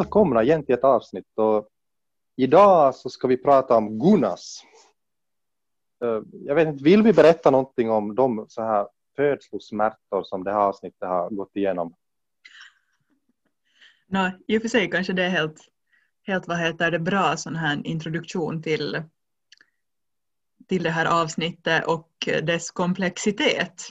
Välkomna 0.00 0.42
igen 0.42 0.64
till 0.64 0.74
ett 0.74 0.84
avsnitt 0.84 1.26
och 1.34 1.68
idag 2.36 2.94
så 2.94 3.10
ska 3.10 3.28
vi 3.28 3.36
prata 3.36 3.76
om 3.76 3.98
gunas. 3.98 4.62
Eh, 6.04 6.22
Jag 6.32 6.54
vet 6.54 6.68
inte, 6.68 6.84
vill 6.84 7.02
vi 7.02 7.12
berätta 7.12 7.50
någonting 7.50 7.90
om 7.90 8.14
de 8.14 8.46
så 8.48 8.62
här 8.62 8.88
födslosmärtor 9.16 10.22
som 10.22 10.44
det 10.44 10.52
här 10.52 10.58
avsnittet 10.58 11.08
har 11.08 11.30
gått 11.30 11.56
igenom? 11.56 11.94
Nå, 14.06 14.30
I 14.46 14.58
och 14.58 14.62
för 14.62 14.68
sig 14.68 14.90
kanske 14.90 15.12
det 15.12 15.24
är 15.24 15.28
helt, 15.28 15.68
helt 16.22 16.48
vad 16.48 16.58
heter 16.58 16.90
det, 16.90 16.98
bra 16.98 17.36
sån 17.36 17.56
här 17.56 17.86
introduktion 17.86 18.62
till, 18.62 19.02
till 20.68 20.82
det 20.82 20.90
här 20.90 21.22
avsnittet 21.22 21.86
och 21.86 22.28
dess 22.42 22.70
komplexitet. 22.70 23.82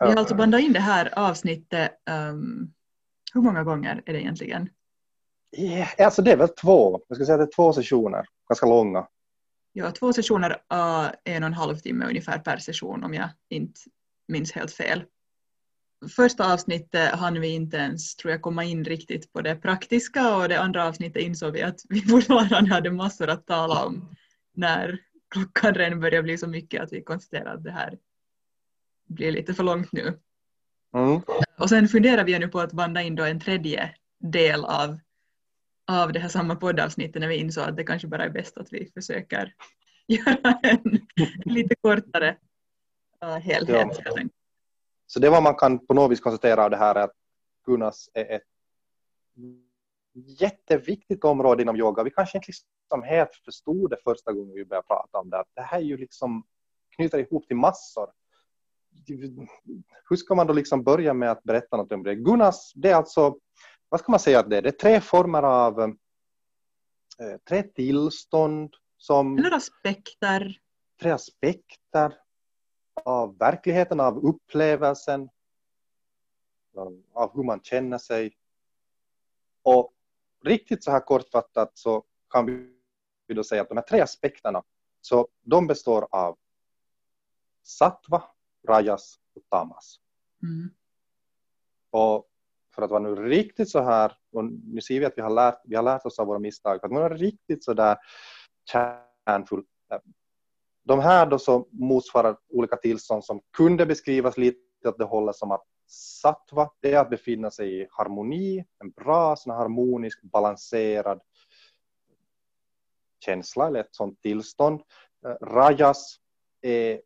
Vi 0.00 0.06
har 0.06 0.16
alltså 0.16 0.34
bandat 0.34 0.60
in 0.60 0.72
det 0.72 0.80
här 0.80 1.18
avsnittet, 1.18 1.90
um, 2.30 2.74
hur 3.34 3.40
många 3.40 3.64
gånger 3.64 4.02
är 4.06 4.12
det 4.12 4.20
egentligen? 4.20 4.68
Yeah, 5.56 5.88
alltså 5.98 6.22
det 6.22 6.32
är 6.32 6.36
väl 6.36 6.48
två, 6.48 7.00
jag 7.08 7.16
ska 7.16 7.26
säga 7.26 7.34
att 7.34 7.40
det 7.40 7.50
är 7.50 7.56
två 7.56 7.72
sessioner, 7.72 8.26
ganska 8.48 8.66
långa. 8.66 9.08
Ja, 9.72 9.90
två 9.90 10.12
sessioner, 10.12 10.50
uh, 10.50 11.10
en 11.24 11.42
och 11.42 11.46
en 11.46 11.54
halv 11.54 11.76
timme 11.76 12.06
ungefär 12.06 12.38
per 12.38 12.56
session 12.56 13.04
om 13.04 13.14
jag 13.14 13.28
inte 13.50 13.80
minns 14.28 14.52
helt 14.52 14.72
fel. 14.72 15.04
Första 16.16 16.52
avsnittet 16.52 17.10
hann 17.10 17.40
vi 17.40 17.48
inte 17.48 17.76
ens, 17.76 18.16
tror 18.16 18.30
jag, 18.30 18.42
komma 18.42 18.64
in 18.64 18.84
riktigt 18.84 19.32
på 19.32 19.40
det 19.40 19.56
praktiska 19.56 20.36
och 20.36 20.48
det 20.48 20.60
andra 20.60 20.88
avsnittet 20.88 21.22
insåg 21.22 21.52
vi 21.52 21.62
att 21.62 21.80
vi 21.88 22.00
fortfarande 22.08 22.74
hade 22.74 22.90
massor 22.90 23.28
att 23.28 23.46
tala 23.46 23.84
om 23.84 24.08
när 24.54 24.98
klockan 25.30 25.74
redan 25.74 26.00
började 26.00 26.22
bli 26.22 26.38
så 26.38 26.46
mycket 26.46 26.82
att 26.82 26.92
vi 26.92 27.02
konstaterade 27.02 27.52
att 27.52 27.64
det 27.64 27.70
här 27.70 27.98
blir 29.06 29.32
lite 29.32 29.54
för 29.54 29.62
långt 29.62 29.92
nu. 29.92 30.18
Mm. 30.94 31.20
Och 31.58 31.68
sen 31.68 31.88
funderar 31.88 32.24
vi 32.24 32.38
nu 32.38 32.48
på 32.48 32.60
att 32.60 32.72
banda 32.72 33.02
in 33.02 33.14
då 33.14 33.24
en 33.24 33.40
tredje 33.40 33.94
del 34.18 34.64
av, 34.64 34.98
av 35.88 36.12
det 36.12 36.18
här 36.18 36.28
samma 36.28 36.56
poddavsnittet 36.56 37.20
när 37.20 37.28
vi 37.28 37.36
insåg 37.36 37.64
att 37.64 37.76
det 37.76 37.84
kanske 37.84 38.08
bara 38.08 38.24
är 38.24 38.30
bäst 38.30 38.58
att 38.58 38.72
vi 38.72 38.90
försöker 38.94 39.54
göra 40.06 40.60
en 40.62 41.00
lite 41.44 41.74
kortare 41.74 42.36
uh, 43.24 43.30
helhet. 43.30 44.00
Ja. 44.04 44.14
Så 45.06 45.20
det 45.20 45.30
var 45.30 45.40
man 45.40 45.54
kan 45.54 45.86
på 45.86 45.94
något 45.94 46.10
vis 46.10 46.20
konstatera 46.20 46.64
av 46.64 46.70
det 46.70 46.76
här 46.76 46.94
är 46.94 47.04
att 47.04 47.16
gunas 47.66 48.10
är 48.14 48.30
ett 48.36 48.42
jätteviktigt 50.14 51.24
område 51.24 51.62
inom 51.62 51.76
yoga. 51.76 52.02
Vi 52.02 52.10
kanske 52.10 52.38
inte 52.38 52.48
liksom 52.48 53.02
helt 53.02 53.34
förstod 53.44 53.90
det 53.90 53.96
första 54.04 54.32
gången 54.32 54.54
vi 54.54 54.64
började 54.64 54.86
prata 54.86 55.18
om 55.18 55.30
det. 55.30 55.38
Att 55.40 55.50
det 55.54 55.62
här 55.62 55.78
är 55.78 55.82
ju 55.82 55.96
liksom 55.96 56.46
knyter 56.96 57.18
ihop 57.18 57.46
till 57.46 57.56
massor. 57.56 58.06
Hur 60.08 60.16
ska 60.16 60.34
man 60.34 60.46
då 60.46 60.52
liksom 60.52 60.82
börja 60.82 61.14
med 61.14 61.30
att 61.30 61.42
berätta 61.42 61.76
något 61.76 61.92
om 61.92 62.02
det? 62.02 62.14
Gunas, 62.14 62.72
det 62.74 62.90
är 62.90 62.94
alltså, 62.94 63.38
vad 63.88 64.00
ska 64.00 64.12
man 64.12 64.20
säga 64.20 64.40
att 64.40 64.50
det 64.50 64.56
är? 64.56 64.62
Det 64.62 64.68
är 64.68 64.72
tre 64.72 65.00
former 65.00 65.42
av, 65.42 65.80
eh, 65.80 67.36
tre 67.48 67.62
tillstånd 67.62 68.74
som 68.96 69.38
Eller 69.38 69.56
aspekter. 69.56 70.60
tre 71.00 71.10
aspekter 71.10 72.14
av 73.04 73.38
verkligheten, 73.38 74.00
av 74.00 74.18
upplevelsen, 74.26 75.28
av 77.12 77.36
hur 77.36 77.42
man 77.42 77.60
känner 77.62 77.98
sig. 77.98 78.36
Och 79.62 79.94
riktigt 80.44 80.84
så 80.84 80.90
här 80.90 81.00
kortfattat 81.00 81.70
så 81.74 82.04
kan 82.30 82.46
vi 83.26 83.34
då 83.34 83.44
säga 83.44 83.62
att 83.62 83.68
de 83.68 83.76
här 83.76 83.84
tre 83.84 84.00
aspekterna, 84.00 84.62
så 85.00 85.28
de 85.42 85.66
består 85.66 86.08
av 86.10 86.38
sattva, 87.62 88.22
rajas 88.68 89.20
och 89.34 89.42
tamas. 89.48 90.00
Mm. 90.42 90.70
Och 91.90 92.28
för 92.78 92.84
att 92.84 92.90
vara 92.90 93.02
nu 93.02 93.14
riktigt 93.14 93.70
så 93.70 93.80
här, 93.80 94.12
och 94.32 94.44
nu 94.44 94.80
ser 94.80 95.00
vi 95.00 95.06
att 95.06 95.12
vi 95.16 95.22
har 95.22 95.30
lärt, 95.30 95.60
vi 95.64 95.76
har 95.76 95.82
lärt 95.82 96.06
oss 96.06 96.18
av 96.18 96.26
våra 96.26 96.38
misstag, 96.38 96.80
för 96.80 96.86
att 96.86 96.94
vara 96.94 97.14
riktigt 97.14 97.64
så 97.64 97.74
där 97.74 97.96
kärnfull. 98.72 99.64
De 100.84 101.00
här 101.00 101.26
då 101.26 101.38
som 101.38 101.68
motsvarar 101.70 102.36
olika 102.48 102.76
tillstånd 102.76 103.24
som 103.24 103.40
kunde 103.56 103.86
beskrivas 103.86 104.38
lite 104.38 104.88
åt 104.88 104.98
det 104.98 105.04
hållet 105.04 105.36
som 105.36 105.50
att 105.50 105.64
sattva, 106.20 106.70
det 106.80 106.92
är 106.94 107.00
att 107.00 107.10
befinna 107.10 107.50
sig 107.50 107.80
i 107.80 107.86
harmoni, 107.90 108.64
en 108.78 108.90
bra, 108.90 109.36
sån 109.36 109.54
harmonisk, 109.54 110.22
balanserad 110.22 111.20
känsla 113.24 113.66
eller 113.66 113.80
ett 113.80 113.94
sånt 113.94 114.20
tillstånd. 114.22 114.80
Eh, 115.26 115.46
rajas 115.46 116.16
är 116.60 117.02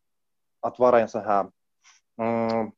att 0.60 0.78
vara 0.78 1.00
en 1.00 1.08
sån 1.08 1.24
här 1.24 1.46
mm, 2.18 2.72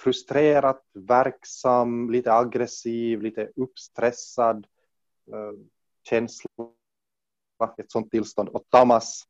frustrerat, 0.00 0.82
verksam, 0.92 2.10
lite 2.10 2.32
aggressiv, 2.32 3.22
lite 3.22 3.50
uppstressad 3.56 4.66
eh, 5.32 5.52
känsla, 6.02 6.48
ett 7.78 7.90
sånt 7.90 8.10
tillstånd. 8.10 8.48
Och 8.48 8.64
tamas 8.68 9.28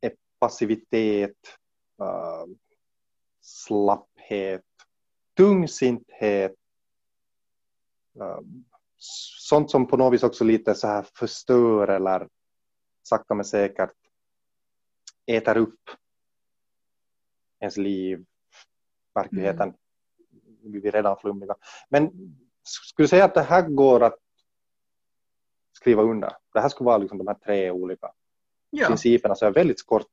är 0.00 0.12
passivitet, 0.38 1.38
eh, 2.00 2.44
slapphet, 3.40 4.64
tungsinthet, 5.36 6.54
eh, 8.20 8.40
sånt 9.48 9.70
som 9.70 9.86
på 9.86 9.96
något 9.96 10.14
vis 10.14 10.22
också 10.22 10.44
lite 10.44 10.74
så 10.74 10.86
här 10.86 11.06
förstör 11.14 11.88
eller 11.88 12.28
sakta 13.02 13.34
men 13.34 13.44
säkert 13.44 13.94
äter 15.26 15.56
upp 15.56 15.90
ens 17.60 17.76
liv, 17.76 18.24
verkligheten. 19.14 19.74
Vi 20.64 20.88
är 20.88 20.92
redan 20.92 21.16
flummiga. 21.16 21.54
Men 21.88 22.10
skulle 22.62 23.04
du 23.04 23.08
säga 23.08 23.24
att 23.24 23.34
det 23.34 23.42
här 23.42 23.62
går 23.68 24.02
att 24.02 24.18
skriva 25.72 26.02
under? 26.02 26.32
Det 26.52 26.60
här 26.60 26.68
skulle 26.68 26.86
vara 26.86 26.98
liksom 26.98 27.18
de 27.18 27.26
här 27.26 27.34
tre 27.34 27.70
olika 27.70 28.12
Ja, 28.70 28.86
principerna, 28.86 29.34
så 29.34 29.46
är 29.46 29.50
väldigt 29.50 29.86
kort. 29.86 30.06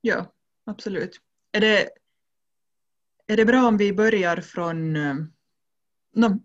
ja, 0.00 0.26
absolut. 0.64 1.20
Är 1.52 1.60
det, 1.60 1.90
är 3.26 3.36
det 3.36 3.44
bra 3.44 3.66
om 3.68 3.76
vi 3.76 3.92
börjar 3.92 4.36
från... 4.36 4.96
eh, 4.96 5.14
nå, 6.12 6.38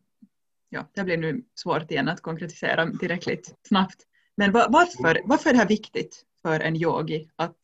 ja, 0.69 0.85
det 0.93 1.03
blir 1.03 1.17
nu 1.17 1.43
svårt 1.55 1.91
igen 1.91 2.09
att 2.09 2.21
konkretisera 2.21 2.91
tillräckligt 2.99 3.55
snabbt. 3.67 4.07
Men 4.35 4.51
va- 4.51 4.67
varför, 4.69 5.21
varför 5.25 5.49
är 5.49 5.53
det 5.53 5.59
här 5.59 5.67
viktigt 5.67 6.25
för 6.41 6.59
en 6.59 6.75
yogi 6.75 7.29
att 7.35 7.57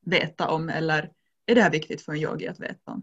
veta 0.00 0.50
om 0.50 0.68
eller 0.68 1.12
är 1.46 1.54
det 1.54 1.62
här 1.62 1.70
viktigt 1.70 2.02
för 2.02 2.12
en 2.12 2.18
yogi 2.18 2.48
att 2.48 2.60
veta 2.60 2.90
om? 2.92 3.02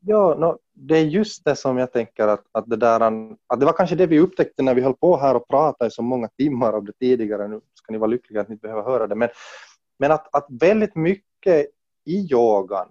Ja, 0.00 0.34
no, 0.38 0.58
det 0.72 0.96
är 0.96 1.04
just 1.04 1.44
det 1.44 1.56
som 1.56 1.78
jag 1.78 1.92
tänker 1.92 2.28
att, 2.28 2.44
att 2.52 2.70
det 2.70 2.76
där, 2.76 3.00
att 3.46 3.60
det 3.60 3.66
var 3.66 3.72
kanske 3.72 3.96
det 3.96 4.06
vi 4.06 4.18
upptäckte 4.18 4.62
när 4.62 4.74
vi 4.74 4.80
höll 4.80 4.96
på 4.96 5.16
här 5.16 5.34
och 5.34 5.48
pratade 5.48 5.88
i 5.88 5.90
så 5.90 6.02
många 6.02 6.28
timmar 6.28 6.72
om 6.72 6.84
det 6.84 6.92
tidigare. 6.92 7.48
Nu 7.48 7.60
ska 7.74 7.92
ni 7.92 7.98
vara 7.98 8.10
lyckliga 8.10 8.40
att 8.40 8.48
ni 8.48 8.52
inte 8.52 8.66
behöver 8.66 8.82
höra 8.82 9.06
det. 9.06 9.14
Men, 9.14 9.28
men 9.98 10.12
att, 10.12 10.34
att 10.34 10.46
väldigt 10.48 10.94
mycket 10.94 11.66
i 12.04 12.32
yogan, 12.32 12.88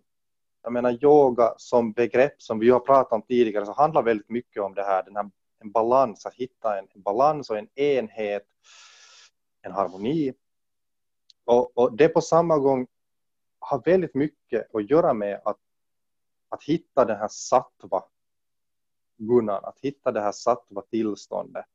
jag 0.64 0.74
menar 0.74 1.04
yoga 1.04 1.54
som 1.58 1.92
begrepp 1.92 2.42
som 2.42 2.60
vi 2.60 2.70
har 2.70 2.80
pratat 2.80 3.14
om 3.14 3.22
tidigare, 3.22 3.66
så 3.66 3.74
handlar 3.74 4.04
väldigt 4.04 4.30
mycket 4.30 4.62
om 4.62 4.74
det 4.74 4.84
här, 4.84 5.04
den 5.04 5.16
här 5.16 5.30
en 5.60 5.72
balans, 5.72 6.26
att 6.26 6.34
hitta 6.34 6.80
en, 6.80 6.88
en 6.96 7.02
balans 7.02 7.50
och 7.50 7.58
en 7.58 7.68
enhet, 7.76 8.46
en 9.62 9.72
harmoni. 9.72 10.34
Och, 11.46 11.78
och 11.78 11.98
det 11.98 12.10
på 12.10 12.22
samma 12.22 12.58
gång 12.58 12.88
har 13.60 13.82
väldigt 13.86 14.16
mycket 14.16 14.76
att 14.76 14.90
göra 14.90 15.14
med 15.14 15.42
att 15.46 15.58
att 16.50 16.64
hitta 16.64 17.06
den 17.06 17.18
här 17.18 17.28
sattva 17.28 18.04
gunnan, 19.18 19.66
att 19.66 19.80
hitta 19.80 20.12
det 20.12 20.22
här 20.22 20.32
sattva 20.32 20.82
tillståndet. 20.82 21.66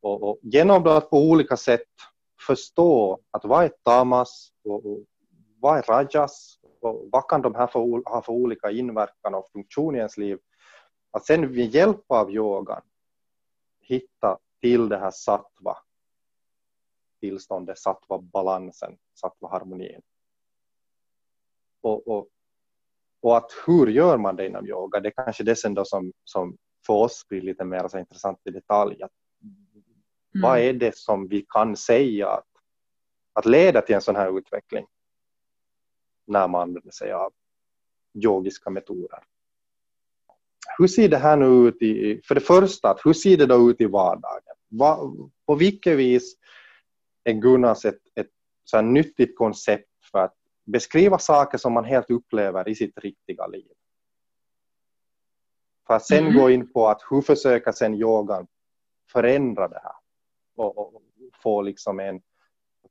Och, 0.00 0.22
och 0.22 0.38
genom 0.42 0.86
att 0.86 1.10
på 1.10 1.18
olika 1.18 1.56
sätt 1.56 1.88
förstå 2.46 3.20
att 3.30 3.44
vad 3.44 3.64
är 3.64 3.68
tamas 3.82 4.52
och, 4.64 4.86
och 4.86 4.98
vad 5.60 5.78
är 5.78 5.82
rajas 5.82 6.58
och 6.80 7.08
vad 7.12 7.28
kan 7.28 7.42
de 7.42 7.54
här 7.54 7.66
för, 7.66 8.10
ha 8.10 8.22
för 8.22 8.32
olika 8.32 8.70
inverkan 8.70 9.34
och 9.34 9.50
funktion 9.52 9.94
i 9.94 9.98
ens 9.98 10.16
liv. 10.16 10.38
Att 11.10 11.26
sen 11.26 11.40
med 11.40 11.74
hjälp 11.74 12.04
av 12.06 12.30
yogan 12.30 12.82
hitta 13.80 14.38
till 14.60 14.88
det 14.88 14.98
här 14.98 15.10
sattva 15.10 15.76
tillståndet, 17.20 17.78
sattva 17.78 18.18
balansen, 18.18 18.98
sattva 19.14 19.48
harmonin. 19.48 20.02
Och, 21.80 22.08
och, 22.08 22.28
och 23.26 23.36
att 23.36 23.52
hur 23.66 23.86
gör 23.86 24.18
man 24.18 24.36
det 24.36 24.46
inom 24.46 24.66
yoga, 24.66 25.00
det 25.00 25.08
är 25.08 25.24
kanske 25.24 25.44
det 25.44 25.56
sen 25.56 25.74
då 25.74 25.84
som, 25.84 26.12
som 26.24 26.56
för 26.86 26.94
oss 26.94 27.26
blir 27.28 27.40
lite 27.40 27.64
mer 27.64 27.88
så 27.88 27.98
intressant 27.98 28.38
i 28.44 28.50
detalj. 28.50 29.02
Att 29.02 29.10
mm. 29.42 30.42
Vad 30.42 30.58
är 30.58 30.72
det 30.72 30.96
som 30.96 31.28
vi 31.28 31.46
kan 31.48 31.76
säga 31.76 32.28
att, 32.28 32.46
att 33.32 33.46
leda 33.46 33.80
till 33.80 33.94
en 33.94 34.00
sån 34.00 34.16
här 34.16 34.38
utveckling 34.38 34.86
när 36.26 36.48
man 36.48 36.62
använder 36.62 36.90
sig 36.90 37.12
av 37.12 37.32
yogiska 38.24 38.70
metoder? 38.70 39.18
Hur 40.78 40.86
ser 40.86 41.08
det 41.08 41.18
här 41.18 41.36
nu 41.36 41.68
ut 41.68 41.82
i, 41.82 42.20
för 42.24 42.34
det 42.34 42.40
första, 42.40 42.96
hur 43.04 43.12
ser 43.12 43.36
det 43.36 43.46
då 43.46 43.70
ut 43.70 43.80
i 43.80 43.86
vardagen? 43.86 44.56
Va, 44.68 44.98
på 45.46 45.54
vilket 45.54 45.96
vis 45.96 46.36
är 47.24 47.32
Gunnars 47.32 47.84
ett, 47.84 48.00
ett 48.14 48.30
så 48.64 48.80
nyttigt 48.80 49.38
koncept 49.38 49.90
för 50.12 50.18
att 50.18 50.34
beskriva 50.66 51.18
saker 51.18 51.58
som 51.58 51.72
man 51.72 51.84
helt 51.84 52.10
upplever 52.10 52.68
i 52.68 52.74
sitt 52.74 52.98
riktiga 52.98 53.46
liv? 53.46 53.72
För 55.86 55.94
att 55.94 56.06
sen 56.06 56.26
mm. 56.26 56.38
gå 56.38 56.50
in 56.50 56.72
på 56.72 56.88
att 56.88 57.02
hur 57.10 57.22
försöka 57.22 57.72
sen 57.72 57.94
yogan 57.94 58.46
förändra 59.12 59.68
det 59.68 59.80
här 59.82 59.94
och, 60.56 60.78
och 60.78 61.02
få 61.42 61.62
liksom 61.62 62.00
en 62.00 62.20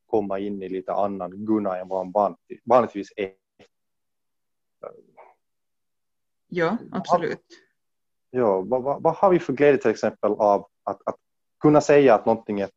komma 0.06 0.40
in 0.40 0.64
i 0.64 0.70
lite 0.70 0.94
annan 0.94 1.46
Gunnar 1.46 1.80
än 1.80 1.88
vad 1.88 2.08
man 2.08 2.36
vanligtvis 2.66 3.14
är. 3.16 3.34
Ja, 6.48 6.78
absolut. 6.92 7.46
Ja, 8.30 8.62
vad, 8.62 8.84
vad, 8.84 9.04
vad, 9.04 9.16
har 9.16 9.30
vi 9.30 9.40
för 9.40 9.54
glädje 9.54 9.82
till 9.82 9.92
exempel 9.92 10.32
av 10.32 10.68
att, 10.84 11.02
att 11.06 11.16
kunna 11.60 11.82
säga 11.82 12.16
att 12.16 12.26
någonting 12.26 12.60
är 12.60 12.70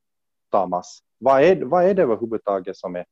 tamas? 0.51 1.03
Vad 1.19 1.43
är, 1.43 1.65
vad 1.65 1.85
är 1.85 1.94
det 1.94 2.03
överhuvudtaget 2.03 2.77
som 2.77 2.97
är 2.97 3.05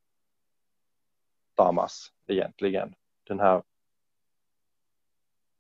tamas 1.57 2.13
egentligen? 2.27 2.95
Den 3.29 3.41
här 3.41 3.63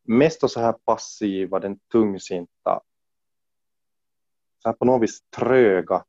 mest 0.02 0.50
så 0.50 0.60
här 0.60 0.72
passiva, 0.72 1.60
den 1.60 1.78
tungsinta, 1.78 2.80
så 4.62 4.68
här 4.68 4.72
på 4.72 4.84
något 4.84 5.02
vis 5.02 5.22
tröga. 5.36 6.04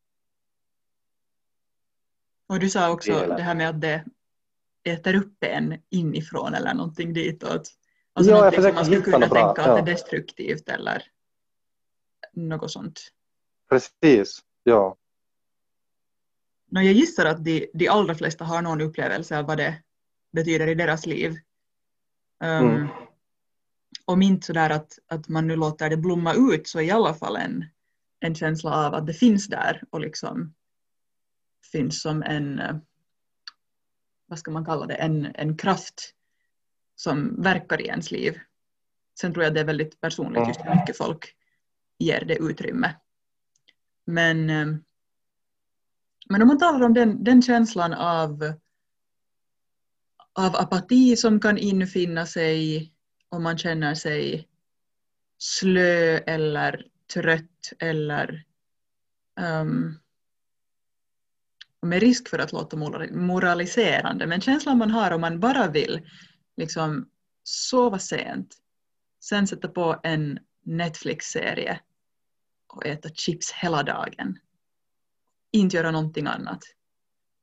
Och 2.48 2.60
du 2.60 2.69
sa 2.69 2.92
också 2.92 3.12
delen. 3.12 3.38
det 3.38 3.44
här 3.44 3.56
med 3.56 3.69
att 3.69 3.81
det 3.81 4.06
äter 4.84 5.16
upp 5.16 5.44
en 5.44 5.81
inifrån 5.89 6.54
eller 6.54 6.74
någonting 6.74 7.13
ditåt. 7.13 7.74
Alltså 8.13 8.31
ja, 8.31 8.44
jag 8.44 8.56
försöker 8.56 8.75
man 8.75 8.86
skulle 8.86 9.01
kunna 9.01 9.28
tänka 9.28 9.42
att 9.42 9.56
det 9.56 9.92
är 9.92 9.95
destruktivt 9.95 10.69
eller 10.69 11.04
något 12.31 12.72
sånt. 12.72 13.12
Precis, 13.69 14.44
ja. 14.63 14.98
No, 16.69 16.81
jag 16.81 16.94
gissar 16.94 17.25
att 17.25 17.44
de, 17.44 17.68
de 17.74 17.88
allra 17.88 18.16
flesta 18.16 18.46
har 18.46 18.62
någon 18.62 18.81
upplevelse 18.81 19.38
av 19.38 19.46
vad 19.46 19.58
det 19.58 19.84
betyder 20.31 20.68
i 20.68 20.75
deras 20.75 21.06
liv. 21.06 21.31
Um, 22.44 22.69
mm. 22.69 22.88
Om 24.06 24.22
inte 24.22 24.46
sådär 24.46 24.69
att, 24.69 25.00
att 25.08 25.28
man 25.28 25.48
nu 25.48 25.56
låter 25.56 25.90
det 25.90 25.98
blomma 25.98 26.34
ut 26.34 26.68
så 26.68 26.81
i 26.81 26.92
alla 26.92 27.14
fall 27.14 27.36
en, 27.36 27.66
en 28.19 28.36
känsla 28.36 28.86
av 28.86 28.94
att 28.94 29.08
det 29.08 29.14
finns 29.14 29.48
där 29.48 29.84
och 29.90 30.00
liksom 30.00 30.54
finns 31.72 32.02
som 32.02 32.24
en, 32.24 32.62
vad 34.25 34.40
ska 34.40 34.52
man 34.52 34.66
kalla 34.66 34.86
det, 34.86 34.96
en, 34.96 35.36
en 35.36 35.58
kraft 35.58 36.13
som 36.96 37.42
verkar 37.42 37.81
i 37.81 37.88
ens 37.88 38.12
liv. 38.12 38.40
Sen 39.20 39.34
tror 39.34 39.44
jag 39.44 39.54
det 39.54 39.60
är 39.60 39.66
väldigt 39.66 40.02
personligt 40.02 40.48
just 40.48 40.60
hur 40.66 40.75
mycket 40.75 40.98
folk 40.98 41.36
ger 41.98 42.25
det 42.25 42.36
utrymme. 42.36 42.96
Men, 44.06 44.50
eh, 44.50 44.68
men 46.29 46.41
om 46.41 46.47
man 46.47 46.57
talar 46.57 46.85
om 46.85 46.94
den, 46.94 47.24
den 47.24 47.41
känslan 47.41 47.94
av, 47.94 48.53
av 50.33 50.56
apati 50.56 51.15
som 51.15 51.39
kan 51.39 51.57
infinna 51.57 52.25
sig 52.25 52.91
om 53.29 53.44
man 53.44 53.57
känner 53.57 53.95
sig 53.95 54.47
slö 55.38 56.18
eller 56.18 56.85
trött 57.13 57.74
eller 57.79 58.44
um, 59.39 60.00
med 61.81 62.00
risk 62.00 62.29
för 62.29 62.39
att 62.39 62.51
låta 62.51 62.77
moraliserande, 63.12 64.27
men 64.27 64.41
känslan 64.41 64.77
man 64.77 64.91
har 64.91 65.12
om 65.12 65.21
man 65.21 65.39
bara 65.39 65.68
vill 65.68 66.09
liksom 66.57 67.09
sova 67.44 68.00
sent, 68.00 68.56
sen 69.24 69.47
sätta 69.47 69.68
på 69.68 70.00
en 70.03 70.39
Netflix-serie 70.63 71.79
och 72.68 72.85
äta 72.85 73.09
chips 73.09 73.51
hela 73.51 73.83
dagen. 73.83 74.39
Inte 75.52 75.78
göra 75.78 75.92
någonting 75.92 76.28
annat. 76.28 76.64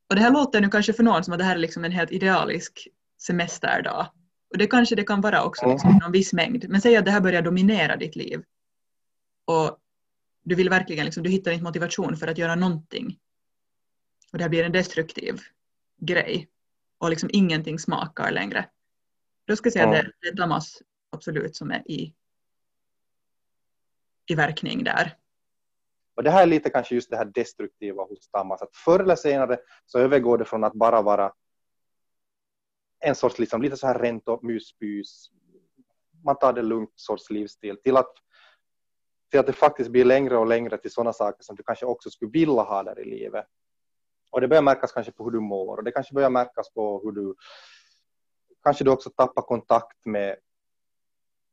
Och 0.09 0.15
det 0.15 0.21
här 0.21 0.31
låter 0.31 0.61
nu 0.61 0.69
kanske 0.69 0.93
för 0.93 1.03
någon 1.03 1.25
som 1.25 1.33
att 1.33 1.39
det 1.39 1.45
här 1.45 1.55
är 1.55 1.59
liksom 1.59 1.85
en 1.85 1.93
helt 1.93 2.13
idealisk 2.13 2.89
semesterdag. 3.19 4.11
Och 4.51 4.59
det 4.59 4.67
kanske 4.67 4.95
det 4.95 5.05
kan 5.05 5.21
vara 5.21 5.45
också 5.45 5.69
liksom, 5.69 5.99
någon 6.03 6.13
viss 6.13 6.33
mängd. 6.33 6.69
Men 6.69 6.81
säg 6.81 6.97
att 6.97 7.05
det 7.05 7.11
här 7.11 7.21
börjar 7.21 7.43
dominera 7.43 7.97
ditt 7.97 8.17
liv. 8.17 8.43
Och 9.45 9.79
du 10.43 10.55
vill 10.55 10.71
verkligen, 10.71 11.05
liksom, 11.05 11.23
du 11.23 11.31
hittar 11.31 11.53
inte 11.53 11.65
motivation 11.65 12.17
för 12.17 12.27
att 12.27 12.39
göra 12.39 12.55
någonting. 12.55 13.19
Och 14.33 14.39
det 14.39 14.45
här 14.45 14.49
blir 14.49 14.65
en 14.65 14.73
destruktiv 14.73 15.41
grej. 16.01 16.49
Och 16.99 17.11
liksom 17.11 17.31
ingenting 17.33 17.79
smakar 17.79 18.31
längre. 18.31 18.69
Då 19.45 19.57
ska 19.57 19.67
jag 19.67 19.73
säga 19.73 19.85
att 19.89 20.07
det 20.21 20.29
är 20.29 20.35
Damas 20.35 20.83
absolut 21.11 21.57
som 21.57 21.71
är 21.71 21.91
i, 21.91 22.15
i 24.27 24.35
verkning 24.35 24.85
där. 24.85 25.17
Och 26.15 26.23
det 26.23 26.31
här 26.31 26.43
är 26.43 26.47
lite 26.47 26.71
kanske 26.71 26.95
just 26.95 27.11
det 27.11 27.17
här 27.17 27.25
destruktiva 27.25 28.03
hos 28.03 28.29
Tammas, 28.29 28.63
att 28.63 28.77
förr 28.77 29.01
eller 29.01 29.17
senare 29.17 29.59
så 29.87 29.99
övergår 29.99 30.39
det 30.39 30.45
från 30.45 30.65
att 30.65 30.73
bara 30.73 31.03
vara 31.03 31.33
en 33.01 33.15
sorts 33.15 33.39
liksom, 33.39 33.63
lite 33.63 33.77
så 33.77 33.87
här 33.87 33.99
rent 33.99 34.29
och 34.29 34.45
myspys, 34.45 35.31
man 36.25 36.39
tar 36.39 36.53
det 36.53 36.63
lugnt 36.63 36.93
sorts 36.95 37.31
livsstil, 37.31 37.77
till 37.83 37.97
att, 37.97 38.13
till 39.31 39.41
att 39.41 39.47
det 39.47 39.53
faktiskt 39.53 39.91
blir 39.91 40.05
längre 40.05 40.37
och 40.37 40.47
längre 40.47 40.79
till 40.79 40.91
sådana 40.91 41.13
saker 41.13 41.43
som 41.43 41.57
du 41.57 41.63
kanske 41.63 41.87
också 41.87 42.11
skulle 42.11 42.31
vilja 42.31 42.63
ha 42.63 42.83
där 42.83 43.01
i 43.01 43.05
livet. 43.05 43.47
Och 44.31 44.41
det 44.41 44.49
börjar 44.49 44.63
märkas 44.63 44.93
kanske 44.93 45.13
på 45.13 45.25
hur 45.25 45.31
du 45.31 45.41
mår 45.41 45.77
och 45.77 45.85
det 45.85 45.93
kanske 45.93 46.15
börjar 46.15 46.31
märkas 46.31 46.73
på 46.75 47.01
hur 47.05 47.13
du 47.13 47.35
kanske 48.63 48.85
du 48.85 48.91
också 48.91 49.11
tappar 49.11 49.43
kontakt 49.43 50.07
med 50.07 50.37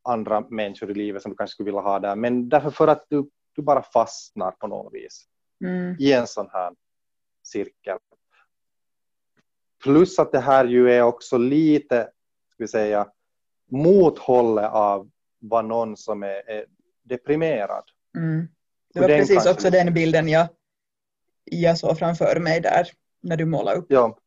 andra 0.04 0.42
människor 0.50 0.92
i 0.92 0.94
livet 0.94 1.22
som 1.22 1.32
du 1.32 1.38
kanske 1.38 1.54
skulle 1.54 1.66
vilja 1.66 1.82
ha 1.82 2.00
där. 2.00 2.16
Men 2.16 2.50
därför 2.50 2.70
för 2.70 2.88
att 2.88 3.06
du, 3.10 3.30
du 3.56 3.62
bara 3.62 3.84
fastnar 3.84 4.52
på 4.52 4.68
något 4.68 4.94
vis 4.94 5.26
mm. 5.64 5.96
i 6.00 6.14
en 6.14 6.28
sån 6.28 6.50
här 6.52 6.74
cirkel. 7.44 7.98
Plus 9.84 10.20
att 10.20 10.32
det 10.32 10.40
här 10.40 10.66
ju 10.66 10.92
är 10.92 11.02
också 11.02 11.38
lite, 11.38 12.04
ska 12.50 12.64
vi 12.64 12.68
säga, 12.68 13.08
mothållet 13.70 14.72
av 14.72 15.10
vad 15.40 15.66
någon 15.66 15.98
som 15.98 16.24
är, 16.24 16.50
är 16.50 16.66
deprimerad. 17.04 17.84
Mm. 18.18 18.48
Det 18.94 19.00
var 19.00 19.08
precis 19.08 19.46
också 19.46 19.70
den 19.70 19.94
bilden 19.94 20.30
jag, 20.30 20.48
jag 21.44 21.78
såg 21.78 22.00
framför 22.00 22.40
mig 22.40 22.62
där 22.62 22.88
när 23.22 23.38
du 23.38 23.46
målade 23.46 23.78
upp. 23.78 23.86
Ja, 23.90 24.18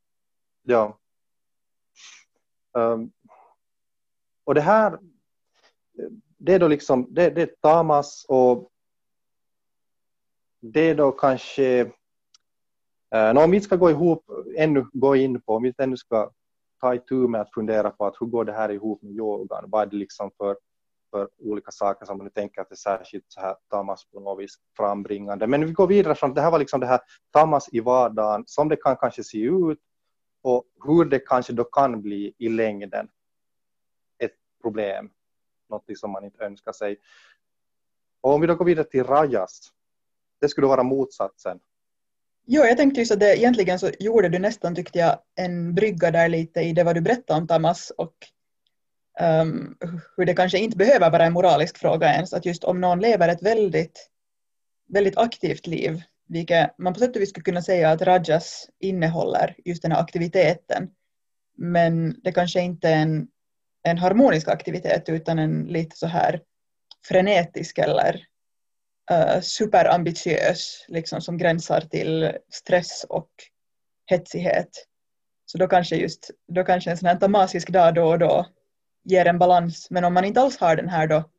ja. 0.63 0.99
Um, 2.73 3.13
och 4.45 4.55
det 4.55 4.61
här, 4.61 4.99
det 6.39 6.53
är 6.53 6.59
då 6.59 6.69
liksom, 6.69 7.07
det, 7.11 7.31
det 7.31 7.43
är 7.43 7.55
tamas 7.61 8.27
och 8.29 8.71
det 10.73 10.81
är 10.81 10.95
då 10.95 11.13
kanske, 11.13 11.93
eh, 13.15 13.37
om 13.37 13.51
vi 13.51 13.61
ska 13.61 13.77
gå 13.77 13.91
ihop, 13.91 14.25
ännu 14.57 14.87
gå 14.93 15.17
in 15.17 15.41
på, 15.41 15.55
om 15.55 15.63
vi 15.63 15.75
ännu 15.79 15.97
ska 15.97 16.31
ta 16.81 16.95
itu 16.95 17.15
med 17.15 17.41
att 17.41 17.55
fundera 17.55 17.91
på 17.91 18.07
att 18.07 18.17
hur 18.21 18.27
går 18.27 18.45
det 18.45 18.53
här 18.53 18.71
ihop 18.71 19.03
med 19.03 19.13
yogan, 19.13 19.65
vad 19.67 19.83
är 19.83 19.87
det 19.87 19.97
liksom 19.97 20.31
för, 20.37 20.57
för 21.11 21.29
olika 21.39 21.71
saker 21.71 22.07
som 22.07 22.19
man 22.19 22.25
nu 22.25 22.31
tänker 22.31 22.61
att 22.61 22.69
det 22.69 22.75
är 22.75 22.77
särskilt 22.99 23.25
så 23.29 23.41
här 23.41 23.57
tamas 23.71 24.05
på 24.05 24.21
något 24.21 24.43
vis 24.43 24.55
frambringande. 24.77 25.47
Men 25.47 25.67
vi 25.67 25.73
går 25.73 25.87
vidare 25.87 26.15
från 26.15 26.35
det 26.35 26.41
här 26.41 26.51
var 26.51 26.59
liksom 26.59 26.81
det 26.81 26.87
här 26.87 27.01
tamas 27.31 27.69
i 27.73 27.81
vardagen 27.81 28.45
som 28.47 28.69
det 28.69 28.77
kan 28.77 28.97
kanske 28.97 29.25
se 29.25 29.39
ut 29.39 29.79
och 30.43 30.65
hur 30.85 31.05
det 31.05 31.19
kanske 31.19 31.53
då 31.53 31.65
kan 31.65 32.03
bli 32.03 32.35
i 32.39 32.49
längden 32.49 33.09
ett 34.19 34.35
problem, 34.63 35.11
något 35.71 35.99
som 35.99 36.11
man 36.11 36.25
inte 36.25 36.45
önskar 36.45 36.73
sig. 36.73 36.97
Och 38.21 38.35
om 38.35 38.41
vi 38.41 38.47
då 38.47 38.55
går 38.55 38.65
vidare 38.65 38.87
till 38.87 39.05
Rajas, 39.05 39.74
det 40.45 40.49
skulle 40.49 40.67
vara 40.67 40.83
motsatsen. 40.83 41.59
Jo, 42.47 42.63
jag 42.65 42.77
tänkte 42.77 43.01
just 43.01 43.13
att 43.13 43.21
det, 43.21 43.39
egentligen 43.39 43.79
så 43.79 43.91
gjorde 44.01 44.29
du 44.29 44.39
nästan, 44.39 44.75
tyckte 44.75 44.99
jag, 44.99 45.19
en 45.37 45.75
brygga 45.75 46.11
där 46.11 46.29
lite 46.29 46.61
i 46.61 46.73
det 46.73 46.85
vad 46.85 46.95
du 46.95 47.01
berättade 47.01 47.41
om 47.41 47.47
Tamas 47.47 47.93
och 47.97 48.15
um, 49.21 49.77
hur 50.17 50.25
det 50.25 50.35
kanske 50.35 50.59
inte 50.59 50.77
behöver 50.77 51.11
vara 51.11 51.25
en 51.25 51.33
moralisk 51.33 51.79
fråga 51.79 52.15
ens, 52.15 52.33
att 52.33 52.47
just 52.47 52.65
om 52.65 52.81
någon 52.81 53.01
lever 53.01 53.29
ett 53.29 53.43
väldigt, 53.43 54.11
väldigt 54.89 55.19
aktivt 55.19 55.67
liv 55.67 56.03
vilket 56.27 56.79
man 56.79 56.93
på 56.93 57.01
sätt 57.01 57.17
och 57.17 57.23
vis 57.23 57.31
skulle 57.31 57.45
kunna 57.45 57.63
säga 57.63 57.91
att 57.91 58.03
Rajas 58.03 58.69
innehåller, 58.79 59.57
just 59.65 59.83
den 59.83 59.93
här 59.93 60.01
aktiviteten. 60.01 60.91
Men 61.57 62.21
det 62.23 62.33
kanske 62.33 62.61
inte 62.61 62.89
är 62.89 63.03
en, 63.03 63.29
en 63.83 63.99
harmonisk 63.99 64.49
aktivitet 64.49 65.09
utan 65.09 65.39
en 65.39 65.65
lite 65.65 65.97
så 65.97 66.07
här 66.07 66.41
frenetisk 67.09 67.79
eller 67.79 68.27
uh, 69.13 69.41
superambitiös, 69.41 70.85
liksom 70.89 71.21
som 71.21 71.39
gränsar 71.39 71.81
till 71.81 72.33
stress 72.51 73.07
och 73.09 73.31
hetsighet. 74.07 74.87
Så 75.47 75.59
då 75.59 75.69
kanske 75.69 75.97
just 75.97 76.31
då 76.49 76.65
kanske 76.65 76.91
en 76.91 76.97
sån 76.97 77.09
här 77.09 77.17
tamasisk 77.17 77.69
dag 77.69 77.95
då 77.95 78.05
och 78.05 78.19
då 78.19 78.47
ger 79.05 79.27
en 79.27 79.39
balans. 79.39 79.91
Men 79.91 80.05
om 80.05 80.15
man 80.15 80.25
inte 80.25 80.41
alls 80.41 80.57
har 80.57 80.77
den 80.77 80.89
här 80.89 81.07
då 81.07 81.31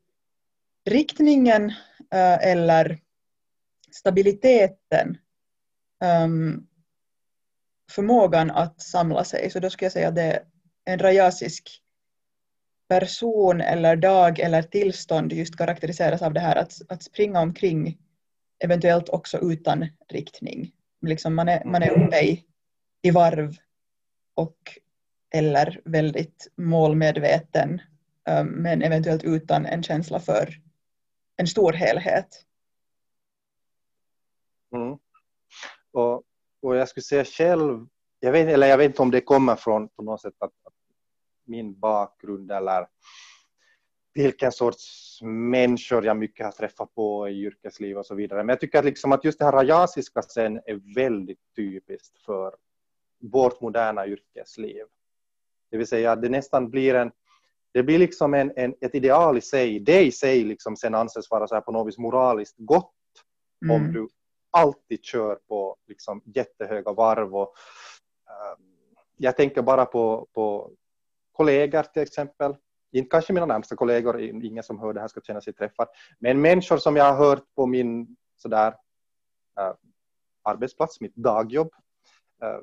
riktningen 0.85 1.69
uh, 2.13 2.47
eller 2.47 2.99
stabiliteten, 3.91 5.17
um, 6.23 6.67
förmågan 7.91 8.51
att 8.51 8.81
samla 8.81 9.23
sig, 9.23 9.49
så 9.49 9.59
då 9.59 9.69
skulle 9.69 9.85
jag 9.85 9.93
säga 9.93 10.07
att 10.07 10.15
det 10.15 10.21
är 10.21 10.43
en 10.85 10.99
rajasisk 10.99 11.81
person 12.87 13.61
eller 13.61 13.95
dag 13.95 14.39
eller 14.39 14.61
tillstånd 14.61 15.33
just 15.33 15.57
karaktäriseras 15.57 16.21
av 16.21 16.33
det 16.33 16.39
här 16.39 16.55
att, 16.55 16.81
att 16.89 17.03
springa 17.03 17.41
omkring 17.41 17.97
eventuellt 18.59 19.09
också 19.09 19.37
utan 19.37 19.87
riktning. 20.09 20.71
Liksom 21.01 21.35
man, 21.35 21.49
är, 21.49 21.65
man 21.65 21.83
är 21.83 21.91
uppe 21.91 22.19
i, 22.19 22.45
i 23.01 23.11
varv 23.11 23.57
och 24.35 24.57
eller 25.33 25.81
väldigt 25.85 26.47
målmedveten 26.55 27.81
um, 28.29 28.47
men 28.47 28.81
eventuellt 28.81 29.23
utan 29.23 29.65
en 29.65 29.83
känsla 29.83 30.19
för 30.19 30.53
en 31.37 31.47
stor 31.47 31.73
helhet. 31.73 32.45
Mm. 34.75 34.97
Och, 35.91 36.23
och 36.61 36.75
jag 36.75 36.89
skulle 36.89 37.03
säga 37.03 37.25
själv, 37.25 37.87
jag 38.19 38.31
vet, 38.31 38.47
eller 38.47 38.67
jag 38.67 38.77
vet 38.77 38.85
inte 38.85 39.01
om 39.01 39.11
det 39.11 39.21
kommer 39.21 39.55
från 39.55 39.89
på 39.89 40.03
något 40.03 40.21
sätt 40.21 40.33
att, 40.39 40.51
att 40.63 40.73
min 41.45 41.79
bakgrund 41.79 42.51
eller 42.51 42.87
vilken 44.13 44.51
sorts 44.51 45.19
människor 45.23 46.05
jag 46.05 46.17
mycket 46.17 46.45
har 46.45 46.51
träffat 46.51 46.95
på 46.95 47.29
i 47.29 47.41
yrkesliv 47.41 47.97
och 47.97 48.05
så 48.05 48.15
vidare. 48.15 48.43
Men 48.43 48.49
jag 48.49 48.59
tycker 48.59 48.79
att, 48.79 48.85
liksom 48.85 49.11
att 49.11 49.25
just 49.25 49.39
det 49.39 49.45
här 49.45 49.51
rajasiska 49.51 50.21
sen 50.21 50.57
är 50.65 50.95
väldigt 50.95 51.39
typiskt 51.55 52.17
för 52.17 52.55
vårt 53.21 53.61
moderna 53.61 54.07
yrkesliv. 54.07 54.83
Det 55.71 55.77
vill 55.77 55.87
säga 55.87 56.11
att 56.11 56.21
det 56.21 56.29
nästan 56.29 56.69
blir 56.69 56.95
en 56.95 57.11
det 57.75 57.83
blir 57.83 57.99
liksom 57.99 58.33
en, 58.33 58.51
en, 58.55 58.75
ett 58.81 58.95
ideal 58.95 59.37
i 59.37 59.41
sig. 59.41 59.79
Det 59.79 60.03
i 60.03 60.11
sig 60.11 60.43
liksom 60.43 60.75
sen 60.75 60.95
anses 60.95 61.31
vara 61.31 61.47
så 61.47 61.55
här 61.55 61.61
på 61.61 61.71
något 61.71 61.87
vis 61.87 61.97
moraliskt 61.97 62.55
gott 62.57 62.93
mm. 63.65 63.75
om 63.75 63.93
du 63.93 64.07
alltid 64.51 65.03
kör 65.03 65.35
på 65.35 65.77
liksom 65.87 66.21
jättehöga 66.25 66.93
varv. 66.93 67.35
Och, 67.35 67.53
um, 68.57 68.65
jag 69.17 69.37
tänker 69.37 69.61
bara 69.61 69.85
på, 69.85 70.27
på 70.33 70.71
kollegor 71.35 71.83
till 71.83 72.01
exempel. 72.01 72.55
Inte 72.91 73.09
kanske 73.09 73.33
mina 73.33 73.45
närmsta 73.45 73.75
kollegor, 73.75 74.21
ingen 74.21 74.63
som 74.63 74.79
hör 74.79 74.93
det 74.93 75.01
här 75.01 75.07
ska 75.07 75.21
känna 75.21 75.41
sig 75.41 75.53
träffad. 75.53 75.87
Men 76.19 76.41
människor 76.41 76.77
som 76.77 76.95
jag 76.95 77.13
har 77.13 77.25
hört 77.25 77.43
på 77.55 77.65
min 77.65 78.15
sådär, 78.37 78.75
äh, 79.59 79.73
arbetsplats, 80.43 81.01
mitt 81.01 81.15
dagjobb, 81.15 81.71
äh, 82.41 82.57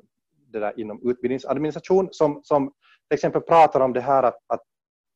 det 0.51 0.59
där 0.59 0.79
inom 0.79 1.09
utbildningsadministration, 1.09 2.09
som, 2.11 2.41
som 2.43 2.73
till 3.07 3.15
exempel 3.15 3.41
pratar 3.41 3.79
om 3.79 3.93
det 3.93 4.01
här 4.01 4.23
att, 4.23 4.37
att 4.47 4.63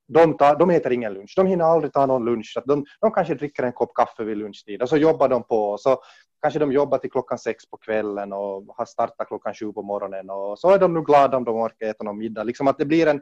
de, 0.07 0.37
tar, 0.37 0.55
de 0.55 0.69
äter 0.69 0.91
ingen 0.91 1.13
lunch, 1.13 1.33
de 1.35 1.47
hinner 1.47 1.65
aldrig 1.65 1.93
ta 1.93 2.05
någon 2.05 2.25
lunch. 2.25 2.57
De, 2.65 2.85
de 2.99 3.11
kanske 3.11 3.35
dricker 3.35 3.63
en 3.63 3.73
kopp 3.73 3.93
kaffe 3.93 4.23
vid 4.23 4.37
lunchtid 4.37 4.81
och 4.81 4.89
så 4.89 4.97
jobbar 4.97 5.29
de 5.29 5.43
på. 5.43 5.77
Så 5.77 6.01
kanske 6.41 6.59
de 6.59 6.71
jobbar 6.71 6.97
till 6.97 7.11
klockan 7.11 7.37
sex 7.37 7.69
på 7.69 7.77
kvällen 7.77 8.33
och 8.33 8.75
har 8.77 8.85
startat 8.85 9.27
klockan 9.27 9.53
sju 9.53 9.73
på 9.73 9.81
morgonen 9.81 10.29
och 10.29 10.59
så 10.59 10.69
är 10.69 10.79
de 10.79 10.93
nu 10.93 11.01
glada 11.01 11.37
om 11.37 11.43
de 11.43 11.55
orkar 11.55 11.87
äta 11.87 12.03
någon 12.03 12.17
middag. 12.17 12.43
Liksom 12.43 12.67
att 12.67 12.77
det 12.77 12.85
blir 12.85 13.07
en, 13.07 13.21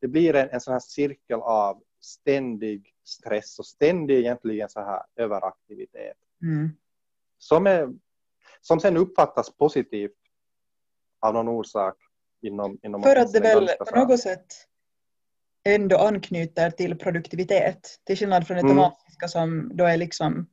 det 0.00 0.08
blir 0.08 0.34
en, 0.34 0.48
en 0.50 0.60
sån 0.60 0.72
här 0.72 0.80
cirkel 0.80 1.40
av 1.40 1.82
ständig 2.00 2.94
stress 3.04 3.58
och 3.58 3.66
ständig 3.66 4.18
egentligen 4.18 4.68
så 4.68 4.80
här 4.80 5.02
överaktivitet. 5.16 6.16
Mm. 6.42 6.70
Som, 7.38 7.66
är, 7.66 7.88
som 8.60 8.80
sen 8.80 8.96
uppfattas 8.96 9.56
positivt 9.56 10.12
av 11.20 11.34
någon 11.34 11.48
orsak 11.48 11.96
inom, 12.42 12.78
inom 12.82 13.02
För 13.02 13.16
att 13.16 13.32
det 13.32 13.40
väl 13.40 13.68
på 13.92 13.98
något 13.98 14.20
sätt 14.20 14.46
ändå 15.64 15.96
anknyter 15.96 16.70
till 16.70 16.98
produktivitet 16.98 17.98
till 18.06 18.16
skillnad 18.16 18.46
från 18.46 18.56
det 18.56 18.60
mm. 18.60 18.76
tematiska 18.76 19.28
som 19.28 19.70
då 19.74 19.84
är 19.84 19.96
liksom 19.96 20.46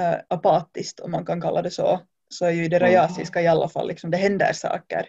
äh, 0.00 0.14
apatiskt 0.28 1.00
om 1.00 1.10
man 1.10 1.26
kan 1.26 1.40
kalla 1.40 1.62
det 1.62 1.70
så 1.70 2.00
så 2.28 2.46
är 2.46 2.50
ju 2.50 2.68
det 2.68 2.76
mm. 2.76 2.88
rajasiska 2.88 3.42
i 3.42 3.46
alla 3.46 3.68
fall 3.68 3.88
liksom 3.88 4.10
det 4.10 4.16
händer 4.16 4.52
saker 4.52 5.08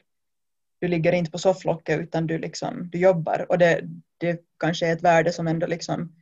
du 0.80 0.88
ligger 0.88 1.12
inte 1.12 1.32
på 1.32 1.38
sofflocket 1.38 2.00
utan 2.00 2.28
du 2.28 2.38
liksom 2.38 2.90
du 2.90 2.98
jobbar 2.98 3.46
och 3.50 3.58
det, 3.58 3.82
det 4.18 4.42
kanske 4.60 4.88
är 4.88 4.94
ett 4.94 5.04
värde 5.04 5.32
som 5.32 5.48
ändå 5.48 5.68
liksom 5.68 6.16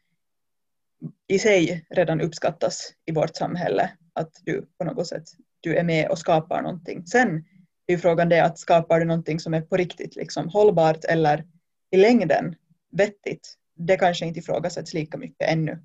i 1.27 1.39
sig 1.39 1.85
redan 1.89 2.21
uppskattas 2.21 2.93
i 3.05 3.11
vårt 3.11 3.35
samhälle 3.35 3.91
att 4.13 4.31
du 4.43 4.67
på 4.77 4.83
något 4.83 5.07
sätt 5.07 5.23
du 5.61 5.75
är 5.75 5.83
med 5.83 6.09
och 6.09 6.19
skapar 6.19 6.61
någonting 6.61 7.07
sen 7.07 7.45
är 7.87 7.93
ju 7.93 7.97
frågan 7.97 8.29
det 8.29 8.39
att 8.43 8.59
skapar 8.59 8.99
du 8.99 9.05
någonting 9.05 9.39
som 9.39 9.53
är 9.53 9.61
på 9.61 9.77
riktigt 9.77 10.15
liksom 10.15 10.49
hållbart 10.49 11.05
eller 11.05 11.45
i 11.91 11.97
längden 11.97 12.55
vettigt, 12.97 13.55
det 13.73 13.97
kanske 13.97 14.25
inte 14.25 14.39
ifrågasätts 14.39 14.93
lika 14.93 15.17
mycket 15.17 15.49
ännu 15.49 15.79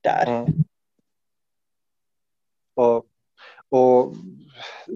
där. 0.00 0.26
Mm. 0.26 0.64
Och, 2.74 3.06
och 3.68 4.14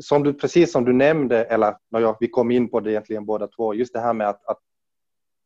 som 0.00 0.22
du, 0.22 0.34
precis 0.34 0.72
som 0.72 0.84
du 0.84 0.92
nämnde, 0.92 1.44
eller 1.44 1.76
ja, 1.88 2.16
vi 2.20 2.28
kom 2.28 2.50
in 2.50 2.68
på 2.68 2.80
det 2.80 2.90
egentligen 2.92 3.26
båda 3.26 3.48
två, 3.48 3.74
just 3.74 3.92
det 3.92 4.00
här 4.00 4.12
med 4.12 4.28
att, 4.28 4.46
att 4.46 4.60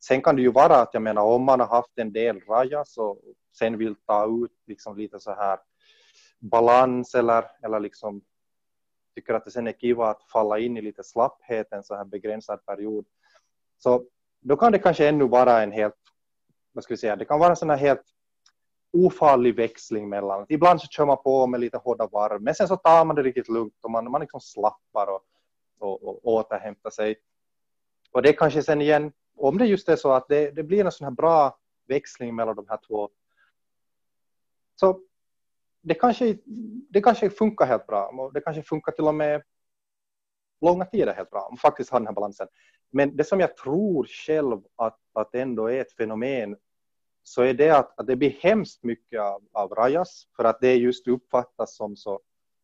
sen 0.04 0.22
kan 0.22 0.36
det 0.36 0.42
ju 0.42 0.52
vara 0.52 0.76
att 0.76 0.90
jag 0.94 1.02
menar 1.02 1.22
om 1.22 1.42
man 1.42 1.60
har 1.60 1.66
haft 1.66 1.98
en 1.98 2.12
del 2.12 2.40
rajas 2.40 2.98
och 2.98 3.22
sen 3.58 3.78
vill 3.78 3.94
ta 4.06 4.44
ut 4.44 4.52
liksom 4.66 4.96
lite 4.96 5.20
så 5.20 5.34
här 5.34 5.58
balans 6.38 7.14
eller, 7.14 7.44
eller 7.62 7.80
liksom 7.80 8.22
tycker 9.14 9.34
att 9.34 9.44
det 9.44 9.50
sen 9.50 9.66
är 9.66 9.72
kiva 9.72 10.10
att 10.10 10.22
falla 10.22 10.58
in 10.58 10.76
i 10.76 10.82
lite 10.82 11.04
slapphet 11.04 11.72
en 11.72 11.84
så 11.84 11.94
här 11.94 12.04
begränsad 12.04 12.66
period. 12.66 13.06
Så 13.78 14.04
då 14.48 14.56
kan 14.56 14.72
det 14.72 14.78
kanske 14.78 15.08
ännu 15.08 15.28
vara 15.28 15.62
en 15.62 15.72
helt, 15.72 15.94
vad 16.72 16.84
ska 16.84 16.94
vi 16.94 16.98
säga, 16.98 17.16
det 17.16 17.24
kan 17.24 17.38
vara 17.38 17.50
en 17.50 17.56
sån 17.56 17.70
här 17.70 17.76
helt 17.76 18.02
ofarlig 18.92 19.54
växling 19.54 20.08
mellan, 20.08 20.46
ibland 20.48 20.80
så 20.80 20.86
kör 20.86 21.06
man 21.06 21.22
på 21.22 21.46
med 21.46 21.60
lite 21.60 21.76
hårda 21.76 22.06
varv, 22.06 22.42
men 22.42 22.54
sen 22.54 22.68
så 22.68 22.76
tar 22.76 23.04
man 23.04 23.16
det 23.16 23.22
riktigt 23.22 23.48
lugnt 23.48 23.74
och 23.82 23.90
man, 23.90 24.10
man 24.10 24.20
liksom 24.20 24.40
slappar 24.40 25.06
och, 25.06 25.22
och, 25.78 26.04
och 26.04 26.26
återhämtar 26.26 26.90
sig. 26.90 27.16
Och 28.12 28.22
det 28.22 28.32
kanske 28.32 28.62
sen 28.62 28.80
igen, 28.80 29.12
om 29.36 29.58
det 29.58 29.66
just 29.66 29.88
är 29.88 29.96
så 29.96 30.12
att 30.12 30.28
det, 30.28 30.50
det 30.50 30.62
blir 30.62 30.84
en 30.84 30.92
sån 30.92 31.04
här 31.04 31.12
bra 31.12 31.58
växling 31.88 32.34
mellan 32.34 32.56
de 32.56 32.66
här 32.68 32.78
två, 32.88 33.10
så 34.74 35.00
det 35.82 35.94
kanske, 35.94 36.36
det 36.90 37.00
kanske 37.00 37.30
funkar 37.30 37.66
helt 37.66 37.86
bra. 37.86 38.30
Det 38.34 38.40
kanske 38.40 38.62
funkar 38.62 38.92
till 38.92 39.04
och 39.04 39.14
med 39.14 39.42
långa 40.60 40.84
tider 40.84 41.14
helt 41.14 41.30
bra, 41.30 41.48
om 41.50 41.56
faktiskt 41.56 41.90
har 41.90 42.00
den 42.00 42.06
här 42.06 42.14
balansen. 42.14 42.48
Men 42.90 43.16
det 43.16 43.25
som 43.25 43.40
jag 43.40 43.56
tror 43.56 44.06
själv 44.06 44.60
att, 44.76 44.98
att 45.12 45.34
ändå 45.34 45.66
är 45.66 45.80
ett 45.80 45.92
fenomen 45.92 46.56
så 47.22 47.42
är 47.42 47.54
det 47.54 47.70
att, 47.70 48.00
att 48.00 48.06
det 48.06 48.16
blir 48.16 48.30
hemskt 48.40 48.84
mycket 48.84 49.20
av, 49.20 49.42
av 49.52 49.75
rajas 49.75 50.26
för 50.36 50.44
att 50.44 50.60
det 50.60 50.75
just 50.75 51.08
uppfattas 51.08 51.76
som 51.76 51.96
så, 51.96 52.20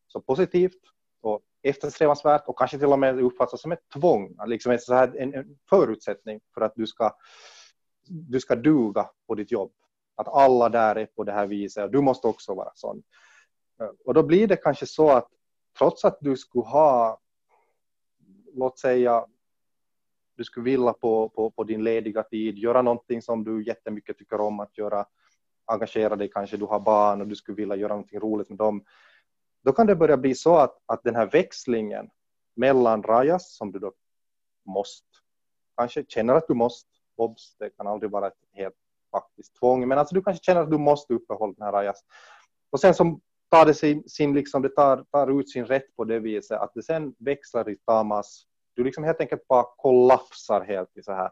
så 0.07 0.21
positivt 0.21 0.81
och 1.21 1.41
eftersträvansvärt 1.63 2.47
och 2.47 2.57
kanske 2.57 2.77
till 2.77 2.87
och 2.87 2.99
med 2.99 3.19
uppfattas 3.19 3.61
som 3.61 3.71
ett 3.71 3.89
tvång, 3.93 4.37
liksom 4.45 4.77
så 4.79 4.93
här, 4.93 5.15
en, 5.17 5.33
en 5.33 5.57
förutsättning 5.69 6.39
för 6.53 6.61
att 6.61 6.73
du 6.75 6.87
ska, 6.87 7.15
du 8.07 8.39
ska 8.39 8.55
duga 8.55 9.09
på 9.27 9.35
ditt 9.35 9.51
jobb. 9.51 9.71
Att 10.15 10.27
alla 10.27 10.69
där 10.69 10.95
är 10.95 11.05
på 11.05 11.23
det 11.23 11.31
här 11.31 11.47
viset 11.47 11.83
och 11.83 11.91
du 11.91 12.01
måste 12.01 12.27
också 12.27 12.53
vara 12.53 12.71
sån. 12.75 13.03
Och 14.05 14.13
då 14.13 14.23
blir 14.23 14.47
det 14.47 14.55
kanske 14.55 14.85
så 14.85 15.09
att 15.09 15.27
trots 15.77 16.05
att 16.05 16.17
du 16.21 16.37
skulle 16.37 16.65
ha, 16.65 17.19
låt 18.53 18.79
säga 18.79 19.25
du 20.35 20.43
skulle 20.43 20.63
vilja 20.63 20.93
på, 20.93 21.29
på, 21.29 21.51
på 21.51 21.63
din 21.63 21.83
lediga 21.83 22.23
tid, 22.23 22.57
göra 22.57 22.81
någonting 22.81 23.21
som 23.21 23.43
du 23.43 23.63
jättemycket 23.63 24.17
tycker 24.17 24.41
om 24.41 24.59
att 24.59 24.77
göra, 24.77 25.05
engagera 25.65 26.15
dig, 26.15 26.29
kanske 26.33 26.57
du 26.57 26.65
har 26.65 26.79
barn 26.79 27.21
och 27.21 27.27
du 27.27 27.35
skulle 27.35 27.55
vilja 27.55 27.75
göra 27.75 27.93
någonting 27.93 28.19
roligt 28.19 28.49
med 28.49 28.57
dem, 28.57 28.83
då 29.63 29.71
kan 29.71 29.87
det 29.87 29.95
börja 29.95 30.17
bli 30.17 30.35
så 30.35 30.55
att, 30.55 30.77
att 30.85 31.03
den 31.03 31.15
här 31.15 31.25
växlingen 31.31 32.09
mellan 32.55 33.03
rajas, 33.03 33.55
som 33.55 33.71
du 33.71 33.79
då 33.79 33.93
måste, 34.65 35.07
kanske 35.77 36.05
känner 36.07 36.33
att 36.33 36.47
du 36.47 36.53
måste, 36.53 36.89
obs, 37.15 37.55
det 37.59 37.69
kan 37.69 37.87
aldrig 37.87 38.11
vara 38.11 38.27
ett 38.27 38.43
helt 38.53 38.75
faktiskt 39.11 39.55
tvång, 39.55 39.87
men 39.87 39.97
alltså 39.97 40.15
du 40.15 40.21
kanske 40.21 40.43
känner 40.43 40.61
att 40.61 40.71
du 40.71 40.77
måste 40.77 41.13
uppehålla 41.13 41.53
den 41.57 41.65
här 41.65 41.71
rajas. 41.71 42.03
Och 42.69 42.79
sen 42.79 42.93
som 42.93 43.21
tar 43.53 43.65
det 43.65 43.73
sin, 43.73 44.03
sin 44.07 44.33
liksom, 44.33 44.61
det 44.61 44.69
tar, 44.69 45.03
tar 45.11 45.39
ut 45.39 45.49
sin 45.49 45.65
rätt 45.65 45.95
på 45.95 46.03
det 46.03 46.19
viset 46.19 46.59
att 46.59 46.71
det 46.73 46.83
sen 46.83 47.15
växlar 47.19 47.69
i 47.69 47.75
tamas 47.75 48.45
du 48.75 48.83
liksom 48.83 49.03
helt 49.03 49.21
enkelt 49.21 49.47
bara 49.47 49.65
kollapsar 49.77 50.61
helt 50.61 50.97
i 50.97 51.03
så 51.03 51.13
här 51.13 51.31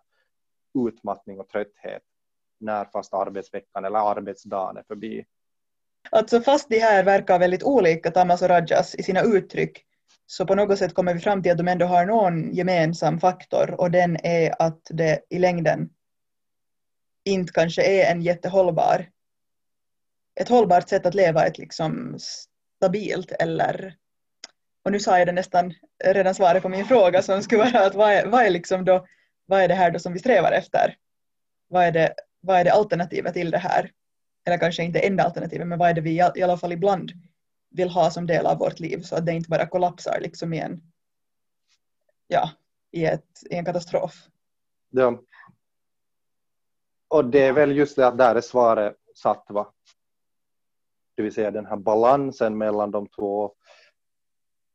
utmattning 0.87 1.39
och 1.39 1.49
trötthet 1.49 2.01
när 2.59 2.85
fast 2.85 3.13
arbetsveckan 3.13 3.85
eller 3.85 3.99
arbetsdagen 3.99 4.77
är 4.77 4.83
förbi. 4.83 5.25
Alltså 6.09 6.41
fast 6.41 6.69
de 6.69 6.79
här 6.79 7.03
verkar 7.03 7.39
väldigt 7.39 7.63
olika, 7.63 8.11
Tamas 8.11 8.41
och 8.41 8.47
Rajas, 8.47 8.95
i 8.95 9.03
sina 9.03 9.21
uttryck, 9.21 9.85
så 10.25 10.45
på 10.47 10.55
något 10.55 10.77
sätt 10.77 10.93
kommer 10.93 11.13
vi 11.13 11.19
fram 11.19 11.43
till 11.43 11.51
att 11.51 11.57
de 11.57 11.67
ändå 11.67 11.85
har 11.85 12.05
någon 12.05 12.53
gemensam 12.53 13.19
faktor 13.19 13.81
och 13.81 13.91
den 13.91 14.17
är 14.23 14.61
att 14.61 14.81
det 14.89 15.21
i 15.29 15.39
längden 15.39 15.89
inte 17.25 17.53
kanske 17.53 17.83
är 17.83 18.11
en 18.11 18.21
jättehållbar 18.21 19.05
ett 20.41 20.49
hållbart 20.49 20.89
sätt 20.89 21.05
att 21.05 21.15
leva 21.15 21.45
ett 21.45 21.57
liksom 21.57 22.17
stabilt 22.79 23.31
eller 23.31 23.95
och 24.83 24.91
nu 24.91 24.99
sa 24.99 25.17
jag 25.17 25.27
det 25.27 25.31
nästan 25.31 25.73
redan 26.03 26.35
svaret 26.35 26.63
på 26.63 26.69
min 26.69 26.85
fråga 26.85 27.21
som 27.21 27.41
skulle 27.41 27.71
vara 27.71 27.85
att 27.85 27.95
vad 27.95 28.11
är, 28.11 28.25
vad 28.25 28.45
är, 28.45 28.49
liksom 28.49 28.85
då, 28.85 29.07
vad 29.45 29.61
är 29.61 29.67
det 29.67 29.73
här 29.73 29.91
då 29.91 29.99
som 29.99 30.13
vi 30.13 30.19
strävar 30.19 30.51
efter? 30.51 30.95
Vad 31.67 31.83
är, 31.83 31.91
det, 31.91 32.13
vad 32.39 32.59
är 32.59 32.63
det 32.63 32.73
alternativet 32.73 33.33
till 33.33 33.51
det 33.51 33.57
här? 33.57 33.91
Eller 34.45 34.57
kanske 34.57 34.83
inte 34.83 34.99
enda 34.99 35.23
alternativet 35.23 35.67
men 35.67 35.79
vad 35.79 35.89
är 35.89 35.93
det 35.93 36.01
vi 36.01 36.15
i 36.35 36.43
alla 36.43 36.57
fall 36.57 36.71
ibland 36.71 37.11
vill 37.69 37.89
ha 37.89 38.11
som 38.11 38.27
del 38.27 38.45
av 38.45 38.57
vårt 38.57 38.79
liv 38.79 39.01
så 39.01 39.15
att 39.15 39.25
det 39.25 39.31
inte 39.31 39.49
bara 39.49 39.67
kollapsar 39.67 40.19
liksom 40.21 40.53
i 40.53 40.59
en, 40.59 40.81
ja, 42.27 42.49
i, 42.91 43.05
ett, 43.05 43.43
i 43.49 43.55
en 43.55 43.65
katastrof. 43.65 44.27
Ja. 44.89 45.21
Och 47.07 47.25
det 47.25 47.43
är 47.43 47.53
väl 47.53 47.77
just 47.77 47.95
det 47.95 48.07
att 48.07 48.17
där 48.17 48.35
är 48.35 48.41
svaret 48.41 48.95
satt, 49.15 49.45
va? 49.49 49.73
Det 51.15 51.21
vill 51.21 51.33
säga 51.33 51.51
den 51.51 51.65
här 51.65 51.75
balansen 51.75 52.57
mellan 52.57 52.91
de 52.91 53.07
två. 53.07 53.53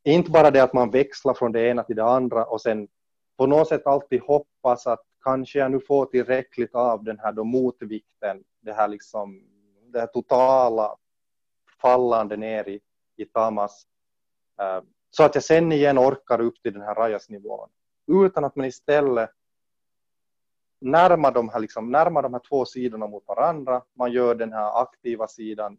Inte 0.04 0.30
bara 0.30 0.50
det 0.50 0.62
att 0.62 0.72
man 0.72 0.90
växlar 0.90 1.34
från 1.34 1.52
det 1.52 1.68
ena 1.68 1.82
till 1.82 1.96
det 1.96 2.04
andra 2.04 2.44
och 2.44 2.60
sen 2.60 2.88
på 3.36 3.46
något 3.46 3.68
sätt 3.68 3.86
alltid 3.86 4.20
hoppas 4.22 4.86
att 4.86 5.02
kanske 5.24 5.58
jag 5.58 5.70
nu 5.70 5.80
får 5.80 6.06
tillräckligt 6.06 6.74
av 6.74 7.04
den 7.04 7.18
här 7.18 7.32
då 7.32 7.44
motvikten, 7.44 8.44
det 8.60 8.72
här 8.72 8.88
liksom 8.88 9.42
det 9.92 10.00
här 10.00 10.06
totala 10.06 10.96
fallande 11.82 12.36
ner 12.36 12.68
i, 12.68 12.80
i 13.16 13.24
tamas. 13.24 13.86
Eh, 14.60 14.82
så 15.10 15.24
att 15.24 15.34
jag 15.34 15.44
sen 15.44 15.72
igen 15.72 15.98
orkar 15.98 16.40
upp 16.40 16.62
till 16.62 16.72
den 16.72 16.82
här 16.82 16.94
rajasnivån. 16.94 17.68
Utan 18.06 18.44
att 18.44 18.56
man 18.56 18.66
istället 18.66 19.30
närmar 20.80 21.32
de, 21.32 21.48
här, 21.48 21.60
liksom, 21.60 21.90
närmar 21.90 22.22
de 22.22 22.32
här 22.32 22.40
två 22.48 22.64
sidorna 22.64 23.06
mot 23.06 23.28
varandra. 23.28 23.82
Man 23.94 24.12
gör 24.12 24.34
den 24.34 24.52
här 24.52 24.82
aktiva 24.82 25.26
sidan 25.26 25.78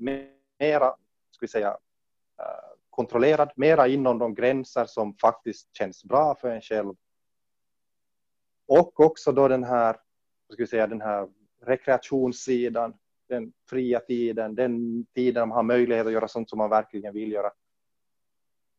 mera, 0.00 0.94
ska 1.30 1.40
vi 1.40 1.48
säga, 1.48 1.68
eh, 2.38 2.76
kontrollerad, 2.90 3.52
mera 3.56 3.88
inom 3.88 4.18
de 4.18 4.34
gränser 4.34 4.84
som 4.84 5.14
faktiskt 5.14 5.76
känns 5.76 6.04
bra 6.04 6.34
för 6.34 6.50
en 6.50 6.60
själv. 6.60 6.94
Och 8.66 9.00
också 9.00 9.32
då 9.32 9.48
den 9.48 9.64
här, 9.64 9.92
ska 10.52 10.62
vi 10.62 10.66
säga, 10.66 10.86
den 10.86 11.00
här 11.00 11.28
rekreationssidan, 11.62 12.94
den 13.28 13.52
fria 13.70 14.00
tiden, 14.00 14.54
den 14.54 15.06
tiden 15.14 15.48
man 15.48 15.56
har 15.56 15.62
möjlighet 15.62 16.06
att 16.06 16.12
göra 16.12 16.28
sånt 16.28 16.50
som 16.50 16.58
man 16.58 16.70
verkligen 16.70 17.14
vill 17.14 17.32
göra. 17.32 17.52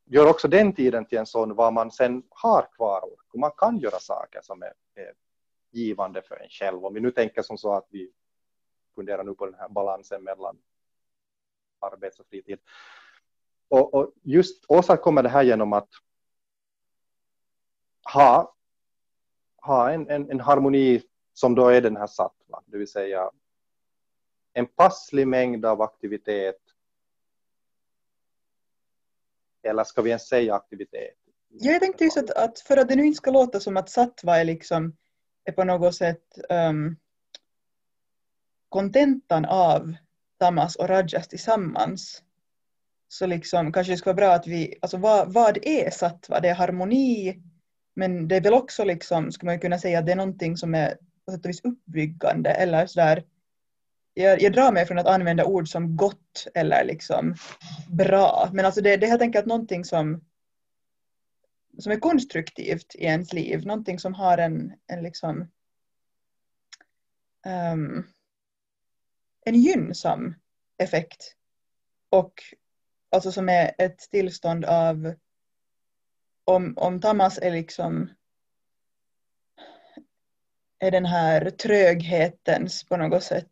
Gör 0.06 0.30
också 0.30 0.48
den 0.48 0.74
tiden 0.74 1.06
till 1.06 1.18
en 1.18 1.26
sån 1.26 1.56
vad 1.56 1.74
man 1.74 1.92
sen 1.92 2.24
har 2.30 2.68
kvar 2.76 3.02
och 3.04 3.40
man 3.40 3.52
kan 3.58 3.78
göra 3.78 4.00
saker 4.00 4.40
som 4.44 4.62
är, 4.62 4.74
är 4.96 5.14
givande 5.72 6.22
för 6.22 6.36
en 6.36 6.50
själv. 6.50 6.86
Om 6.86 6.94
vi 6.94 7.00
nu 7.00 7.12
tänker 7.12 7.42
som 7.42 7.58
så 7.58 7.74
att 7.74 7.88
vi 7.90 8.12
funderar 8.96 9.24
nu 9.24 9.34
på 9.34 9.46
den 9.46 9.56
här 9.56 9.70
balansen 9.70 10.24
mellan 10.24 10.58
arbets 11.82 12.20
och 12.20 12.28
fritid. 12.28 12.60
Och, 13.70 13.94
och 13.94 14.14
just 14.22 14.66
åstadkommer 14.68 15.24
det 15.24 15.30
här 15.30 15.44
genom 15.44 15.74
att 15.74 15.90
ha, 18.14 18.56
ha 19.58 19.92
en, 19.92 20.10
en, 20.10 20.32
en 20.32 20.40
harmoni 20.40 21.04
som 21.34 21.56
då 21.56 21.68
är 21.68 21.82
den 21.82 21.98
här 21.98 22.08
sattva, 22.08 22.64
det 22.66 22.78
vill 22.78 22.92
säga 22.92 23.32
en 24.54 24.68
passlig 24.68 25.28
mängd 25.28 25.66
av 25.66 25.82
aktivitet. 25.82 26.60
Eller 29.64 29.84
ska 29.84 30.02
vi 30.02 30.10
ens 30.10 30.28
säga 30.28 30.56
aktivitet? 30.56 31.16
Ja, 31.48 31.72
jag 31.72 31.82
tänkte 31.82 32.04
just 32.04 32.18
att, 32.18 32.30
att, 32.30 32.60
för 32.60 32.78
att 32.78 32.88
det 32.88 32.96
nu 32.96 33.06
inte 33.06 33.18
ska 33.18 33.32
låta 33.32 33.60
som 33.60 33.78
att 33.78 33.90
sattva 33.90 34.40
är 34.40 34.46
liksom 34.46 34.98
är 35.44 35.52
på 35.52 35.64
något 35.64 35.96
sätt 35.96 36.40
um, 36.50 36.98
kontentan 38.70 39.46
av 39.46 39.94
tamas 40.42 40.76
och 40.76 40.88
rajas 40.88 41.28
tillsammans 41.28 42.24
så 43.08 43.26
liksom 43.26 43.74
kanske 43.74 43.94
det 43.94 43.98
skulle 43.98 44.14
vara 44.14 44.28
bra 44.28 44.36
att 44.36 44.48
vi, 44.48 44.78
alltså 44.82 44.98
vad, 44.98 45.34
vad 45.34 45.58
är 45.62 45.90
sattva? 45.90 46.40
Det 46.40 46.50
är 46.50 46.56
harmoni 46.56 47.42
men 47.96 48.28
det 48.28 48.36
är 48.36 48.42
väl 48.42 48.54
också 48.54 48.84
liksom, 48.84 49.32
skulle 49.32 49.52
man 49.52 49.60
kunna 49.60 49.80
säga 49.80 50.00
att 50.00 50.06
det 50.06 50.12
är 50.12 50.16
någonting 50.16 50.58
som 50.58 50.76
är 50.76 50.98
på 51.26 51.32
sätt 51.32 51.46
och 51.46 51.50
vis 51.50 51.62
uppbyggande 51.64 52.50
eller 52.50 52.86
sådär 52.86 53.24
jag, 54.14 54.42
jag 54.42 54.54
drar 54.54 54.72
mig 54.72 54.86
från 54.86 55.00
att 55.00 55.08
använda 55.08 55.46
ord 55.46 55.68
som 55.68 55.96
gott 55.96 56.48
eller 56.54 56.84
liksom 56.86 57.36
bra. 57.90 58.50
Men 58.54 58.66
alltså 58.66 58.82
det, 58.82 58.98
det 58.98 59.06
är 59.06 59.10
helt 59.10 59.22
enkelt 59.22 59.46
någonting 59.46 59.86
som, 59.86 60.22
som 61.78 61.92
är 61.92 62.00
konstruktivt 62.00 62.96
i 62.96 63.04
ens 63.04 63.34
liv. 63.34 63.66
Någonting 63.66 64.00
som 64.00 64.14
har 64.14 64.38
en, 64.38 64.74
en 64.88 65.04
liksom 65.04 65.48
um, 67.74 68.08
en 69.46 69.56
gynnsam 69.56 70.36
effekt. 70.78 71.36
Och 72.10 72.34
alltså 73.12 73.32
som 73.32 73.50
är 73.50 73.72
ett 73.78 74.00
tillstånd 74.12 74.66
av 74.66 75.14
om, 76.46 76.74
om 76.78 77.02
Tamas 77.02 77.38
är 77.38 77.52
liksom 77.52 78.10
är 80.80 80.92
den 80.92 81.06
här 81.06 81.50
tröghetens 81.50 82.84
på 82.84 82.98
något 82.98 83.24
sätt 83.24 83.48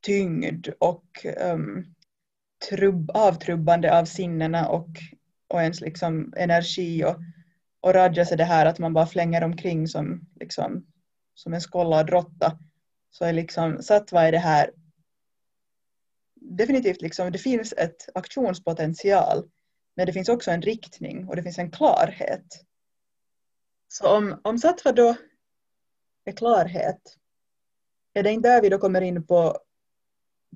tyngd 0.00 0.68
och 0.78 1.26
um, 1.40 1.94
trubb, 2.70 3.10
avtrubbande 3.14 3.98
av 3.98 4.04
sinnena 4.04 4.68
och, 4.68 4.88
och 5.48 5.62
ens 5.62 5.80
liksom 5.80 6.32
energi 6.36 7.04
och, 7.04 7.16
och 7.80 7.94
rajas 7.94 8.32
är 8.32 8.36
det 8.36 8.44
här 8.44 8.66
att 8.66 8.78
man 8.78 8.92
bara 8.92 9.06
flänger 9.06 9.44
omkring 9.44 9.88
som, 9.88 10.26
liksom, 10.40 10.86
som 11.34 11.54
en 11.54 11.60
skållad 11.60 12.10
råtta. 12.10 12.58
Så 13.10 13.24
är 13.24 13.32
liksom 13.32 13.82
sattva 13.82 14.22
är 14.22 14.32
det 14.32 14.38
här 14.38 14.70
definitivt 16.56 17.02
liksom, 17.02 17.32
det 17.32 17.38
finns 17.38 17.72
ett 17.72 18.08
aktionspotential 18.14 19.48
men 19.94 20.06
det 20.06 20.12
finns 20.12 20.28
också 20.28 20.50
en 20.50 20.62
riktning 20.62 21.28
och 21.28 21.36
det 21.36 21.42
finns 21.42 21.58
en 21.58 21.70
klarhet. 21.70 22.64
Så 23.88 24.16
om, 24.16 24.40
om 24.44 24.58
sattva 24.58 24.92
då 24.92 25.16
är 26.24 26.32
klarhet, 26.32 27.16
är 28.14 28.22
det 28.22 28.30
inte 28.30 28.48
där 28.48 28.62
vi 28.62 28.68
då 28.68 28.78
kommer 28.78 29.00
in 29.00 29.26
på 29.26 29.58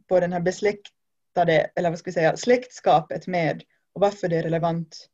på 0.09 0.21
den 0.21 0.33
här 0.33 0.41
besläktade, 0.41 1.71
eller 1.75 1.91
vad 1.91 1.99
ska 1.99 2.11
vi 2.11 2.15
säga, 2.15 2.37
släktskapet 2.37 3.27
med 3.27 3.63
och 3.93 4.01
varför 4.01 4.29
det 4.29 4.37
är 4.37 4.43
relevant 4.43 5.09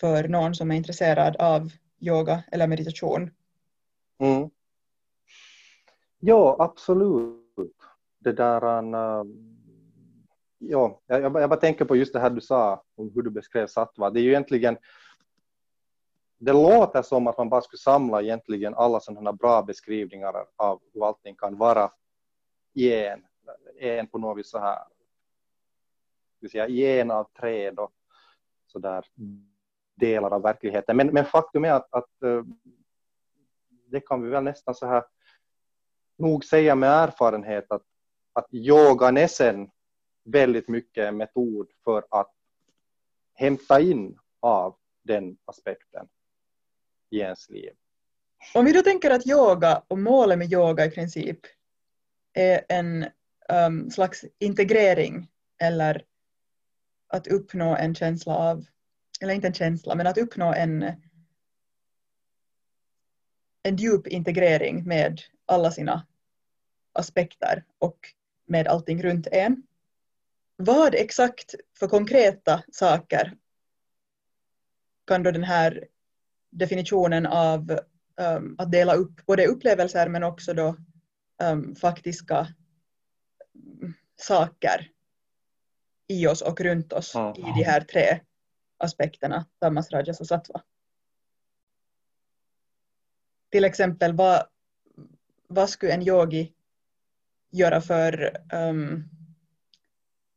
för 0.00 0.28
någon 0.28 0.54
som 0.54 0.70
är 0.70 0.76
intresserad 0.76 1.36
av 1.36 1.70
yoga 2.00 2.42
eller 2.52 2.66
meditation. 2.66 3.30
Mm. 4.18 4.50
Ja, 6.18 6.56
absolut. 6.58 7.72
Det 8.18 8.32
där... 8.32 8.62
Ähm, 9.20 9.56
Ja, 10.58 11.00
jag, 11.06 11.22
jag 11.22 11.32
bara 11.32 11.60
tänker 11.60 11.84
på 11.84 11.96
just 11.96 12.12
det 12.12 12.20
här 12.20 12.30
du 12.30 12.40
sa 12.40 12.82
om 12.94 13.12
hur 13.14 13.22
du 13.22 13.30
beskrev 13.30 13.66
sattva. 13.66 14.10
Det 14.10 14.20
är 14.20 14.22
ju 14.22 14.30
egentligen... 14.30 14.78
Det 16.38 16.52
låter 16.52 17.02
som 17.02 17.26
att 17.26 17.38
man 17.38 17.48
bara 17.48 17.60
skulle 17.60 17.78
samla 17.78 18.22
egentligen 18.22 18.74
alla 18.74 19.00
sådana 19.00 19.32
bra 19.32 19.62
beskrivningar 19.62 20.34
av 20.56 20.80
hur 20.92 21.06
allting 21.06 21.34
kan 21.34 21.56
vara 21.56 21.90
i 22.74 22.94
en 22.94 23.22
en 23.78 24.06
på 24.06 24.18
något 24.18 24.38
vis 24.38 24.50
så 24.50 24.58
här, 24.58 24.78
ska 26.38 26.48
säga, 26.48 26.68
i 26.68 27.00
en 27.00 27.10
av 27.10 27.28
tre 27.40 27.70
då, 27.70 27.90
så 28.66 28.78
där 28.78 29.06
delar 29.94 30.30
av 30.30 30.42
verkligheten. 30.42 30.96
Men, 30.96 31.06
men 31.06 31.24
faktum 31.24 31.64
är 31.64 31.72
att, 31.72 31.94
att 31.94 32.22
eh, 32.22 32.42
det 33.86 34.00
kan 34.00 34.22
vi 34.22 34.28
väl 34.28 34.44
nästan 34.44 34.74
så 34.74 34.86
här 34.86 35.04
nog 36.16 36.44
säga 36.44 36.74
med 36.74 36.90
erfarenhet 36.90 37.70
att, 37.70 37.82
att 38.32 38.54
yogan 38.54 39.16
är 39.16 39.26
sen 39.26 39.70
väldigt 40.26 40.68
mycket 40.68 41.14
metod 41.14 41.70
för 41.84 42.06
att 42.10 42.32
hämta 43.34 43.80
in 43.80 44.18
av 44.40 44.76
den 45.02 45.36
aspekten 45.44 46.08
i 47.10 47.18
ens 47.18 47.50
liv. 47.50 47.70
Om 48.54 48.64
vi 48.64 48.72
då 48.72 48.82
tänker 48.82 49.10
att 49.10 49.26
yoga 49.26 49.82
och 49.88 49.98
målet 49.98 50.38
med 50.38 50.52
yoga 50.52 50.84
i 50.84 50.90
princip 50.90 51.40
är 52.32 52.64
en 52.68 53.06
um, 53.48 53.90
slags 53.90 54.24
integrering 54.38 55.28
eller 55.58 56.04
att 57.08 57.26
uppnå 57.26 57.76
en 57.76 57.94
känsla 57.94 58.36
av, 58.36 58.64
eller 59.20 59.34
inte 59.34 59.46
en 59.46 59.54
känsla, 59.54 59.94
men 59.94 60.06
att 60.06 60.18
uppnå 60.18 60.52
en, 60.52 60.82
en 63.62 63.76
djup 63.76 64.06
integrering 64.06 64.84
med 64.84 65.20
alla 65.46 65.70
sina 65.70 66.06
aspekter 66.92 67.64
och 67.78 67.98
med 68.46 68.68
allting 68.68 69.02
runt 69.02 69.26
en. 69.26 69.62
Vad 70.56 70.94
exakt 70.94 71.54
för 71.78 71.88
konkreta 71.88 72.62
saker 72.72 73.36
kan 75.06 75.22
då 75.22 75.30
den 75.30 75.44
här 75.44 75.88
definitionen 76.50 77.26
av 77.26 77.78
um, 78.16 78.56
att 78.58 78.72
dela 78.72 78.94
upp 78.94 79.26
både 79.26 79.46
upplevelser 79.46 80.08
men 80.08 80.22
också 80.22 80.54
då 80.54 80.76
um, 81.42 81.76
faktiska 81.76 82.46
saker 84.16 84.90
i 86.06 86.26
oss 86.26 86.42
och 86.42 86.60
runt 86.60 86.92
oss 86.92 87.14
mm. 87.14 87.34
i 87.34 87.42
de 87.42 87.62
här 87.62 87.80
tre 87.80 88.20
aspekterna, 88.78 89.46
tamas, 89.58 89.90
rajas 89.90 90.20
och 90.20 90.26
sattva. 90.26 90.62
Till 93.50 93.64
exempel, 93.64 94.12
vad, 94.12 94.46
vad 95.48 95.70
skulle 95.70 95.92
en 95.92 96.08
yogi 96.08 96.52
göra 97.50 97.80
för 97.80 98.36
um, 98.52 99.08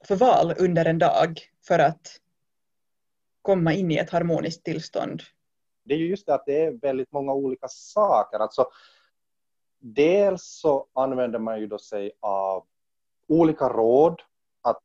för 0.07 0.15
val 0.15 0.53
under 0.59 0.85
en 0.85 0.99
dag 0.99 1.39
för 1.67 1.79
att 1.79 2.19
komma 3.41 3.73
in 3.73 3.91
i 3.91 3.95
ett 3.95 4.09
harmoniskt 4.09 4.63
tillstånd? 4.63 5.21
Det 5.83 5.93
är 5.93 5.97
ju 5.97 6.07
just 6.07 6.25
det 6.25 6.33
att 6.33 6.45
det 6.45 6.65
är 6.65 6.71
väldigt 6.71 7.11
många 7.11 7.33
olika 7.33 7.67
saker. 7.67 8.39
Alltså, 8.39 8.67
dels 9.79 10.43
så 10.43 10.87
använder 10.93 11.39
man 11.39 11.59
ju 11.59 11.67
då 11.67 11.79
sig 11.79 12.11
av 12.19 12.65
olika 13.27 13.69
råd. 13.69 14.21
Att 14.61 14.79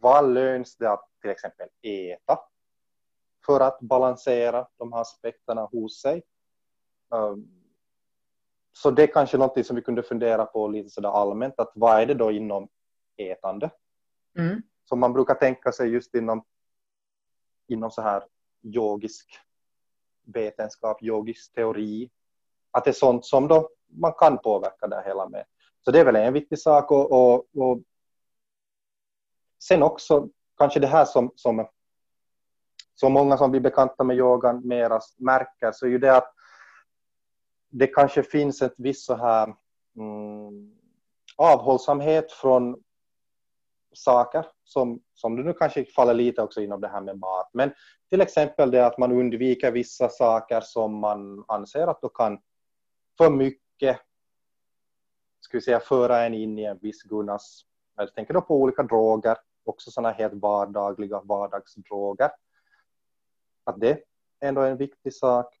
vad 0.00 0.32
löns 0.34 0.76
det 0.76 0.90
att 0.90 1.08
till 1.20 1.30
exempel 1.30 1.68
äta 1.82 2.38
för 3.46 3.60
att 3.60 3.80
balansera 3.80 4.68
de 4.76 4.92
här 4.92 5.00
aspekterna 5.00 5.64
hos 5.64 6.00
sig. 6.00 6.22
Um, 7.08 7.62
så 8.72 8.90
det 8.90 9.02
är 9.02 9.06
kanske 9.06 9.38
något 9.38 9.66
som 9.66 9.76
vi 9.76 9.82
kunde 9.82 10.02
fundera 10.02 10.44
på 10.44 10.68
lite 10.68 10.90
sådär 10.90 11.08
allmänt, 11.08 11.54
att 11.58 11.72
vad 11.74 12.00
är 12.00 12.06
det 12.06 12.14
då 12.14 12.30
inom 12.30 12.68
ätande? 13.16 13.70
Mm. 14.38 14.62
Som 14.84 15.00
man 15.00 15.12
brukar 15.12 15.34
tänka 15.34 15.72
sig 15.72 15.88
just 15.88 16.14
inom, 16.14 16.44
inom 17.68 17.90
så 17.90 18.02
här 18.02 18.24
yogisk 18.62 19.40
vetenskap, 20.24 21.02
yogisk 21.02 21.52
teori, 21.52 22.10
att 22.70 22.84
det 22.84 22.90
är 22.90 22.94
sånt 22.94 23.24
som 23.24 23.48
då 23.48 23.68
man 23.86 24.12
kan 24.12 24.38
påverka 24.38 24.86
det 24.86 25.02
hela 25.06 25.28
med. 25.28 25.44
Så 25.80 25.90
det 25.90 26.00
är 26.00 26.04
väl 26.04 26.16
en 26.16 26.32
viktig 26.32 26.58
sak 26.58 26.90
och, 26.90 27.12
och, 27.12 27.34
och 27.56 27.82
sen 29.58 29.82
också 29.82 30.28
kanske 30.58 30.80
det 30.80 30.86
här 30.86 31.04
som, 31.04 31.32
som 31.36 31.68
så 32.94 33.08
många 33.08 33.36
som 33.36 33.50
blir 33.50 33.60
bekanta 33.60 34.04
med 34.04 34.16
yogan 34.16 34.68
mera 34.68 35.00
märker 35.18 35.72
så 35.72 35.86
är 35.86 35.90
ju 35.90 35.98
det 35.98 36.16
att 36.16 36.34
det 37.68 37.86
kanske 37.86 38.22
finns 38.22 38.62
ett 38.62 38.74
visst 38.76 39.04
så 39.04 39.14
här 39.14 39.54
mm, 39.96 40.74
avhållsamhet 41.36 42.32
från 42.32 42.82
saker 43.92 44.46
som, 44.64 45.02
som 45.14 45.36
du 45.36 45.44
nu 45.44 45.52
kanske 45.52 45.84
faller 45.84 46.14
lite 46.14 46.42
också 46.42 46.60
inom 46.60 46.80
det 46.80 46.88
här 46.88 47.00
med 47.00 47.18
mat. 47.18 47.50
Men 47.52 47.72
till 48.10 48.20
exempel 48.20 48.70
det 48.70 48.86
att 48.86 48.98
man 48.98 49.12
undviker 49.12 49.72
vissa 49.72 50.08
saker 50.08 50.60
som 50.60 50.98
man 50.98 51.44
anser 51.48 51.86
att 51.86 52.00
då 52.00 52.08
kan 52.08 52.40
för 53.18 53.30
mycket 53.30 53.98
ska 55.40 55.56
vi 55.56 55.62
säga, 55.62 55.80
föra 55.80 56.26
en 56.26 56.34
in 56.34 56.58
i 56.58 56.64
en 56.64 56.78
viss 56.78 57.02
gunnas. 57.02 57.62
Jag 57.96 58.14
tänker 58.14 58.34
då 58.34 58.40
på 58.40 58.56
olika 58.56 58.82
droger, 58.82 59.36
också 59.64 59.90
sådana 59.90 60.10
helt 60.10 60.34
vardagliga 60.34 61.20
vardagsdroger. 61.20 62.30
Att 63.64 63.80
det 63.80 64.04
ändå 64.40 64.60
är 64.60 64.70
en 64.70 64.76
viktig 64.76 65.14
sak 65.14 65.54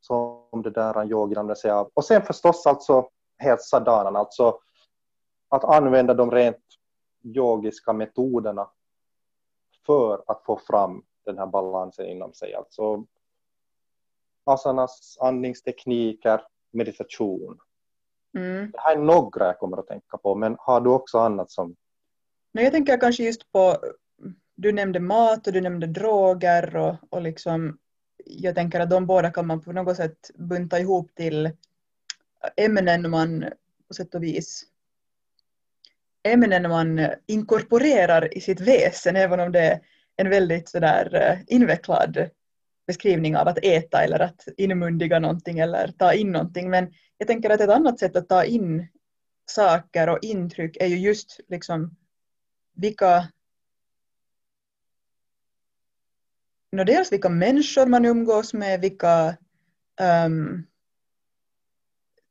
som 0.00 0.62
det 0.62 0.70
där 0.70 1.04
yogin 1.04 1.38
använder 1.38 1.54
sig 1.54 1.70
av. 1.70 1.90
Och 1.94 2.04
sen 2.04 2.22
förstås 2.22 2.66
alltså 2.66 3.08
helt 3.38 3.62
sadanan, 3.62 4.16
alltså 4.16 4.58
att 5.48 5.64
använda 5.64 6.14
de 6.14 6.30
rent 6.30 6.64
yogiska 7.22 7.92
metoderna 7.92 8.70
för 9.86 10.22
att 10.26 10.44
få 10.44 10.60
fram 10.66 11.02
den 11.24 11.38
här 11.38 11.46
balansen 11.46 12.06
inom 12.06 12.34
sig. 12.34 12.54
Alltså 12.54 13.04
asanas, 14.44 15.18
andningstekniker, 15.20 16.40
meditation. 16.70 17.58
Mm. 18.34 18.70
Det 18.70 18.80
här 18.80 18.96
är 18.96 19.00
några 19.00 19.46
jag 19.46 19.58
kommer 19.58 19.76
att 19.76 19.86
tänka 19.86 20.16
på, 20.18 20.34
men 20.34 20.56
har 20.58 20.80
du 20.80 20.90
också 20.90 21.18
annat 21.18 21.50
som... 21.50 21.76
Nej, 22.52 22.64
jag 22.64 22.72
tänker 22.72 23.00
kanske 23.00 23.24
just 23.24 23.52
på, 23.52 23.76
du 24.54 24.72
nämnde 24.72 25.00
mat 25.00 25.46
och 25.46 25.52
du 25.52 25.60
nämnde 25.60 25.86
droger 25.86 26.76
och, 26.76 26.94
och 27.10 27.22
liksom, 27.22 27.78
jag 28.24 28.54
tänker 28.54 28.80
att 28.80 28.90
de 28.90 29.06
båda 29.06 29.30
kan 29.30 29.46
man 29.46 29.60
på 29.60 29.72
något 29.72 29.96
sätt 29.96 30.30
bunta 30.34 30.78
ihop 30.78 31.14
till 31.14 31.50
ämnen 32.56 33.10
man 33.10 33.44
på 33.88 33.94
sätt 33.94 34.14
och 34.14 34.22
vis 34.22 34.66
ämnen 36.28 36.70
man 36.70 37.06
inkorporerar 37.26 38.36
i 38.36 38.40
sitt 38.40 38.60
väsen, 38.60 39.16
även 39.16 39.40
om 39.40 39.52
det 39.52 39.60
är 39.60 39.80
en 40.16 40.30
väldigt 40.30 40.68
sådär 40.68 41.14
eh, 41.14 41.54
invecklad 41.56 42.30
beskrivning 42.86 43.36
av 43.36 43.48
att 43.48 43.58
äta 43.62 44.02
eller 44.02 44.20
att 44.20 44.48
inmundiga 44.56 45.18
någonting 45.18 45.58
eller 45.58 45.88
ta 45.88 46.12
in 46.12 46.32
någonting. 46.32 46.70
Men 46.70 46.92
jag 47.18 47.28
tänker 47.28 47.50
att 47.50 47.60
ett 47.60 47.70
annat 47.70 47.98
sätt 47.98 48.16
att 48.16 48.28
ta 48.28 48.44
in 48.44 48.88
saker 49.46 50.08
och 50.08 50.18
intryck 50.22 50.76
är 50.80 50.86
ju 50.86 50.98
just 50.98 51.40
liksom 51.48 51.96
vilka 52.74 53.28
no, 56.72 56.84
dels 56.84 57.12
vilka 57.12 57.28
människor 57.28 57.86
man 57.86 58.04
umgås 58.04 58.54
med, 58.54 58.80
vilka 58.80 59.36
um, 60.26 60.66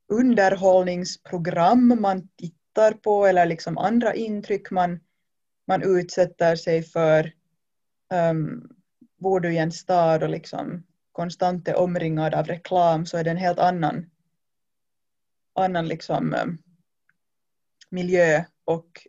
underhållningsprogram 0.08 1.98
man 2.02 2.28
tittar 2.28 2.57
på 2.92 3.26
eller 3.26 3.46
liksom 3.46 3.78
andra 3.78 4.14
intryck 4.14 4.72
man, 4.72 5.00
man 5.68 5.84
utsätter 5.84 6.56
sig 6.56 6.84
för. 6.84 7.32
Um, 8.14 8.70
bor 9.18 9.40
du 9.40 9.54
i 9.54 9.58
en 9.58 9.72
stad 9.72 10.24
och 10.24 10.30
liksom 10.30 10.84
konstant 11.12 11.68
är 11.68 11.76
omringad 11.76 12.34
av 12.34 12.46
reklam 12.46 13.06
så 13.06 13.18
är 13.18 13.24
det 13.24 13.32
en 13.32 13.38
helt 13.38 13.60
annan, 13.60 14.10
annan 15.56 15.88
liksom, 15.88 16.36
um, 16.44 16.58
miljö 17.90 18.44
och 18.66 19.08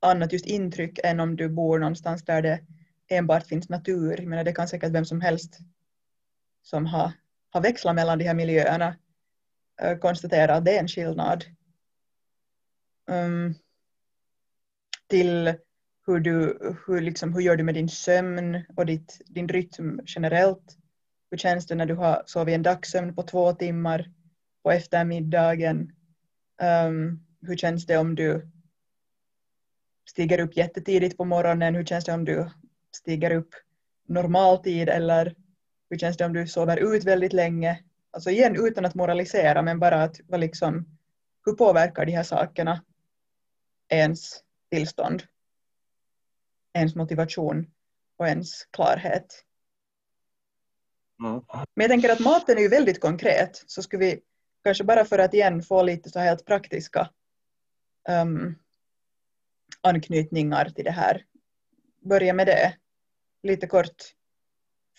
annat 0.00 0.32
just 0.32 0.46
intryck 0.46 0.98
än 1.04 1.20
om 1.20 1.36
du 1.36 1.48
bor 1.48 1.78
någonstans 1.78 2.24
där 2.24 2.42
det 2.42 2.60
enbart 3.08 3.46
finns 3.46 3.68
natur. 3.68 4.16
Jag 4.18 4.26
menar, 4.26 4.44
det 4.44 4.52
kan 4.52 4.68
säkert 4.68 4.92
vem 4.92 5.04
som 5.04 5.20
helst 5.20 5.58
som 6.62 6.86
har, 6.86 7.12
har 7.50 7.60
växlat 7.60 7.94
mellan 7.94 8.18
de 8.18 8.24
här 8.24 8.34
miljöerna 8.34 8.96
uh, 9.84 9.98
konstatera 9.98 10.54
att 10.54 10.64
det 10.64 10.76
är 10.76 10.80
en 10.80 10.88
skillnad. 10.88 11.44
Um, 13.06 13.54
till 15.06 15.54
hur, 16.06 16.20
du, 16.20 16.58
hur, 16.86 17.00
liksom, 17.00 17.34
hur 17.34 17.40
gör 17.40 17.56
du 17.56 17.64
med 17.64 17.74
din 17.74 17.88
sömn 17.88 18.64
och 18.76 18.86
ditt, 18.86 19.20
din 19.26 19.48
rytm 19.48 20.00
generellt. 20.06 20.76
Hur 21.30 21.38
känns 21.38 21.66
det 21.66 21.74
när 21.74 21.86
du 21.86 21.94
har 21.94 22.22
sovit 22.26 22.54
en 22.54 22.62
dagssömn 22.62 23.14
på 23.14 23.22
två 23.22 23.52
timmar 23.52 24.10
på 24.62 24.70
eftermiddagen? 24.70 25.92
Um, 26.86 27.26
hur 27.40 27.56
känns 27.56 27.86
det 27.86 27.96
om 27.96 28.14
du 28.14 28.48
stiger 30.08 30.40
upp 30.40 30.56
jättetidigt 30.56 31.16
på 31.16 31.24
morgonen? 31.24 31.74
Hur 31.74 31.84
känns 31.84 32.04
det 32.04 32.12
om 32.12 32.24
du 32.24 32.50
stiger 32.96 33.30
upp 33.30 33.54
normaltid 34.06 34.88
eller 34.88 35.34
hur 35.90 35.98
känns 35.98 36.16
det 36.16 36.24
om 36.24 36.32
du 36.32 36.46
sover 36.46 36.94
ut 36.94 37.04
väldigt 37.04 37.32
länge? 37.32 37.78
Alltså 38.10 38.30
igen 38.30 38.56
utan 38.66 38.84
att 38.84 38.94
moralisera 38.94 39.62
men 39.62 39.78
bara 39.78 40.02
att 40.02 40.20
vad 40.26 40.40
liksom, 40.40 40.98
hur 41.44 41.52
påverkar 41.52 42.06
de 42.06 42.12
här 42.12 42.22
sakerna 42.22 42.82
ens 43.88 44.42
tillstånd? 44.70 45.22
ens 46.74 46.94
motivation 46.94 47.66
och 48.16 48.28
ens 48.28 48.64
klarhet. 48.64 49.44
Mm. 51.20 51.42
Men 51.74 51.84
jag 51.84 51.90
tänker 51.90 52.12
att 52.12 52.20
maten 52.20 52.58
är 52.58 52.62
ju 52.62 52.68
väldigt 52.68 53.00
konkret 53.00 53.64
så 53.66 53.82
skulle 53.82 54.04
vi 54.04 54.20
kanske 54.64 54.84
bara 54.84 55.04
för 55.04 55.18
att 55.18 55.34
igen 55.34 55.62
få 55.62 55.82
lite 55.82 56.10
så 56.10 56.18
helt 56.18 56.44
praktiska 56.44 57.10
um, 58.08 58.58
anknytningar 59.80 60.68
till 60.68 60.84
det 60.84 60.90
här 60.90 61.24
börja 62.00 62.34
med 62.34 62.46
det. 62.46 62.76
Lite 63.42 63.66
kort 63.66 64.02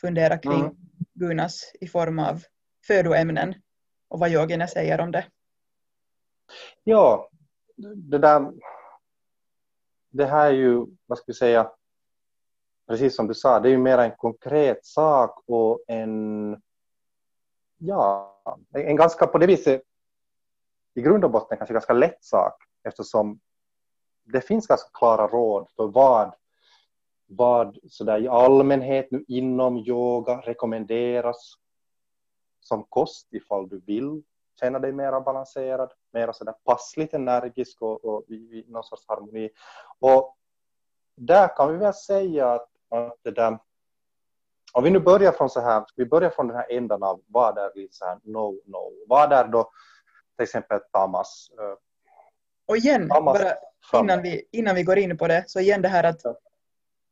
fundera 0.02 0.38
kring 0.38 0.60
mm. 0.60 0.76
gunas 1.14 1.72
i 1.82 1.88
form 1.88 2.20
av 2.20 2.44
födoämnen 2.88 3.56
och 4.08 4.20
vad 4.20 4.32
yogerna 4.32 4.68
säger 4.68 5.00
om 5.00 5.12
det. 5.12 5.26
Ja, 6.84 7.30
det 7.76 8.18
där 8.18 8.52
det 10.16 10.26
här 10.26 10.48
är 10.48 10.52
ju, 10.52 10.86
vad 11.06 11.18
ska 11.18 11.24
vi 11.28 11.34
säga, 11.34 11.72
precis 12.88 13.16
som 13.16 13.28
du 13.28 13.34
sa, 13.34 13.60
det 13.60 13.70
är 13.70 13.72
ju 13.72 13.78
mer 13.78 13.98
en 13.98 14.16
konkret 14.16 14.86
sak 14.86 15.44
och 15.46 15.84
en, 15.88 16.62
ja, 17.78 18.42
en 18.74 18.96
ganska 18.96 19.28
på 19.28 19.38
det 19.38 19.48
viset, 19.48 19.82
i 20.94 21.02
grund 21.02 21.26
och 21.26 21.32
botten 21.32 21.58
kanske 21.58 21.74
ganska 21.74 21.94
lätt 21.94 22.24
sak 22.24 22.54
eftersom 22.84 23.40
det 24.24 24.42
finns 24.42 24.68
ganska 24.68 24.90
klara 24.94 25.28
råd 25.28 25.70
för 25.76 25.88
vad, 25.88 26.36
vad 27.26 27.78
sådär 27.90 28.20
i 28.22 28.28
allmänhet 28.28 29.12
nu 29.12 29.26
inom 29.28 29.78
yoga 29.78 30.42
rekommenderas 30.42 31.54
som 32.60 32.84
kost 32.84 33.28
ifall 33.34 33.70
du 33.70 33.80
vill 33.80 34.24
känna 34.60 34.80
dig 34.80 34.92
mer 34.92 35.22
balanserad, 35.22 35.92
mer 36.14 36.32
sådär 36.32 36.54
passligt 36.66 37.14
energisk 37.14 37.82
och, 37.82 38.06
och 38.06 38.24
i, 38.28 38.34
i 38.36 38.66
någon 38.68 38.84
sorts 38.84 39.06
harmoni. 39.08 39.50
Och 40.00 40.38
där 41.16 41.56
kan 41.56 41.72
vi 41.72 41.78
väl 41.78 41.94
säga 41.94 42.52
att, 42.52 42.70
att 42.90 43.18
det 43.22 43.32
där, 43.32 43.60
om 44.74 44.84
vi 44.84 44.90
nu 44.90 45.00
börjar 45.00 45.32
från 45.32 45.50
så 45.50 45.62
här, 45.62 45.86
vi 45.96 46.06
börjar 46.06 46.30
från 46.30 46.48
den 46.48 46.58
här 46.58 46.72
ändan 46.72 47.04
av 47.04 47.22
vad 47.28 47.58
är 47.58 47.72
lite 47.76 47.96
så 47.96 48.06
här 48.06 48.20
no, 48.24 48.62
no, 48.66 49.06
vad 49.08 49.34
är 49.34 49.48
då 49.48 49.72
till 50.36 50.44
exempel 50.44 50.80
tamas? 50.92 51.50
Eh, 51.60 51.78
och 52.66 52.78
igen, 52.78 53.10
tamas 53.10 53.40
bara 53.40 54.02
innan 54.02 54.22
vi, 54.22 54.48
innan 54.52 54.76
vi 54.76 54.84
går 54.84 54.98
in 54.98 55.18
på 55.18 55.28
det, 55.28 55.44
så 55.48 55.60
igen 55.60 55.82
det 55.82 55.88
här 55.88 56.04
att, 56.04 56.26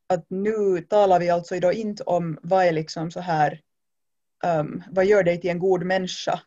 att 0.08 0.26
nu 0.28 0.82
talar 0.82 1.20
vi 1.20 1.30
alltså 1.30 1.56
idag 1.56 1.74
inte 1.74 2.04
om 2.04 2.40
vad 2.42 2.66
är 2.66 2.72
liksom 2.72 3.12
så 3.12 3.20
här, 3.20 3.62
um, 4.60 4.84
vad 4.92 5.06
gör 5.06 5.24
dig 5.24 5.42
till 5.42 5.50
en 5.50 5.60
god 5.60 5.84
människa, 5.84 6.40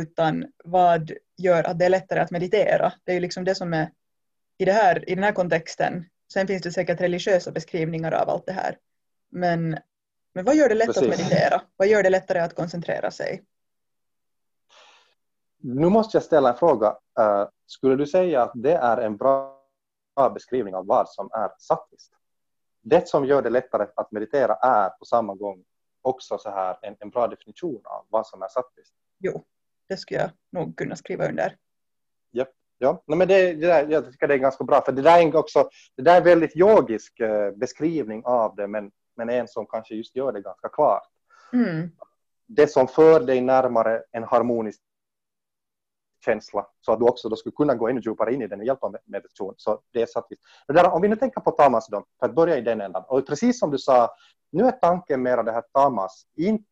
utan 0.00 0.46
vad 0.64 1.12
gör 1.36 1.64
att 1.64 1.78
det 1.78 1.84
är 1.84 1.90
lättare 1.90 2.20
att 2.20 2.30
meditera. 2.30 2.92
Det 3.04 3.12
är 3.12 3.14
ju 3.14 3.20
liksom 3.20 3.44
det 3.44 3.54
som 3.54 3.74
är 3.74 3.90
i, 4.58 4.64
det 4.64 4.72
här, 4.72 5.10
i 5.10 5.14
den 5.14 5.24
här 5.24 5.32
kontexten, 5.32 6.04
sen 6.32 6.46
finns 6.46 6.62
det 6.62 6.72
säkert 6.72 7.00
religiösa 7.00 7.50
beskrivningar 7.50 8.12
av 8.12 8.30
allt 8.30 8.46
det 8.46 8.52
här, 8.52 8.78
men, 9.30 9.78
men 10.34 10.44
vad 10.44 10.56
gör 10.56 10.68
det 10.68 10.74
lätt 10.74 10.86
Precis. 10.86 11.02
att 11.02 11.08
meditera? 11.08 11.62
Vad 11.76 11.88
gör 11.88 12.02
det 12.02 12.10
lättare 12.10 12.38
att 12.38 12.54
koncentrera 12.54 13.10
sig? 13.10 13.44
Nu 15.58 15.88
måste 15.88 16.16
jag 16.16 16.24
ställa 16.24 16.52
en 16.52 16.58
fråga. 16.58 16.88
Uh, 17.20 17.48
skulle 17.66 17.96
du 17.96 18.06
säga 18.06 18.42
att 18.42 18.52
det 18.54 18.74
är 18.74 18.96
en 18.96 19.16
bra 19.16 19.60
beskrivning 20.34 20.74
av 20.74 20.86
vad 20.86 21.08
som 21.08 21.30
är 21.32 21.50
sattvisst? 21.58 22.12
Det 22.82 23.08
som 23.08 23.24
gör 23.24 23.42
det 23.42 23.50
lättare 23.50 23.86
att 23.96 24.12
meditera 24.12 24.54
är 24.54 24.88
på 24.88 25.04
samma 25.04 25.34
gång 25.34 25.64
också 26.02 26.38
så 26.38 26.50
här 26.50 26.78
en, 26.82 26.96
en 26.98 27.10
bra 27.10 27.26
definition 27.26 27.80
av 27.84 28.06
vad 28.08 28.26
som 28.26 28.42
är 28.42 28.48
sattvisst. 28.48 28.94
Jo, 29.18 29.44
det 29.88 29.96
skulle 29.96 30.20
jag 30.20 30.30
nog 30.52 30.76
kunna 30.76 30.96
skriva 30.96 31.28
under. 31.28 31.56
Yep. 32.32 32.48
Ja, 32.78 33.02
men 33.06 33.18
det, 33.18 33.52
det 33.52 33.66
där, 33.66 33.86
jag 33.88 34.12
tycker 34.12 34.28
det 34.28 34.34
är 34.34 34.38
ganska 34.38 34.64
bra, 34.64 34.80
för 34.80 34.92
det 34.92 35.02
där 35.02 35.18
är 35.18 35.36
också 35.36 35.68
det 35.96 36.02
där 36.02 36.14
är 36.14 36.18
en 36.18 36.24
väldigt 36.24 36.56
yogisk 36.56 37.20
eh, 37.20 37.50
beskrivning 37.50 38.22
av 38.24 38.56
det, 38.56 38.66
men, 38.66 38.90
men 39.16 39.30
en 39.30 39.48
som 39.48 39.66
kanske 39.66 39.94
just 39.94 40.16
gör 40.16 40.32
det 40.32 40.40
ganska 40.40 40.68
klart. 40.68 41.08
Mm. 41.52 41.90
Det 42.46 42.66
som 42.66 42.88
för 42.88 43.20
dig 43.20 43.40
närmare 43.40 44.02
en 44.10 44.24
harmonisk 44.24 44.80
känsla, 46.24 46.66
så 46.80 46.92
att 46.92 46.98
du 46.98 47.04
också 47.04 47.28
då 47.28 47.36
skulle 47.36 47.52
kunna 47.56 47.74
gå 47.74 47.88
ännu 47.88 48.00
djupare 48.00 48.34
in 48.34 48.42
i 48.42 48.46
den 48.46 48.58
med 48.58 48.66
hjälp 48.66 48.84
av 48.84 48.96
meditation. 49.04 49.54
Så 49.56 49.80
det 49.92 50.02
är 50.02 50.06
satt 50.06 50.28
där, 50.68 50.90
om 50.90 51.02
vi 51.02 51.08
nu 51.08 51.16
tänker 51.16 51.40
på 51.40 51.50
tamas 51.50 51.88
då, 51.88 52.06
för 52.20 52.26
att 52.26 52.34
börja 52.34 52.56
i 52.56 52.60
den 52.60 52.80
ändan, 52.80 53.04
och 53.08 53.26
precis 53.26 53.58
som 53.58 53.70
du 53.70 53.78
sa, 53.78 54.16
nu 54.50 54.64
är 54.64 54.72
tanken 54.72 55.22
mera 55.22 55.42
det 55.42 55.52
här 55.52 55.64
tamas, 55.72 56.26
inte 56.36 56.64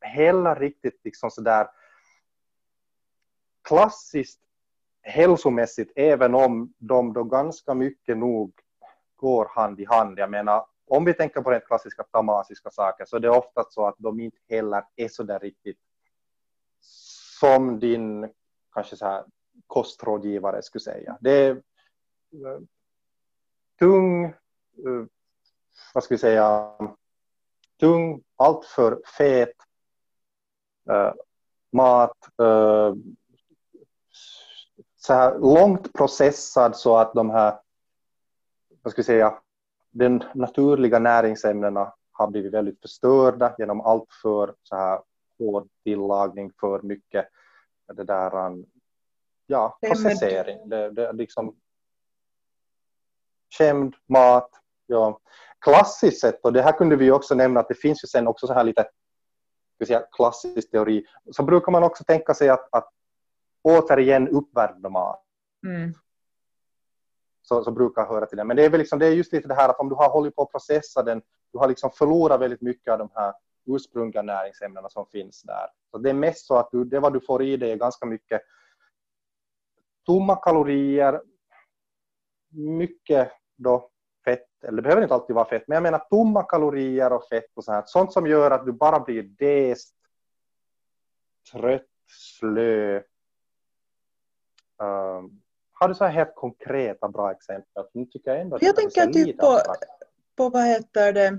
heller 0.00 0.56
riktigt 0.56 1.00
liksom 1.04 1.30
sådär 1.30 1.66
klassiskt 3.62 4.40
hälsomässigt, 5.02 5.92
även 5.96 6.34
om 6.34 6.72
de 6.78 7.12
då 7.12 7.24
ganska 7.24 7.74
mycket 7.74 8.18
nog 8.18 8.52
går 9.16 9.48
hand 9.54 9.80
i 9.80 9.84
hand. 9.84 10.18
Jag 10.18 10.30
menar, 10.30 10.66
om 10.86 11.04
vi 11.04 11.14
tänker 11.14 11.40
på 11.40 11.50
rent 11.50 11.66
klassiska 11.66 12.02
tamasiska 12.02 12.70
saker 12.70 13.04
så 13.04 13.16
är 13.16 13.20
det 13.20 13.30
ofta 13.30 13.64
så 13.70 13.86
att 13.86 13.94
de 13.98 14.20
inte 14.20 14.38
heller 14.48 14.84
är 14.96 15.08
så 15.08 15.22
där 15.22 15.38
riktigt 15.38 15.78
som 17.40 17.80
din 17.80 18.32
kanske 18.72 18.96
så 18.96 19.06
här 19.06 19.24
kostrådgivare 19.66 20.62
skulle 20.62 20.82
säga. 20.82 21.18
Det 21.20 21.30
är 21.30 21.50
eh, 21.50 22.60
tung, 23.78 24.24
eh, 24.24 25.04
vad 25.94 26.04
ska 26.04 26.14
vi 26.14 26.18
säga, 26.18 26.72
tung, 27.80 28.22
alltför 28.36 29.02
fet 29.18 29.54
uh, 30.90 31.12
mat, 31.72 32.28
så 35.06 35.14
här 35.14 35.38
långt 35.38 35.92
processad 35.92 36.76
så 36.76 36.96
att 36.96 37.14
de 37.14 37.30
här, 37.30 37.60
vad 38.82 38.92
ska 38.92 39.02
vi 39.02 39.06
säga, 39.06 39.38
den 39.90 40.24
naturliga 40.34 40.98
näringsämnena 40.98 41.94
har 42.12 42.30
blivit 42.30 42.52
väldigt 42.52 42.80
förstörda 42.80 43.54
genom 43.58 43.80
allt 43.80 44.08
för 44.22 44.54
så 44.62 44.76
här 44.76 45.00
hård 45.38 45.68
tillagning, 45.84 46.52
för 46.60 46.82
mycket 46.82 47.28
det 47.92 48.04
där, 48.04 48.46
um, 48.46 48.66
ja, 49.46 49.78
processering. 49.86 50.68
Det, 50.68 50.90
det, 50.90 51.12
liksom, 51.12 51.56
kämd 53.58 53.94
mat, 54.08 54.50
ja. 54.86 55.20
Klassiskt 55.58 56.20
sett, 56.20 56.44
och 56.44 56.52
det 56.52 56.62
här 56.62 56.72
kunde 56.72 56.96
vi 56.96 57.10
också 57.10 57.34
nämna 57.34 57.60
att 57.60 57.68
det 57.68 57.74
finns 57.74 58.04
ju 58.04 58.08
sen 58.08 58.26
också 58.26 58.46
så 58.46 58.52
här 58.52 58.64
lite 58.64 58.88
säga, 59.86 60.02
klassisk 60.12 60.70
teori, 60.70 61.06
så 61.30 61.42
brukar 61.42 61.72
man 61.72 61.82
också 61.82 62.04
tänka 62.04 62.34
sig 62.34 62.48
att, 62.48 62.68
att 62.72 62.88
återigen 63.62 64.28
uppvärmd 64.28 64.90
mat. 64.90 65.24
Mm. 65.66 65.94
Så, 67.42 67.64
så 67.64 67.70
brukar 67.70 68.06
höra 68.06 68.26
till 68.26 68.38
det. 68.38 68.44
Men 68.44 68.56
det 68.56 68.64
är, 68.64 68.70
väl 68.70 68.80
liksom, 68.80 68.98
det 68.98 69.06
är 69.06 69.10
just 69.10 69.32
lite 69.32 69.48
det 69.48 69.54
här 69.54 69.68
att 69.68 69.80
om 69.80 69.88
du 69.88 69.94
har 69.94 70.08
hållit 70.08 70.36
på 70.36 70.42
att 70.42 70.50
processa 70.50 71.02
den, 71.02 71.22
du 71.52 71.58
har 71.58 71.68
liksom 71.68 71.90
förlorat 71.90 72.40
väldigt 72.40 72.60
mycket 72.60 72.92
av 72.92 72.98
de 72.98 73.10
här 73.14 73.34
ursprungliga 73.66 74.22
näringsämnena 74.22 74.88
som 74.88 75.06
finns 75.06 75.42
där. 75.42 75.66
Så 75.90 75.98
det 75.98 76.10
är 76.10 76.14
mest 76.14 76.46
så 76.46 76.56
att 76.56 76.68
du, 76.70 76.84
det 76.84 77.00
vad 77.00 77.12
du 77.12 77.20
får 77.20 77.42
i 77.42 77.56
dig 77.56 77.70
är 77.70 77.76
ganska 77.76 78.06
mycket 78.06 78.42
tomma 80.06 80.36
kalorier, 80.36 81.22
mycket 82.50 83.32
då 83.56 83.90
fett, 84.24 84.64
eller 84.64 84.76
det 84.76 84.82
behöver 84.82 85.02
inte 85.02 85.14
alltid 85.14 85.36
vara 85.36 85.48
fett, 85.48 85.68
men 85.68 85.76
jag 85.76 85.82
menar 85.82 85.98
tomma 85.98 86.42
kalorier 86.42 87.12
och 87.12 87.28
fett 87.28 87.50
och 87.54 87.64
så 87.64 87.72
här. 87.72 87.82
Sånt 87.86 88.12
som 88.12 88.26
gör 88.26 88.50
att 88.50 88.66
du 88.66 88.72
bara 88.72 89.00
blir 89.00 89.22
dest, 89.22 89.94
trött, 91.52 91.86
slö, 92.06 93.02
har 95.72 95.88
du 95.88 95.94
så 95.94 96.04
här 96.04 96.12
helt 96.12 96.34
konkreta 96.34 97.08
bra 97.08 97.32
exempel? 97.32 97.84
Nu 97.94 98.06
tycker 98.06 98.30
jag 98.30 98.40
ändå 98.40 98.58
jag 98.60 98.76
tänker 98.76 99.06
typ 99.06 99.38
på, 99.38 99.60
på, 100.36 100.48
vad 100.48 100.64
heter 100.64 101.12
det, 101.12 101.38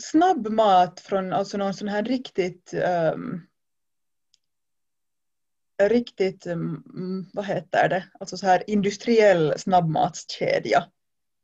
snabb 0.00 0.48
mat 0.48 1.00
från 1.00 1.32
alltså 1.32 1.56
någon 1.56 1.74
sån 1.74 1.88
här 1.88 2.02
riktigt 2.02 2.74
um, 3.14 3.46
riktigt, 5.82 6.46
um, 6.46 7.30
vad 7.32 7.46
heter 7.46 7.88
det, 7.88 8.04
alltså 8.20 8.36
så 8.36 8.46
här 8.46 8.70
industriell 8.70 9.54
snabbmatskedja. 9.58 10.84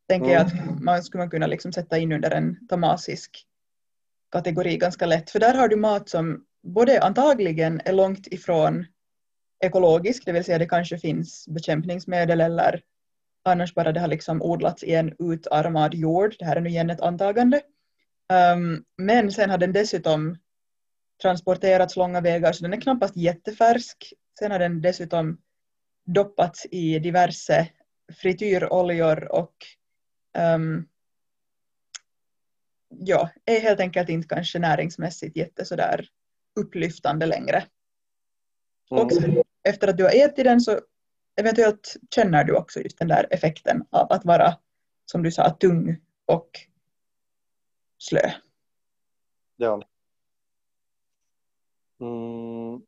Tänker 0.08 0.30
jag 0.30 0.46
att 0.46 0.52
mm. 0.52 0.84
man 0.84 1.02
skulle 1.02 1.26
kunna 1.26 1.46
liksom 1.46 1.72
sätta 1.72 1.98
in 1.98 2.12
under 2.12 2.30
en 2.30 2.66
tamasisk 2.68 3.46
kategori 4.30 4.76
ganska 4.76 5.06
lätt. 5.06 5.30
För 5.30 5.40
där 5.40 5.54
har 5.54 5.68
du 5.68 5.76
mat 5.76 6.08
som 6.08 6.44
både 6.62 7.02
antagligen 7.02 7.80
är 7.84 7.92
långt 7.92 8.26
ifrån 8.26 8.86
ekologisk, 9.60 10.24
det 10.26 10.32
vill 10.32 10.44
säga 10.44 10.58
det 10.58 10.68
kanske 10.68 10.98
finns 10.98 11.48
bekämpningsmedel 11.48 12.40
eller 12.40 12.82
annars 13.42 13.74
bara 13.74 13.92
det 13.92 14.00
har 14.00 14.08
liksom 14.08 14.42
odlats 14.42 14.82
i 14.82 14.94
en 14.94 15.14
utarmad 15.18 15.94
jord. 15.94 16.36
Det 16.38 16.44
här 16.44 16.56
är 16.56 16.60
nu 16.60 16.70
igen 16.70 16.90
ett 16.90 17.00
antagande. 17.00 17.60
Um, 18.54 18.84
men 18.96 19.32
sen 19.32 19.50
har 19.50 19.58
den 19.58 19.72
dessutom 19.72 20.38
transporterats 21.22 21.96
långa 21.96 22.20
vägar 22.20 22.52
så 22.52 22.62
den 22.62 22.72
är 22.72 22.80
knappast 22.80 23.16
jättefärsk. 23.16 24.12
Sen 24.38 24.50
har 24.50 24.58
den 24.58 24.80
dessutom 24.82 25.40
doppats 26.04 26.66
i 26.70 26.98
diverse 26.98 27.68
frityroljor 28.20 29.32
och 29.32 29.54
um, 30.54 30.88
ja, 32.88 33.30
är 33.44 33.60
helt 33.60 33.80
enkelt 33.80 34.08
inte 34.08 34.28
kanske 34.28 34.58
näringsmässigt 34.58 35.36
jätte 35.36 35.64
sådär 35.64 36.08
upplyftande 36.60 37.26
längre. 37.26 37.64
Mm. 38.90 39.04
Och 39.04 39.12
efter 39.68 39.88
att 39.88 39.96
du 39.96 40.04
har 40.04 40.10
ätit 40.10 40.44
den 40.44 40.60
så 40.60 40.80
eventuellt 41.36 41.96
känner 42.14 42.44
du 42.44 42.56
också 42.56 42.80
just 42.80 42.98
den 42.98 43.08
där 43.08 43.26
effekten 43.30 43.84
av 43.90 44.12
att 44.12 44.24
vara, 44.24 44.54
som 45.06 45.22
du 45.22 45.30
sa, 45.30 45.50
tung 45.50 45.96
och 46.26 46.50
slö. 47.98 48.30
Ja. 49.56 49.82
Mm. 52.00 52.82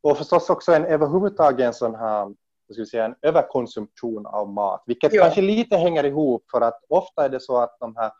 Och 0.00 0.18
förstås 0.18 0.50
också 0.50 0.72
en 0.72 0.84
överhuvudtaget 0.84 1.66
en 1.66 1.74
sån 1.74 1.94
här 1.94 2.34
ska 2.72 2.82
vi 2.82 2.86
säga, 2.86 3.04
en 3.04 3.14
överkonsumtion 3.22 4.26
av 4.26 4.48
mat, 4.48 4.82
vilket 4.86 5.12
ja. 5.12 5.22
kanske 5.22 5.42
lite 5.42 5.76
hänger 5.76 6.04
ihop 6.04 6.50
för 6.50 6.60
att 6.60 6.80
ofta 6.88 7.24
är 7.24 7.28
det 7.28 7.40
så 7.40 7.56
att 7.56 7.76
de 7.80 7.96
här 7.96 8.12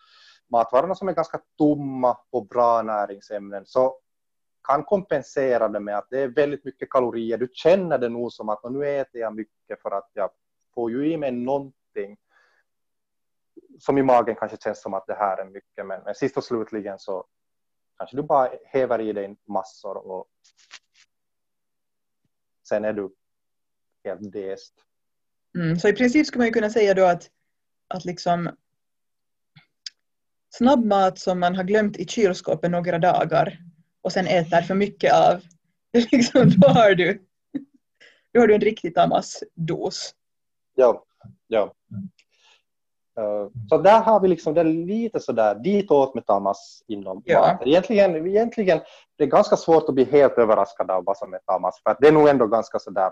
matvarorna 0.51 0.95
som 0.95 1.09
är 1.09 1.13
ganska 1.13 1.41
tomma 1.59 2.15
på 2.31 2.41
bra 2.41 2.83
näringsämnen 2.83 3.67
så 3.67 3.99
kan 4.67 4.85
kompensera 4.85 5.69
det 5.69 5.81
med 5.81 5.99
att 5.99 6.11
det 6.11 6.21
är 6.21 6.29
väldigt 6.29 6.65
mycket 6.65 6.91
kalorier. 6.91 7.39
Du 7.39 7.49
känner 7.53 7.99
det 7.99 8.09
nog 8.09 8.33
som 8.33 8.49
att 8.49 8.71
nu 8.71 8.89
äter 8.89 9.21
jag 9.21 9.35
mycket 9.35 9.83
för 9.83 9.91
att 9.91 10.11
jag 10.13 10.31
får 10.75 10.91
ju 10.91 11.13
i 11.13 11.17
mig 11.17 11.33
någonting 11.33 12.17
som 13.79 13.99
i 13.99 14.03
magen 14.03 14.37
kanske 14.37 14.57
känns 14.57 14.83
som 14.83 14.95
att 14.95 15.07
det 15.07 15.15
här 15.15 15.39
är 15.39 15.45
mycket, 15.45 15.87
men, 15.87 16.03
men 16.05 16.15
sist 16.15 16.37
och 16.37 16.45
slutligen 16.45 16.99
så 16.99 17.27
kanske 17.99 18.17
du 18.17 18.23
bara 18.23 18.51
häver 18.65 19.01
i 19.01 19.13
dig 19.13 19.37
massor 19.49 19.97
och 19.97 20.27
sen 22.69 22.85
är 22.85 22.93
du 22.93 23.15
helt 24.05 24.33
dest. 24.33 24.75
Mm, 25.59 25.77
så 25.77 25.89
i 25.89 25.93
princip 25.93 26.27
skulle 26.27 26.41
man 26.41 26.47
ju 26.47 26.53
kunna 26.53 26.71
säga 26.71 26.95
då 26.95 27.05
att, 27.05 27.31
att 27.89 28.05
liksom 28.05 28.51
snabbmat 30.51 31.19
som 31.19 31.41
man 31.41 31.57
har 31.57 31.65
glömt 31.65 31.97
i 31.97 32.07
kylskåpet 32.07 32.71
några 32.71 32.99
dagar 32.99 33.66
och 34.07 34.13
sen 34.13 34.27
äter 34.27 34.61
för 34.61 34.75
mycket 34.75 35.15
av, 35.15 35.41
liksom, 36.13 36.51
då, 36.57 36.69
har 36.69 36.95
du, 36.95 37.27
då 38.33 38.41
har 38.41 38.47
du 38.47 38.55
en 38.55 38.61
riktig 38.61 38.95
tamasdos. 38.95 40.15
Ja, 40.75 41.05
ja. 41.47 41.75
Uh, 43.21 43.49
så 43.69 43.79
där 43.79 44.01
har 44.01 44.21
vi 44.21 44.29
liksom, 44.29 44.55
det 44.55 44.65
lite 44.65 45.21
sådär 45.21 45.55
ditåt 45.55 46.15
med 46.15 46.27
tamas 46.27 46.85
inom 46.89 47.23
ja. 47.25 47.59
Egentligen, 47.65 48.27
egentligen 48.27 48.81
det 49.17 49.25
är 49.25 49.29
ganska 49.29 49.57
svårt 49.57 49.89
att 49.89 49.95
bli 49.95 50.05
helt 50.05 50.39
överraskad 50.39 50.91
av 50.91 51.05
vad 51.05 51.17
som 51.17 51.35
är 51.35 51.39
tamas, 51.39 51.81
för 51.83 51.97
det 52.01 52.09
är 52.09 52.13
nog 52.13 52.29
ändå 52.29 52.47
ganska 52.47 52.79
sådär 52.79 53.11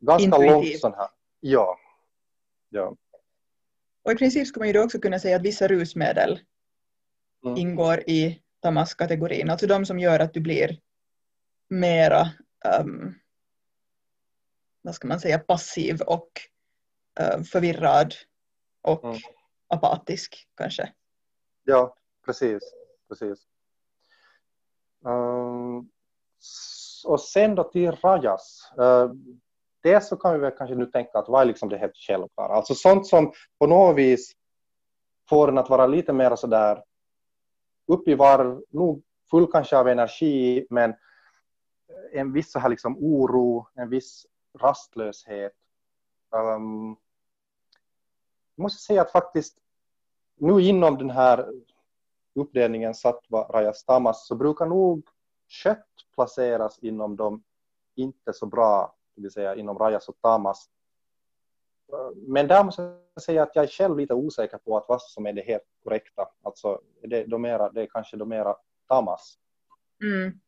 ganska 0.00 0.24
Intuitiv. 0.24 0.50
långt 0.50 0.80
sån 0.80 0.94
här. 0.94 1.08
Ja. 1.40 1.78
ja. 2.68 2.96
Och 4.02 4.12
i 4.12 4.16
princip 4.16 4.46
skulle 4.46 4.60
man 4.60 4.68
ju 4.68 4.72
då 4.72 4.84
också 4.84 4.98
kunna 4.98 5.18
säga 5.18 5.36
att 5.36 5.42
vissa 5.42 5.68
rusmedel 5.68 6.40
mm. 7.44 7.56
ingår 7.56 8.00
i 8.06 8.42
Tamas-kategorin, 8.68 9.50
alltså 9.50 9.66
de 9.66 9.86
som 9.86 9.98
gör 9.98 10.20
att 10.20 10.34
du 10.34 10.40
blir 10.40 10.80
mera 11.68 12.28
um, 12.80 13.14
vad 14.82 14.94
ska 14.94 15.08
man 15.08 15.20
säga, 15.20 15.38
passiv 15.38 16.00
och 16.00 16.28
uh, 17.20 17.42
förvirrad 17.42 18.14
och 18.82 19.04
mm. 19.04 19.18
apatisk 19.68 20.48
kanske. 20.54 20.92
Ja, 21.64 21.96
precis. 22.26 22.62
precis. 23.08 23.38
Um, 25.04 25.90
och 27.04 27.20
sen 27.20 27.54
då 27.54 27.64
till 27.64 27.92
Rajas. 27.92 28.72
Uh, 28.78 29.12
det 29.82 30.00
så 30.00 30.16
kan 30.16 30.32
vi 30.32 30.38
väl 30.38 30.56
kanske 30.58 30.76
nu 30.76 30.86
tänka 30.86 31.18
att 31.18 31.28
vad 31.28 31.42
är 31.42 31.46
liksom 31.46 31.68
det 31.68 31.78
helt 31.78 31.96
självklara? 31.96 32.52
Alltså 32.52 32.74
sånt 32.74 33.06
som 33.06 33.32
på 33.58 33.66
något 33.66 33.96
vis 33.96 34.32
får 35.28 35.46
den 35.46 35.58
att 35.58 35.70
vara 35.70 35.86
lite 35.86 36.12
mer 36.12 36.36
sådär 36.36 36.82
upp 37.88 38.08
i 38.08 38.14
varv, 38.14 38.62
nog 38.70 39.02
full 39.30 39.52
kanske 39.52 39.78
av 39.78 39.88
energi, 39.88 40.66
men 40.70 40.94
en 42.12 42.32
viss 42.32 42.52
så 42.52 42.58
här 42.58 42.68
liksom 42.68 42.96
oro, 42.98 43.68
en 43.74 43.88
viss 43.88 44.26
rastlöshet. 44.58 45.52
Um, 46.30 46.96
jag 48.54 48.62
måste 48.62 48.82
säga 48.82 49.02
att 49.02 49.12
faktiskt 49.12 49.58
nu 50.36 50.60
inom 50.60 50.98
den 50.98 51.10
här 51.10 51.52
uppdelningen 52.34 52.94
Sattva, 52.94 53.42
Rajas, 53.42 53.84
Tamas 53.84 54.26
så 54.26 54.34
brukar 54.34 54.66
nog 54.66 55.08
kött 55.48 55.86
placeras 56.14 56.78
inom 56.78 57.16
de 57.16 57.42
inte 57.94 58.32
så 58.32 58.46
bra, 58.46 58.96
det 59.14 59.22
vill 59.22 59.30
säga 59.30 59.56
inom 59.56 59.78
Rajas 59.78 60.08
och 60.08 60.20
Tamas. 60.20 60.70
Men 62.14 62.48
där 62.48 62.64
måste 62.64 62.82
jag 63.14 63.22
säga 63.22 63.42
att 63.42 63.56
jag 63.56 63.64
är 63.64 63.68
själv 63.68 63.98
lite 63.98 64.14
osäker 64.14 64.58
på 64.58 64.76
att 64.76 64.84
vad 64.88 65.02
som 65.02 65.26
är 65.26 65.32
det 65.32 65.42
helt 65.42 65.62
korrekta. 65.84 66.28
Alltså 66.42 66.80
det, 67.02 67.24
de 67.24 67.42
mera, 67.42 67.70
det 67.70 67.82
är 67.82 67.86
kanske 67.86 68.16
de 68.16 68.28
mera 68.28 68.56
Tamas. 68.88 69.38
Mm. 70.02 70.40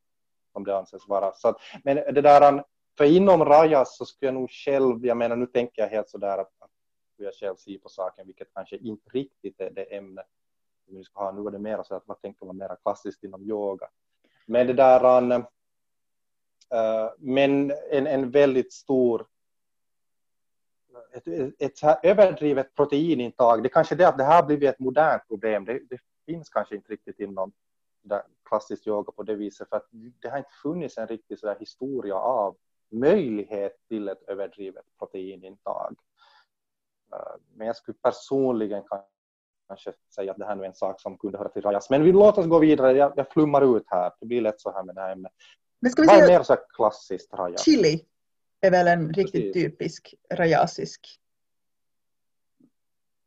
Som 0.52 0.64
det 0.64 0.76
anses 0.76 1.08
vara. 1.08 1.32
Så 1.32 1.48
att, 1.48 1.56
men 1.84 1.96
det 1.96 2.20
där, 2.20 2.64
för 2.98 3.04
inom 3.04 3.44
Rajas 3.44 3.96
så 3.96 4.04
skulle 4.04 4.28
jag 4.28 4.34
nog 4.34 4.50
själv, 4.50 5.06
jag 5.06 5.16
menar 5.16 5.36
nu 5.36 5.46
tänker 5.46 5.82
jag 5.82 5.88
helt 5.88 6.08
sådär 6.08 6.38
att, 6.38 6.52
att 6.58 6.70
hur 7.18 7.24
jag 7.24 7.34
själv 7.34 7.56
ser 7.56 7.78
på 7.78 7.88
saken, 7.88 8.26
vilket 8.26 8.54
kanske 8.54 8.76
inte 8.76 9.10
riktigt 9.10 9.60
är 9.60 9.70
det 9.70 9.96
ämne 9.96 10.22
vi 10.86 11.04
ska 11.04 11.20
ha. 11.20 11.32
Nu 11.32 11.46
är 11.46 11.50
det 11.50 11.58
mer 11.58 11.82
så 11.82 11.94
att 11.94 12.02
vad 12.06 12.22
tänker 12.22 12.46
man 12.46 12.56
mera 12.56 12.76
klassiskt 12.76 13.24
inom 13.24 13.42
yoga. 13.42 13.88
Men 14.46 14.66
det 14.66 14.72
där, 14.72 15.32
uh, 15.32 15.44
men 17.18 17.72
en, 17.90 18.06
en 18.06 18.30
väldigt 18.30 18.72
stor 18.72 19.26
ett, 21.12 21.52
ett 21.58 22.02
överdrivet 22.02 22.74
proteinintag, 22.74 23.62
det 23.62 23.66
är 23.66 23.70
kanske 23.70 23.94
det 23.94 24.08
att 24.08 24.18
det 24.18 24.24
här 24.24 24.42
blivit 24.42 24.68
ett 24.68 24.78
modernt 24.78 25.28
problem. 25.28 25.64
Det, 25.64 25.80
det 25.90 25.98
finns 26.26 26.48
kanske 26.48 26.76
inte 26.76 26.92
riktigt 26.92 27.20
inom 27.20 27.52
klassisk 28.48 28.86
yoga 28.86 29.12
på 29.12 29.22
det 29.22 29.34
viset, 29.34 29.68
för 29.68 29.76
att 29.76 29.88
det 29.90 30.28
har 30.28 30.38
inte 30.38 30.50
funnits 30.62 30.98
en 30.98 31.06
riktig 31.06 31.38
så 31.38 31.54
historia 31.54 32.14
av 32.14 32.56
möjlighet 32.90 33.76
till 33.88 34.08
ett 34.08 34.22
överdrivet 34.28 34.84
proteinintag. 34.98 35.96
Eh, 37.12 37.34
men 37.54 37.66
jag 37.66 37.76
skulle 37.76 37.98
personligen 38.02 38.82
kanske 39.68 39.92
säga 40.14 40.32
att 40.32 40.38
det 40.38 40.46
här 40.46 40.56
är 40.56 40.64
en 40.64 40.74
sak 40.74 41.00
som 41.00 41.18
kunde 41.18 41.38
höra 41.38 41.48
till 41.48 41.62
Rajas. 41.62 41.90
Men 41.90 42.04
vi 42.04 42.12
låter 42.12 42.40
oss 42.40 42.48
gå 42.48 42.58
vidare, 42.58 42.92
jag, 42.92 43.12
jag 43.16 43.32
flummar 43.32 43.76
ut 43.76 43.84
här, 43.86 44.12
det 44.20 44.26
blir 44.26 44.40
lätt 44.40 44.60
så 44.60 44.72
här 44.72 44.82
med 44.82 44.94
det 44.94 45.00
här 45.00 45.12
ämnet. 45.12 45.32
Vad 45.96 46.08
är 46.08 46.28
mer 46.28 46.42
så 46.42 46.56
klassiskt 46.56 47.34
Rajas? 47.34 47.64
Chili 47.64 48.04
är 48.60 48.70
väl 48.70 48.88
en 48.88 49.12
riktigt 49.12 49.54
typisk 49.54 50.14
rajasisk 50.34 51.20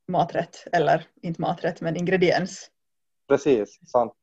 maträtt, 0.08 0.67
eller 0.72 1.08
inte 1.22 1.41
maträtt, 1.41 1.82
men 1.82 1.96
ingrediens. 1.96 2.72
Precis, 3.28 3.80
sant. 3.88 4.13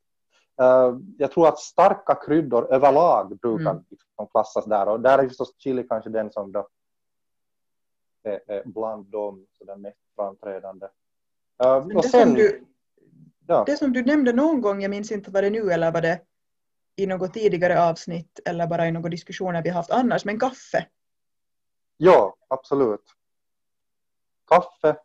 Uh, 0.63 1.01
jag 1.19 1.33
tror 1.33 1.49
att 1.49 1.59
starka 1.59 2.15
kryddor 2.15 2.75
överlag 2.75 3.39
brukar 3.39 3.71
mm. 3.71 3.85
liksom 3.91 4.27
klassas 4.27 4.65
där 4.65 4.89
och 4.89 5.01
där 5.01 5.19
är 5.19 5.29
förstås 5.29 5.55
chili 5.59 5.87
kanske 5.89 6.11
den 6.11 6.33
som 6.33 6.53
då 6.53 6.69
är, 8.23 8.63
bland 8.65 9.07
dem 9.07 9.47
så 9.59 9.65
den 9.65 9.81
mest 9.81 9.99
framträdande. 10.17 10.87
Uh, 11.65 11.87
det, 11.87 12.03
sen, 12.03 12.23
som 12.23 12.35
du, 12.35 12.65
ja. 13.47 13.65
det 13.67 13.77
som 13.77 13.93
du 13.93 14.03
nämnde 14.03 14.33
någon 14.33 14.61
gång, 14.61 14.83
jag 14.83 14.91
minns 14.91 15.13
inte 15.13 15.31
vad 15.31 15.45
det 15.45 15.51
nu 15.51 15.71
eller 15.71 15.93
var 15.93 16.01
det 16.01 16.21
i 16.97 17.07
något 17.07 17.35
tidigare 17.35 17.83
avsnitt 17.83 18.41
eller 18.45 18.67
bara 18.67 18.89
i 18.89 18.93
några 18.93 19.09
diskussioner 19.09 19.63
vi 19.63 19.69
haft 19.69 19.91
annars, 19.91 20.25
men 20.25 20.39
kaffe. 20.41 20.87
Ja, 22.03 22.37
absolut. 22.49 23.05
Kaffe. 24.47 24.97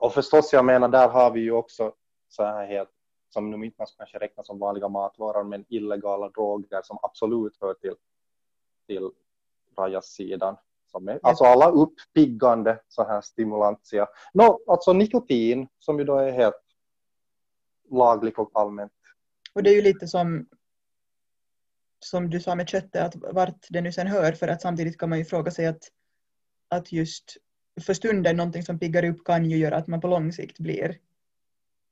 Och 0.00 0.12
förstås, 0.12 0.52
jag 0.52 0.64
menar, 0.64 0.88
där 0.88 1.08
har 1.08 1.30
vi 1.30 1.40
ju 1.40 1.52
också 1.52 1.94
så 2.28 2.44
här 2.44 2.66
helt, 2.66 2.90
som 3.28 3.50
nu 3.50 3.66
inte 3.66 3.76
man 3.78 3.86
kanske 3.96 4.18
räkna 4.18 4.42
som 4.42 4.58
vanliga 4.58 4.88
matvaror, 4.88 5.44
men 5.44 5.64
illegala 5.68 6.28
droger 6.28 6.82
som 6.82 6.98
absolut 7.02 7.58
hör 7.60 7.74
till, 7.74 7.94
till 8.86 9.10
Rajas-sidan. 9.78 10.56
Som 10.86 11.08
är, 11.08 11.20
alltså 11.22 11.44
alla 11.44 11.70
uppiggande 11.70 12.80
så 12.88 13.04
här 13.04 13.20
stimulantia. 13.20 14.08
No, 14.32 14.60
alltså 14.66 14.92
nikotin 14.92 15.68
som 15.78 15.98
ju 15.98 16.04
då 16.04 16.16
är 16.16 16.32
helt 16.32 16.64
lagligt 17.90 18.38
och 18.38 18.50
allmänt. 18.54 18.92
Och 19.52 19.62
det 19.62 19.70
är 19.70 19.74
ju 19.74 19.82
lite 19.82 20.06
som 20.06 20.46
som 22.04 22.30
du 22.30 22.40
sa 22.40 22.54
med 22.54 22.68
köttet, 22.68 23.02
att 23.02 23.34
vart 23.34 23.66
det 23.70 23.80
nu 23.80 23.92
sen 23.92 24.06
hör, 24.06 24.32
för 24.32 24.48
att 24.48 24.62
samtidigt 24.62 24.98
kan 24.98 25.08
man 25.08 25.18
ju 25.18 25.24
fråga 25.24 25.50
sig 25.50 25.66
att, 25.66 25.82
att 26.68 26.92
just 26.92 27.36
för 27.80 27.94
stunden 27.94 28.36
någonting 28.36 28.62
som 28.62 28.78
piggar 28.78 29.04
upp 29.04 29.24
kan 29.24 29.44
ju 29.44 29.56
göra 29.56 29.76
att 29.76 29.86
man 29.86 30.00
på 30.00 30.08
lång 30.08 30.32
sikt 30.32 30.58
blir 30.58 30.98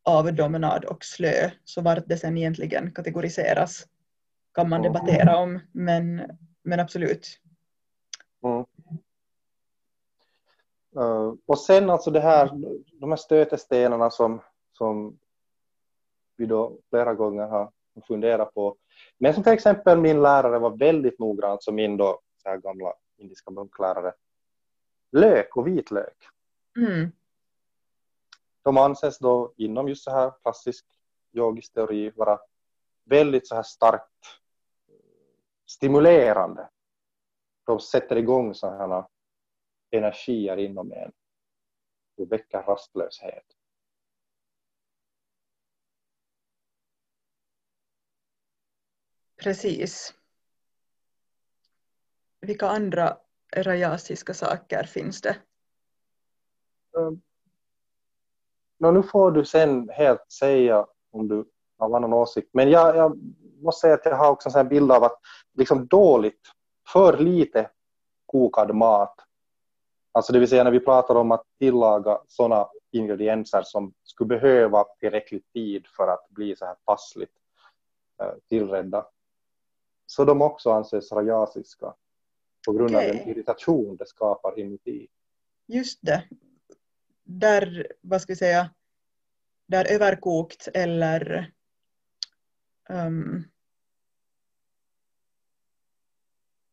avdominad 0.03 0.85
och 0.85 1.05
slö, 1.05 1.51
så 1.64 1.83
vart 1.83 2.05
det 2.07 2.16
sen 2.16 2.38
egentligen 2.38 2.92
kategoriseras 2.92 3.87
kan 4.55 4.68
man 4.68 4.83
debattera 4.83 5.37
om, 5.37 5.61
men, 5.72 6.22
men 6.62 6.81
absolut. 6.81 7.40
Mm. 8.42 8.64
Uh, 10.96 11.35
och 11.46 11.59
sen 11.59 11.90
alltså 11.90 12.11
det 12.11 12.20
här, 12.20 12.51
de 13.01 13.11
här 13.11 13.16
stötestenarna 13.16 14.11
som, 14.11 14.40
som 14.72 15.18
vi 16.37 16.46
då 16.46 16.79
flera 16.90 17.14
gånger 17.14 17.46
har 17.46 17.70
funderat 18.00 18.55
på, 18.55 18.76
men 19.18 19.35
som 19.35 19.42
till 19.42 19.52
exempel 19.52 20.00
min 20.00 20.22
lärare 20.22 20.59
var 20.59 20.76
väldigt 20.76 21.18
noggrann, 21.18 21.59
som 21.61 21.74
min 21.74 21.96
då, 21.96 22.20
så 22.42 22.48
här 22.48 22.57
gamla 22.57 22.94
indiska 23.16 23.50
munklärare. 23.50 24.12
Lök 25.12 25.57
och 25.57 25.66
vitlök. 25.66 26.16
Mm. 26.76 27.12
De 28.62 28.78
anses 28.78 29.18
då 29.18 29.52
inom 29.57 29.88
just 29.88 30.05
så 30.05 30.11
här 30.11 30.33
klassisk 30.42 30.87
yogisk 31.33 31.72
teori 31.72 32.11
vara 32.11 32.40
väldigt 33.05 33.48
så 33.48 33.55
här 33.55 33.62
starkt 33.62 34.40
stimulerande. 35.66 36.68
De 37.64 37.81
sätter 37.81 38.16
igång 38.16 38.55
sådana 38.55 39.09
energier 39.90 40.57
inom 40.57 40.92
en 40.92 41.12
och 42.16 42.33
väcker 42.33 42.62
rastlöshet. 42.62 43.44
Precis. 49.42 50.14
Vilka 52.40 52.68
andra 52.68 53.16
rajasiska 53.57 54.35
saker 54.35 54.85
finns 54.85 55.20
det? 55.20 55.37
Um, 56.92 57.22
nu 58.78 59.02
får 59.02 59.31
du 59.31 59.44
sen 59.44 59.88
helt 59.88 60.33
säga 60.33 60.87
om 61.11 61.28
du 61.28 61.44
har 61.78 62.00
någon 62.00 62.12
åsikt. 62.12 62.48
Men 62.52 62.70
jag, 62.70 62.96
jag 62.96 63.18
måste 63.61 63.81
säga 63.81 63.94
att 63.94 64.05
jag 64.05 64.16
har 64.16 64.31
också 64.31 64.59
en 64.59 64.68
bild 64.68 64.92
av 64.92 65.05
att 65.05 65.18
liksom 65.55 65.87
dåligt, 65.87 66.48
för 66.92 67.18
lite 67.18 67.70
kokad 68.26 68.74
mat. 68.74 69.14
Alltså 70.12 70.33
det 70.33 70.38
vill 70.38 70.48
säga 70.48 70.64
när 70.64 70.70
vi 70.70 70.81
pratar 70.81 71.14
om 71.14 71.33
att 71.33 71.44
tillaga 71.59 72.20
sådana 72.28 72.68
ingredienser 72.90 73.62
som 73.62 73.94
skulle 74.02 74.28
behöva 74.28 74.85
tillräcklig 74.85 75.42
tid 75.52 75.87
för 75.87 76.09
att 76.09 76.28
bli 76.28 76.57
så 76.57 76.64
här 76.64 76.76
passligt 76.85 77.33
eh, 78.22 78.35
tillredda 78.48 79.07
så 80.12 80.25
de 80.25 80.42
också 80.42 80.70
anses 80.70 81.12
rajasiska 81.12 81.95
på 82.66 82.72
grund 82.72 82.95
okay. 82.95 83.11
av 83.11 83.16
den 83.16 83.28
irritation 83.28 83.97
det 83.97 84.07
skapar 84.07 84.59
inuti. 84.59 85.09
Just 85.66 85.99
det. 86.03 86.28
Där, 87.24 87.93
vad 88.01 88.22
ska 88.22 88.32
vi 88.32 88.37
säga, 88.37 88.70
där 89.66 89.93
överkokt 89.93 90.68
eller 90.74 91.53
um, 92.89 93.45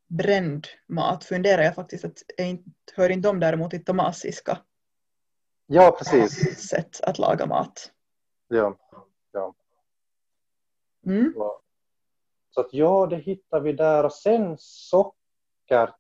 bränd 0.07 0.68
mat 0.88 1.24
funderar 1.24 1.61
jag 1.61 1.76
faktiskt 1.76 2.05
att 2.05 2.22
inte, 2.38 2.72
hör 2.93 3.09
inte 3.09 3.28
de 3.28 3.39
däremot 3.39 3.74
i 3.74 3.80
tamasiska 3.80 4.57
ja, 5.66 5.95
precis. 5.99 6.59
sätt 6.70 7.01
att 7.01 7.18
laga 7.18 7.45
mat. 7.45 7.91
Ja, 8.47 8.78
ja. 9.32 9.55
Mm. 11.05 11.34
Att 12.60 12.74
ja, 12.74 13.07
det 13.07 13.18
hittar 13.18 13.60
vi 13.60 13.74
där. 13.74 14.05
Och 14.05 14.14
sen 14.14 14.55
socker 14.60 15.93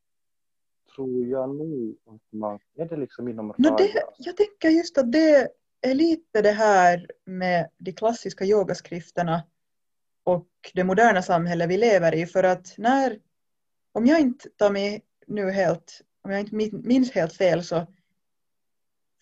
tror 0.95 1.27
jag 1.27 1.55
nog 1.55 1.97
att 2.05 2.39
man... 2.39 2.59
Är 2.75 2.85
det 2.85 2.97
liksom 2.97 3.27
inom 3.27 3.53
no, 3.57 3.75
det, 3.77 4.03
Jag 4.17 4.37
tänker 4.37 4.69
just 4.69 4.97
att 4.97 5.11
det 5.11 5.51
är 5.81 5.93
lite 5.93 6.41
det 6.41 6.51
här 6.51 7.07
med 7.25 7.69
de 7.77 7.91
klassiska 7.91 8.45
yogaskrifterna 8.45 9.43
och 10.23 10.47
det 10.73 10.83
moderna 10.83 11.21
samhälle 11.21 11.67
vi 11.67 11.77
lever 11.77 12.15
i. 12.15 12.25
För 12.25 12.43
att 12.43 12.73
när, 12.77 13.19
om 13.91 14.05
jag 14.05 14.19
inte 14.19 14.49
tar 14.49 14.69
mig 14.69 15.05
nu 15.27 15.51
helt, 15.51 16.01
om 16.21 16.31
jag 16.31 16.39
inte 16.39 16.55
minns 16.71 17.11
helt 17.11 17.33
fel 17.33 17.63
så 17.63 17.87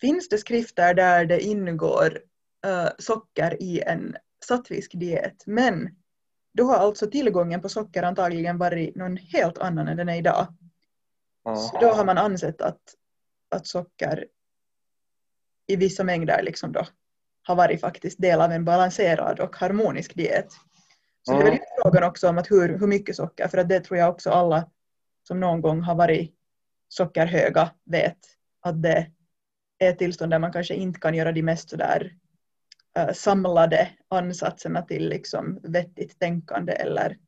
finns 0.00 0.28
det 0.28 0.38
skrifter 0.38 0.94
där 0.94 1.24
det 1.24 1.40
ingår 1.40 2.18
uh, 2.66 2.88
socker 2.98 3.62
i 3.62 3.80
en 3.80 4.16
sattvisk 4.44 4.92
diet 4.94 5.42
men 5.46 5.88
då 6.52 6.64
har 6.64 6.76
alltså 6.76 7.10
tillgången 7.10 7.60
på 7.60 7.68
socker 7.68 8.02
antagligen 8.02 8.58
varit 8.58 8.96
någon 8.96 9.16
helt 9.16 9.58
annan 9.58 9.88
än 9.88 9.96
den 9.96 10.08
är 10.08 10.16
idag. 10.16 10.46
Så 11.44 11.78
då 11.80 11.88
har 11.88 12.04
man 12.04 12.18
ansett 12.18 12.60
att, 12.60 12.80
att 13.48 13.66
socker 13.66 14.26
i 15.66 15.76
vissa 15.76 16.04
mängder 16.04 16.42
liksom 16.42 16.72
då 16.72 16.86
har 17.42 17.54
varit 17.54 17.80
faktiskt 17.80 18.22
del 18.22 18.40
av 18.40 18.52
en 18.52 18.64
balanserad 18.64 19.40
och 19.40 19.56
harmonisk 19.56 20.14
diet. 20.14 20.52
Så 21.22 21.32
det 21.32 21.38
är 21.38 21.50
väl 21.50 21.58
frågan 21.82 22.04
också 22.04 22.28
om 22.28 22.38
att 22.38 22.50
hur, 22.50 22.78
hur 22.78 22.86
mycket 22.86 23.16
socker, 23.16 23.48
för 23.48 23.58
att 23.58 23.68
det 23.68 23.80
tror 23.80 23.98
jag 23.98 24.10
också 24.10 24.30
alla 24.30 24.70
som 25.22 25.40
någon 25.40 25.60
gång 25.60 25.80
har 25.80 25.94
varit 25.94 26.34
sockerhöga 26.88 27.70
vet 27.84 28.18
att 28.60 28.82
det 28.82 29.10
är 29.78 29.90
ett 29.90 29.98
tillstånd 29.98 30.32
där 30.32 30.38
man 30.38 30.52
kanske 30.52 30.74
inte 30.74 31.00
kan 31.00 31.14
göra 31.14 31.32
de 31.32 31.42
mest 31.42 31.70
sådär 31.70 32.12
uh, 32.98 33.12
samlade 33.12 33.90
ansatserna 34.08 34.82
till 34.82 35.08
liksom 35.08 35.60
vettigt 35.62 36.18
tänkande 36.18 36.72
eller 36.72 37.18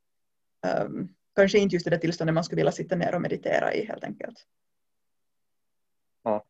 um, 0.86 1.14
kanske 1.34 1.58
inte 1.58 1.76
just 1.76 1.84
det 1.84 1.90
där 1.90 1.98
tillståndet 1.98 2.34
man 2.34 2.44
skulle 2.44 2.60
vilja 2.60 2.72
sitta 2.72 2.96
ner 2.96 3.14
och 3.14 3.22
meditera 3.22 3.74
i 3.74 3.86
helt 3.86 4.04
enkelt. 4.04 4.46
Ja. 6.22 6.44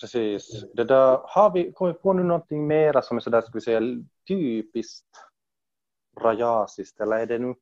Precis. 0.00 0.64
Det 0.74 0.84
där, 0.84 1.20
har 1.24 1.52
vi 1.52 1.72
kommit 1.72 2.02
på 2.02 2.12
nu 2.12 2.22
någonting 2.22 2.66
mera 2.66 3.02
som 3.02 3.16
är 3.16 3.20
sådär, 3.20 3.40
ska 3.40 3.50
vi 3.52 3.60
säga, 3.60 3.80
typiskt 4.28 5.06
rajasiskt 6.20 7.00
eller 7.00 7.16
är 7.16 7.26
det 7.26 7.38
nu 7.38 7.54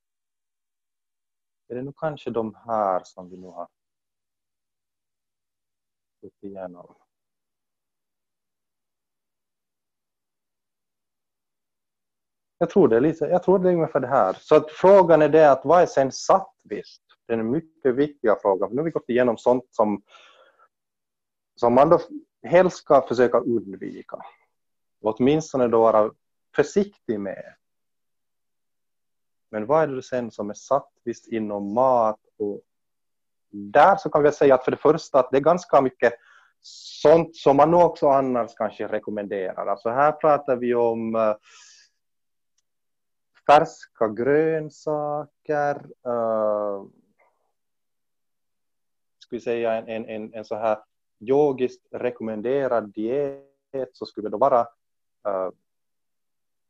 är 1.72 1.74
det 1.74 1.83
nu 1.83 1.93
kanske 1.97 2.30
de 2.30 2.55
här 2.55 3.03
som 3.05 3.30
vi 3.30 3.37
nu 3.37 3.47
har 3.47 3.68
gått 6.20 6.43
igenom? 6.43 6.95
Jag 12.63 12.71
tror 12.71 12.89
det 12.89 12.97
är, 12.97 13.01
lite, 13.01 13.25
jag 13.25 13.43
tror 13.43 13.59
det 13.59 13.69
är 13.69 13.75
ungefär 13.75 14.01
det 14.01 14.07
här. 14.07 14.37
Så 14.41 14.55
att 14.55 14.71
frågan 14.71 15.23
är 15.23 15.29
det 15.29 15.51
att 15.51 15.65
vad 15.65 15.83
är 15.83 15.87
sen 15.87 16.13
sattvisst? 16.13 17.03
Det 17.27 17.33
är 17.33 17.39
en 17.39 17.51
mycket 17.51 17.95
viktiga 17.95 18.37
fråga. 18.43 18.69
Nu 18.69 18.77
har 18.77 18.85
vi 18.85 18.91
gått 18.91 19.09
igenom 19.09 19.39
sånt 19.39 19.65
som, 19.71 20.03
som 21.57 21.75
man 21.75 21.89
då 21.89 22.01
helst 22.43 22.77
ska 22.77 23.03
försöka 23.03 23.39
undvika. 23.39 24.17
Och 25.01 25.21
åtminstone 25.21 25.69
då 25.69 25.81
vara 25.81 26.11
försiktig 26.57 27.21
med. 27.21 27.55
Men 29.51 29.67
vad 29.67 29.83
är 29.83 29.87
det 29.87 30.03
sen 30.03 30.31
som 30.31 30.51
är 30.51 30.55
sattvisst 30.55 31.29
inom 31.29 31.75
mat? 31.75 32.21
Och 32.39 32.61
där 33.51 33.97
så 33.97 34.11
kan 34.11 34.23
vi 34.23 34.33
säga 34.33 34.55
att 34.55 34.65
för 34.65 34.71
det 34.71 34.77
första 34.77 35.19
att 35.19 35.31
det 35.31 35.37
är 35.37 35.41
ganska 35.41 35.81
mycket 35.81 36.13
sånt 37.03 37.37
som 37.37 37.57
man 37.57 37.75
också 37.75 38.09
annars 38.09 38.55
kanske 38.55 38.87
rekommenderar. 38.87 39.67
Alltså 39.67 39.89
här 39.89 40.13
pratar 40.13 40.57
vi 40.57 40.75
om 40.75 41.15
uh, 41.15 41.35
färska 43.53 44.09
grönsaker, 44.09 45.86
uh, 46.07 46.86
skulle 49.18 49.38
vi 49.38 49.40
säga 49.40 49.72
en, 49.72 49.88
en, 49.88 50.09
en, 50.09 50.34
en 50.34 50.44
så 50.44 50.55
här 50.55 50.78
yogiskt 51.20 51.86
rekommenderad 51.90 52.92
diet 52.92 53.90
så 53.92 54.07
skulle 54.07 54.28
det 54.28 54.36
vara 54.36 54.61
uh, 55.28 55.50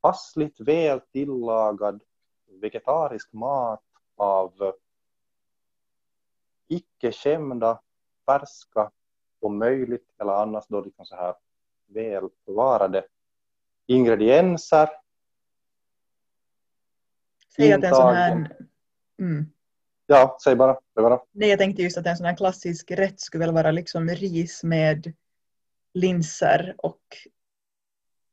passligt 0.01 0.61
väl 0.61 1.01
tillagad 1.01 2.03
vegetarisk 2.47 3.33
mat 3.33 3.85
av 4.17 4.75
icke 6.69 7.13
skämda, 7.13 7.81
färska 8.27 8.91
om 9.41 9.59
möjligt 9.59 10.11
eller 10.19 10.33
annars 10.33 10.65
då 10.69 10.81
liksom 10.81 11.07
så 11.07 11.17
här 11.17 11.35
välbevarade 11.87 13.05
ingredienser. 13.87 15.02
Säg 17.57 17.73
att 17.73 17.85
en 17.85 17.95
sån 17.95 18.15
här... 18.15 18.57
Mm. 19.19 19.47
Ja, 20.07 20.39
säg 20.45 20.57
bara. 20.57 20.79
bara. 20.95 21.21
Nej, 21.33 21.49
jag 21.49 21.59
tänkte 21.59 21.83
just 21.83 21.99
att 21.99 22.07
en 22.07 22.17
sån 22.17 22.27
här 22.27 22.37
klassisk 22.37 22.91
rätt 22.91 23.21
skulle 23.21 23.45
väl 23.45 23.55
vara 23.55 23.71
liksom 23.71 24.09
ris 24.09 24.63
med 24.65 25.13
linser 25.95 26.75
och 26.79 27.03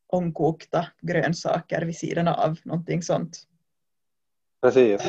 omkokta 0.07 0.87
grönsaker 1.01 1.81
vid 1.81 1.97
sidan 1.97 2.27
av, 2.27 2.59
någonting 2.63 3.01
sånt. 3.01 3.47
Precis. 4.61 5.01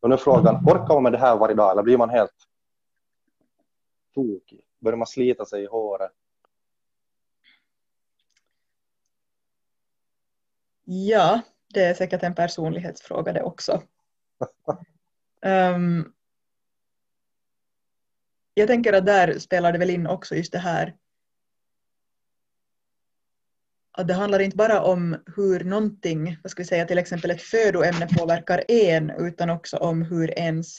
Och 0.00 0.08
nu 0.08 0.14
är 0.14 0.18
frågan, 0.18 0.56
orkar 0.56 0.94
man 0.94 1.02
med 1.02 1.12
det 1.12 1.18
här 1.18 1.36
varje 1.36 1.54
dag 1.54 1.72
eller 1.72 1.82
blir 1.82 1.98
man 1.98 2.10
helt 2.10 2.46
tokig? 4.14 4.60
Börjar 4.78 4.96
man 4.96 5.06
slita 5.06 5.44
sig 5.44 5.62
i 5.62 5.66
håret? 5.66 6.12
Ja, 10.84 11.40
det 11.74 11.84
är 11.84 11.94
säkert 11.94 12.22
en 12.22 12.34
personlighetsfråga 12.34 13.32
det 13.32 13.42
också. 13.42 13.82
um, 15.46 16.12
jag 18.54 18.68
tänker 18.68 18.92
att 18.92 19.06
där 19.06 19.38
spelar 19.38 19.72
det 19.72 19.78
väl 19.78 19.90
in 19.90 20.06
också 20.06 20.34
just 20.34 20.52
det 20.52 20.58
här 20.58 20.94
att 23.92 24.08
det 24.08 24.14
handlar 24.14 24.38
inte 24.38 24.56
bara 24.56 24.82
om 24.82 25.22
hur 25.36 25.64
någonting, 25.64 26.38
vad 26.42 26.50
ska 26.50 26.62
vi 26.62 26.66
säga, 26.66 26.86
till 26.86 26.98
exempel 26.98 27.30
ett 27.30 27.42
födoämne 27.42 28.08
påverkar 28.18 28.64
en, 28.68 29.10
utan 29.10 29.50
också 29.50 29.76
om 29.76 30.02
hur 30.02 30.38
ens 30.38 30.78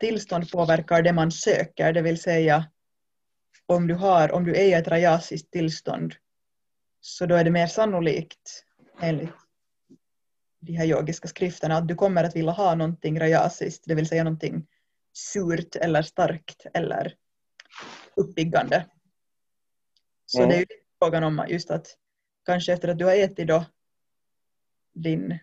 tillstånd 0.00 0.50
påverkar 0.50 1.02
det 1.02 1.12
man 1.12 1.32
söker, 1.32 1.92
det 1.92 2.02
vill 2.02 2.20
säga 2.22 2.70
om 3.66 3.86
du, 3.86 3.94
har, 3.94 4.32
om 4.32 4.44
du 4.44 4.56
är 4.56 4.64
i 4.64 4.72
ett 4.72 4.88
rajasiskt 4.88 5.50
tillstånd 5.50 6.14
så 7.00 7.26
då 7.26 7.34
är 7.34 7.44
det 7.44 7.50
mer 7.50 7.66
sannolikt 7.66 8.64
enligt 9.00 9.30
de 10.66 10.72
här 10.72 10.86
yogiska 10.86 11.28
skrifterna 11.28 11.76
att 11.76 11.88
du 11.88 11.94
kommer 11.94 12.24
att 12.24 12.36
vilja 12.36 12.52
ha 12.52 12.74
någonting 12.74 13.20
rajasiskt, 13.20 13.84
det 13.86 13.94
vill 13.94 14.08
säga 14.08 14.24
någonting 14.24 14.66
surt 15.12 15.76
eller 15.76 16.02
starkt 16.02 16.66
eller 16.74 17.14
uppiggande. 18.16 18.86
Så 20.26 20.38
mm. 20.38 20.50
det 20.50 20.56
är 20.56 20.60
ju 20.60 20.66
frågan 20.98 21.24
om 21.24 21.46
just 21.48 21.70
att 21.70 21.86
kanske 22.44 22.72
efter 22.72 22.88
att 22.88 22.98
du 22.98 23.04
har 23.04 23.14
ätit 23.14 23.48
då 23.48 23.64
din 24.94 25.38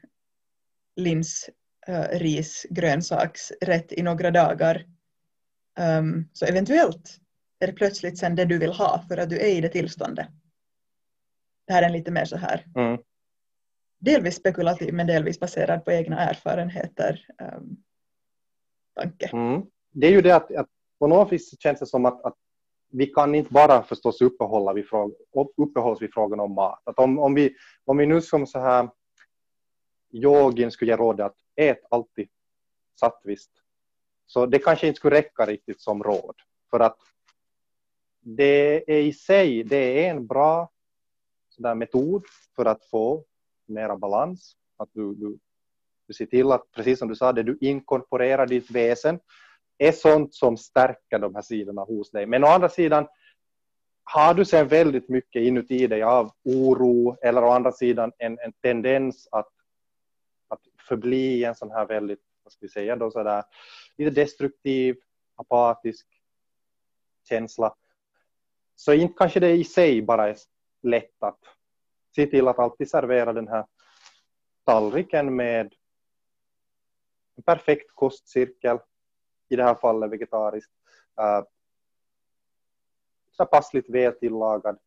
lins, 0.95 1.49
uh, 1.89 2.07
ris, 2.11 2.65
grönsaksrätt 2.69 3.91
i 3.91 4.01
några 4.01 4.31
dagar 4.31 4.85
um, 5.79 6.29
så 6.33 6.45
eventuellt 6.45 7.19
är 7.59 7.67
det 7.67 7.73
plötsligt 7.73 8.17
sen 8.17 8.35
det 8.35 8.45
du 8.45 8.57
vill 8.57 8.73
ha 8.73 9.05
för 9.07 9.17
att 9.17 9.29
du 9.29 9.39
är 9.39 9.47
i 9.47 9.61
det 9.61 9.69
tillståndet. 9.69 10.27
Det 11.67 11.73
här 11.73 11.81
är 11.81 11.87
en 11.87 11.93
lite 11.93 12.11
mer 12.11 12.25
så 12.25 12.37
här 12.37 12.65
mm 12.75 12.99
delvis 14.03 14.35
spekulativ 14.35 14.93
men 14.93 15.07
delvis 15.07 15.39
baserad 15.39 15.85
på 15.85 15.91
egna 15.91 16.19
erfarenheter 16.19 17.25
ehm, 17.39 17.53
um, 17.57 17.77
tanke. 18.95 19.29
Mm. 19.33 19.61
Det 19.91 20.07
är 20.07 20.11
ju 20.11 20.21
det 20.21 20.35
att, 20.35 20.55
att 20.55 20.69
på 20.99 21.07
något 21.07 21.31
vis 21.31 21.61
känns 21.61 21.79
det 21.79 21.85
som 21.85 22.05
att, 22.05 22.25
att 22.25 22.35
vi 22.89 23.05
kan 23.05 23.35
inte 23.35 23.53
bara 23.53 23.83
förstås 23.83 24.21
uppehålla 24.21 24.73
vid 24.73 24.87
fråga, 24.87 25.15
uppehålls 25.57 26.01
vid 26.01 26.13
frågan 26.13 26.39
om 26.39 26.53
mat. 26.53 26.81
Att 26.83 26.99
om, 26.99 27.19
om, 27.19 27.33
vi, 27.33 27.55
om 27.85 27.97
vi 27.97 28.05
nu 28.05 28.21
som 28.21 28.47
så 28.47 28.59
här 28.59 28.89
yogin 30.11 30.71
skulle 30.71 30.91
ge 30.91 30.97
råd 30.97 31.21
att 31.21 31.35
ät 31.55 31.79
alltid 31.89 32.29
sattvist, 32.99 33.51
Så 34.25 34.45
det 34.45 34.59
kanske 34.59 34.87
inte 34.87 34.97
skulle 34.97 35.15
räcka 35.15 35.45
riktigt 35.45 35.81
som 35.81 36.03
råd. 36.03 36.35
För 36.69 36.79
att 36.79 36.97
det 38.19 38.91
är 38.91 39.01
i 39.01 39.13
sig 39.13 39.63
det 39.63 40.05
är 40.05 40.11
en 40.11 40.27
bra 40.27 40.71
sådär 41.49 41.75
metod 41.75 42.23
för 42.55 42.65
att 42.65 42.85
få 42.85 43.23
mera 43.65 43.97
balans. 43.97 44.55
Att 44.77 44.89
du, 44.93 45.15
du, 45.15 45.37
du 46.07 46.13
ser 46.13 46.25
till 46.25 46.51
att, 46.51 46.71
precis 46.71 46.99
som 46.99 47.07
du 47.07 47.15
sa, 47.15 47.33
det 47.33 47.43
du 47.43 47.57
inkorporerar 47.61 48.47
ditt 48.47 48.71
väsen 48.71 49.19
är 49.77 49.91
sånt 49.91 50.33
som 50.33 50.57
stärker 50.57 51.19
de 51.19 51.35
här 51.35 51.41
sidorna 51.41 51.81
hos 51.81 52.11
dig. 52.11 52.25
Men 52.25 52.43
å 52.43 52.47
andra 52.47 52.69
sidan, 52.69 53.07
har 54.03 54.33
du 54.33 54.45
sen 54.45 54.67
väldigt 54.67 55.09
mycket 55.09 55.41
inuti 55.41 55.87
dig 55.87 56.03
av 56.03 56.31
oro 56.43 57.17
eller 57.21 57.43
å 57.43 57.49
andra 57.49 57.71
sidan 57.71 58.11
en, 58.17 58.39
en 58.39 58.53
tendens 58.53 59.27
att, 59.31 59.49
att 60.47 60.61
förbli 60.87 61.43
en 61.43 61.55
sån 61.55 61.71
här 61.71 61.85
väldigt, 61.85 62.21
vad 62.43 62.53
ska 62.53 62.59
vi 62.61 62.69
säga 62.69 62.95
då, 62.95 63.11
sådär, 63.11 63.43
lite 63.97 64.11
destruktiv, 64.11 64.95
apatisk 65.35 66.07
känsla, 67.29 67.75
så 68.75 68.93
inte 68.93 69.13
kanske 69.17 69.39
det 69.39 69.51
i 69.51 69.63
sig 69.63 70.01
bara 70.01 70.29
är 70.29 70.37
lätt 70.81 71.23
att 71.23 71.39
se 72.15 72.25
till 72.25 72.47
att 72.47 72.59
alltid 72.59 72.89
servera 72.89 73.33
den 73.33 73.47
här 73.47 73.65
tallriken 74.65 75.35
med 75.35 75.73
en 77.35 77.43
perfekt 77.43 77.91
kostcirkel 77.95 78.79
i 79.49 79.55
det 79.55 79.63
här 79.63 79.75
fallet 79.75 80.11
vegetariskt. 80.11 80.71
äh, 81.19 81.43
så 83.31 83.45
passligt 83.45 83.89
väl 83.89 84.13
tillagad 84.13 84.77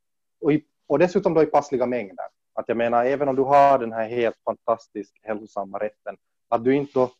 och, 0.40 0.52
i, 0.52 0.64
och 0.86 0.98
dessutom 0.98 1.34
då 1.34 1.42
i 1.42 1.46
passliga 1.46 1.86
mängder. 1.86 2.26
Att 2.52 2.68
jag 2.68 2.76
menar, 2.76 3.04
även 3.04 3.28
om 3.28 3.36
du 3.36 3.42
har 3.42 3.78
den 3.78 3.92
här 3.92 4.08
helt 4.08 4.36
fantastiskt 4.44 5.14
hälsosamma 5.22 5.78
rätten, 5.78 6.16
att 6.48 6.64
du 6.64 6.74
inte 6.74 6.92
då 6.94 7.10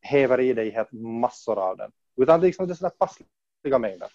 häver 0.00 0.40
i 0.40 0.52
dig 0.52 0.70
helt 0.70 0.92
massor 0.92 1.58
av 1.58 1.76
den. 1.76 1.92
Utan 2.16 2.40
det 2.40 2.44
är, 2.44 2.48
liksom, 2.48 2.68
det 2.68 2.82
är 2.82 2.88
passliga 2.88 3.78
mängder. 3.78 4.08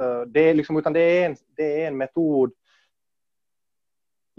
Äh, 0.00 0.20
det 0.20 0.40
är, 0.40 0.54
liksom, 0.54 0.76
utan 0.76 0.92
det 0.92 1.00
är, 1.00 1.26
en, 1.26 1.36
det 1.56 1.82
är 1.82 1.88
en 1.88 1.96
metod 1.96 2.52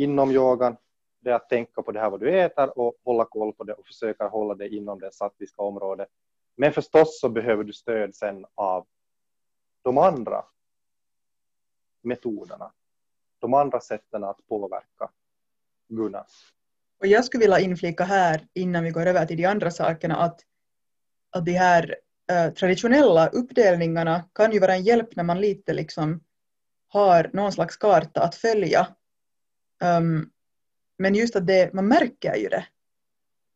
inom 0.03 0.31
yogan. 0.31 0.77
Det 1.19 1.29
är 1.29 1.33
att 1.33 1.49
tänka 1.49 1.81
på 1.81 1.91
det 1.91 1.99
här 1.99 2.09
vad 2.09 2.19
du 2.19 2.39
äter 2.39 2.79
och 2.79 2.95
hålla 3.03 3.25
koll 3.25 3.53
på 3.53 3.63
det 3.63 3.73
och 3.73 3.85
försöka 3.85 4.27
hålla 4.27 4.55
det 4.55 4.69
inom 4.69 4.99
det 4.99 5.13
sattviska 5.13 5.61
området. 5.61 6.07
Men 6.55 6.73
förstås 6.73 7.19
så 7.19 7.29
behöver 7.29 7.63
du 7.63 7.73
stöd 7.73 8.15
sen 8.15 8.45
av 8.55 8.87
de 9.81 9.97
andra 9.97 10.45
metoderna. 12.01 12.71
De 13.39 13.53
andra 13.53 13.79
sätten 13.79 14.23
att 14.23 14.47
påverka 14.47 15.09
Gunnar. 15.87 16.25
Och 16.99 17.07
jag 17.07 17.25
skulle 17.25 17.41
vilja 17.41 17.59
inflika 17.59 18.03
här 18.03 18.47
innan 18.53 18.83
vi 18.83 18.91
går 18.91 19.05
över 19.05 19.25
till 19.25 19.37
de 19.37 19.45
andra 19.45 19.71
sakerna 19.71 20.15
att, 20.15 20.41
att 21.29 21.45
de 21.45 21.51
här 21.51 21.95
äh, 22.31 22.53
traditionella 22.53 23.27
uppdelningarna 23.27 24.23
kan 24.33 24.51
ju 24.51 24.59
vara 24.59 24.75
en 24.75 24.83
hjälp 24.83 25.15
när 25.15 25.23
man 25.23 25.41
lite 25.41 25.73
liksom 25.73 26.23
har 26.87 27.29
någon 27.33 27.51
slags 27.51 27.77
karta 27.77 28.23
att 28.23 28.35
följa. 28.35 28.87
Um, 29.81 30.29
men 30.97 31.15
just 31.15 31.35
att 31.35 31.47
det, 31.47 31.73
man 31.73 31.87
märker 31.87 32.35
ju 32.35 32.49
det. 32.49 32.65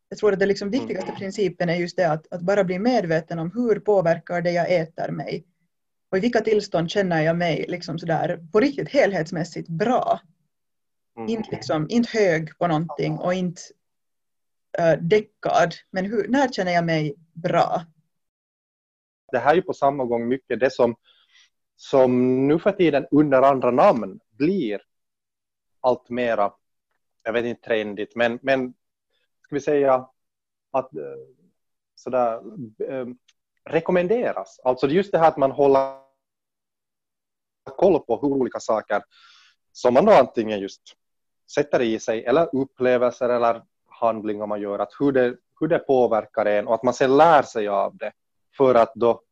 Jag 0.08 0.18
tror 0.18 0.32
att 0.32 0.38
det 0.38 0.46
liksom 0.46 0.70
viktigaste 0.70 1.08
mm. 1.08 1.18
principen 1.18 1.68
är 1.68 1.76
just 1.76 1.96
det 1.96 2.12
att, 2.12 2.32
att 2.32 2.40
bara 2.40 2.64
bli 2.64 2.78
medveten 2.78 3.38
om 3.38 3.50
hur 3.54 3.80
påverkar 3.80 4.42
det 4.42 4.52
jag 4.52 4.74
äter 4.74 5.10
mig 5.10 5.44
och 6.10 6.18
i 6.18 6.20
vilka 6.20 6.40
tillstånd 6.40 6.90
känner 6.90 7.22
jag 7.22 7.36
mig 7.36 7.64
liksom 7.68 7.98
sådär 7.98 8.46
på 8.52 8.60
riktigt 8.60 8.88
helhetsmässigt 8.88 9.68
bra. 9.68 10.20
Mm. 11.16 11.28
Inte, 11.28 11.50
liksom, 11.50 11.86
inte 11.90 12.18
hög 12.18 12.58
på 12.58 12.66
någonting 12.66 13.18
och 13.18 13.34
inte 13.34 13.62
uh, 14.80 15.02
däckad. 15.02 15.74
Men 15.90 16.04
hur, 16.04 16.28
när 16.28 16.48
känner 16.48 16.72
jag 16.72 16.84
mig 16.84 17.14
bra? 17.32 17.82
Det 19.32 19.38
här 19.38 19.50
är 19.50 19.54
ju 19.54 19.62
på 19.62 19.72
samma 19.72 20.04
gång 20.04 20.28
mycket 20.28 20.60
det 20.60 20.72
som, 20.72 20.96
som 21.76 22.46
nu 22.48 22.58
för 22.58 22.72
tiden 22.72 23.06
under 23.10 23.42
andra 23.42 23.70
namn 23.70 24.20
blir 24.30 24.80
allt 25.86 26.08
mera, 26.08 26.52
jag 27.22 27.32
vet 27.32 27.44
inte 27.44 27.62
trendigt, 27.62 28.16
men, 28.16 28.38
men 28.42 28.74
ska 29.42 29.54
vi 29.54 29.60
säga 29.60 30.08
att 30.70 30.96
eh, 30.96 31.02
sådär, 31.94 32.42
eh, 32.88 33.06
rekommenderas. 33.64 34.60
Alltså 34.64 34.86
just 34.86 35.12
det 35.12 35.18
här 35.18 35.28
att 35.28 35.36
man 35.36 35.50
håller 35.50 36.00
koll 37.76 38.00
på 38.00 38.20
hur 38.22 38.28
olika 38.28 38.60
saker 38.60 39.02
som 39.72 39.94
man 39.94 40.04
då 40.04 40.12
antingen 40.12 40.60
just 40.60 40.82
sätter 41.54 41.82
i 41.82 42.00
sig 42.00 42.24
eller 42.24 42.56
upplevelser 42.56 43.28
eller 43.28 43.62
handlingar 43.86 44.46
man 44.46 44.60
gör, 44.60 44.78
att 44.78 44.92
hur 44.98 45.12
det, 45.12 45.36
hur 45.60 45.68
det 45.68 45.78
påverkar 45.78 46.46
en 46.46 46.68
och 46.68 46.74
att 46.74 46.82
man 46.82 46.94
sen 46.94 47.16
lär 47.16 47.42
sig 47.42 47.68
av 47.68 47.96
det 47.96 48.12
för 48.56 48.74
att 48.74 48.92
då 48.94 49.22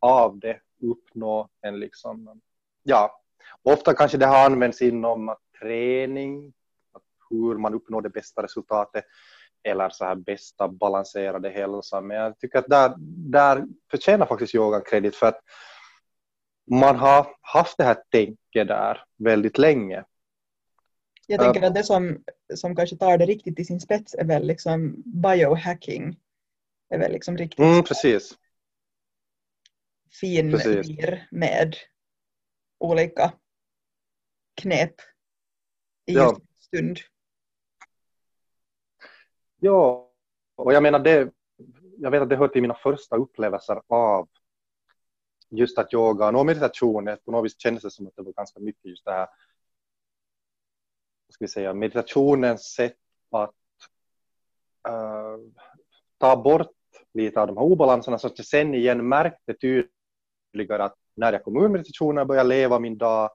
av 0.00 0.38
det 0.38 0.60
uppnå 0.82 1.48
en 1.60 1.80
liksom, 1.80 2.40
ja, 2.82 3.20
ofta 3.62 3.94
kanske 3.94 4.18
det 4.18 4.26
har 4.26 4.46
använts 4.46 4.82
inom 4.82 5.36
träning, 5.60 6.52
hur 7.30 7.58
man 7.58 7.74
uppnår 7.74 8.02
det 8.02 8.10
bästa 8.10 8.42
resultatet 8.42 9.04
eller 9.62 9.88
så 9.88 10.04
här 10.04 10.14
bästa 10.14 10.68
balanserade 10.68 11.50
hälsa. 11.50 12.00
Men 12.00 12.16
jag 12.16 12.38
tycker 12.38 12.58
att 12.58 12.68
där, 12.68 12.94
där 13.30 13.64
förtjänar 13.90 14.26
faktiskt 14.26 14.54
yogan 14.54 14.82
kredit 14.90 15.16
för 15.16 15.26
att 15.26 15.40
man 16.70 16.96
har 16.96 17.36
haft 17.40 17.78
det 17.78 17.84
här 17.84 18.02
tänket 18.10 18.68
där 18.68 19.04
väldigt 19.16 19.58
länge. 19.58 20.04
Jag 21.26 21.40
tänker 21.40 21.62
att 21.62 21.74
det 21.74 21.84
som, 21.84 22.24
som 22.54 22.76
kanske 22.76 22.96
tar 22.96 23.18
det 23.18 23.26
riktigt 23.26 23.56
till 23.56 23.66
sin 23.66 23.80
spets 23.80 24.14
är 24.14 24.24
väl 24.24 24.46
liksom 24.46 25.02
biohacking. 25.06 26.16
Är 26.90 26.98
väl 26.98 27.12
liksom 27.12 27.36
riktigt 27.36 27.58
mm, 27.58 27.82
precis. 27.82 28.38
fin 30.20 30.52
precis. 30.52 30.88
med 31.30 31.76
olika 32.78 33.32
knep 34.54 34.94
i 36.08 36.14
ja. 36.14 36.24
just 36.24 36.62
stund. 36.62 36.98
Ja, 39.60 40.10
och 40.56 40.72
jag 40.72 40.82
menar 40.82 40.98
det, 40.98 41.32
jag 41.98 42.10
vet 42.10 42.22
att 42.22 42.28
det 42.28 42.36
hör 42.36 42.48
till 42.48 42.62
mina 42.62 42.74
första 42.74 43.16
upplevelser 43.16 43.82
av 43.86 44.28
just 45.50 45.78
att 45.78 45.94
yoga 45.94 46.28
och 46.28 46.46
meditation, 46.46 47.16
på 47.24 47.30
något 47.32 47.44
vis 47.44 47.60
kändes 47.60 47.82
det 47.82 47.90
som 47.90 48.06
att 48.06 48.16
det 48.16 48.22
var 48.22 48.32
ganska 48.32 48.60
mycket 48.60 48.84
just 48.84 49.04
det 49.04 49.12
här, 49.12 49.28
ska 51.28 51.44
vi 51.44 51.48
säga, 51.48 51.74
meditationens 51.74 52.62
sätt 52.62 52.96
att 53.30 53.54
uh, 54.88 55.38
ta 56.18 56.36
bort 56.36 56.72
lite 57.14 57.40
av 57.40 57.46
de 57.46 57.56
här 57.56 57.64
obalanserna 57.64 58.18
så 58.18 58.26
att 58.26 58.38
jag 58.38 58.46
sen 58.46 58.74
igen 58.74 59.08
märkte 59.08 59.54
tydligare 59.54 60.84
att 60.84 60.96
när 61.14 61.32
jag 61.32 61.44
kom 61.44 61.56
ur 61.56 61.68
meditationen 61.68 62.18
och 62.18 62.26
började 62.26 62.48
leva 62.48 62.78
min 62.78 62.98
dag, 62.98 63.30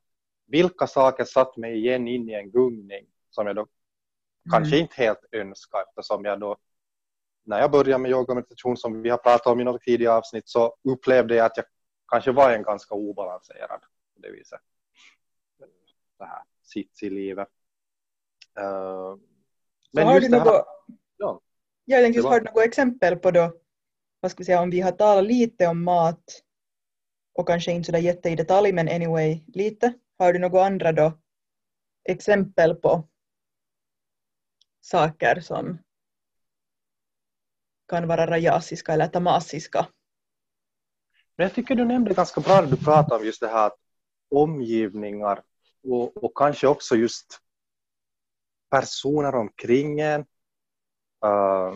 vilka 0.54 0.88
saker 0.88 1.26
satt 1.26 1.58
mig 1.58 1.78
igen 1.78 2.08
in 2.08 2.30
i 2.30 2.34
en 2.34 2.52
gungning 2.52 3.06
som 3.30 3.48
jag 3.48 3.56
då 3.56 3.68
Kanske 4.52 4.76
mm. 4.76 4.84
inte 4.84 4.96
helt 4.96 5.26
önska 5.32 5.78
eftersom 5.88 6.26
jag 6.26 6.40
då 6.40 6.58
när 7.46 7.60
jag 7.60 7.72
började 7.72 8.02
med 8.02 8.12
yoga 8.12 8.32
och 8.32 8.36
meditation 8.36 8.78
som 8.78 9.02
vi 9.02 9.10
har 9.10 9.18
pratat 9.18 9.48
om 9.48 9.60
i 9.60 9.64
något 9.64 9.82
tidigare 9.82 10.14
avsnitt 10.14 10.50
så 10.50 10.76
upplevde 10.84 11.36
jag 11.36 11.46
att 11.46 11.58
jag 11.58 11.66
kanske 12.08 12.32
var 12.32 12.52
en 12.52 12.64
ganska 12.64 12.96
obalanserad 12.96 13.82
på 14.16 14.22
det 14.22 14.32
viset. 14.32 14.60
Så 16.18 16.24
här 16.24 16.44
sits 16.64 17.04
i 17.04 17.10
livet. 17.10 17.48
Uh, 18.60 19.18
men 19.92 20.08
har 20.08 20.16
just 20.16 20.32
du 20.32 20.38
något, 20.38 20.66
ja, 21.18 21.42
jag 21.86 22.04
tänkte 22.04 22.22
var... 22.22 22.30
har 22.30 22.40
du 22.40 22.46
något 22.46 22.66
exempel 22.66 23.16
på 23.16 23.32
då, 23.32 23.54
vad 24.20 24.32
ska 24.32 24.38
vi 24.38 24.46
säga, 24.46 24.62
om 24.62 24.70
vi 24.70 24.82
har 24.82 24.92
talat 24.92 25.24
lite 25.24 25.68
om 25.68 25.84
mat 25.84 26.24
och 27.34 27.48
kanske 27.48 27.72
inte 27.72 27.86
sådär 27.86 28.00
jätte 28.00 28.30
i 28.30 28.36
detalj 28.36 28.72
men 28.72 28.90
anyway 28.90 29.40
lite. 29.48 29.94
Har 30.18 30.34
du 30.34 30.40
några 30.40 30.66
andra 30.66 30.92
då 30.92 31.20
exempel 32.04 32.76
på 32.76 33.08
saker 34.82 35.40
som 35.42 35.80
kan 37.88 38.08
vara 38.08 38.28
rajasiska 38.28 38.94
eller 38.94 39.08
tamasiska. 39.08 39.88
Men 41.36 41.44
jag 41.44 41.54
tycker 41.54 41.76
du 41.76 41.86
nämnde 41.86 42.14
ganska 42.14 42.42
bra 42.42 42.62
när 42.62 42.68
du 42.68 42.78
pratade 42.78 43.16
om 43.16 43.26
just 43.26 43.42
det 43.42 43.48
här 43.48 43.68
att 43.68 43.78
omgivningar 44.30 45.42
och, 45.84 46.24
och 46.24 46.38
kanske 46.38 46.68
också 46.68 46.96
just 46.96 47.40
personer 48.72 49.36
omkring 49.36 50.00
en. 50.00 50.22
Uh, 51.26 51.76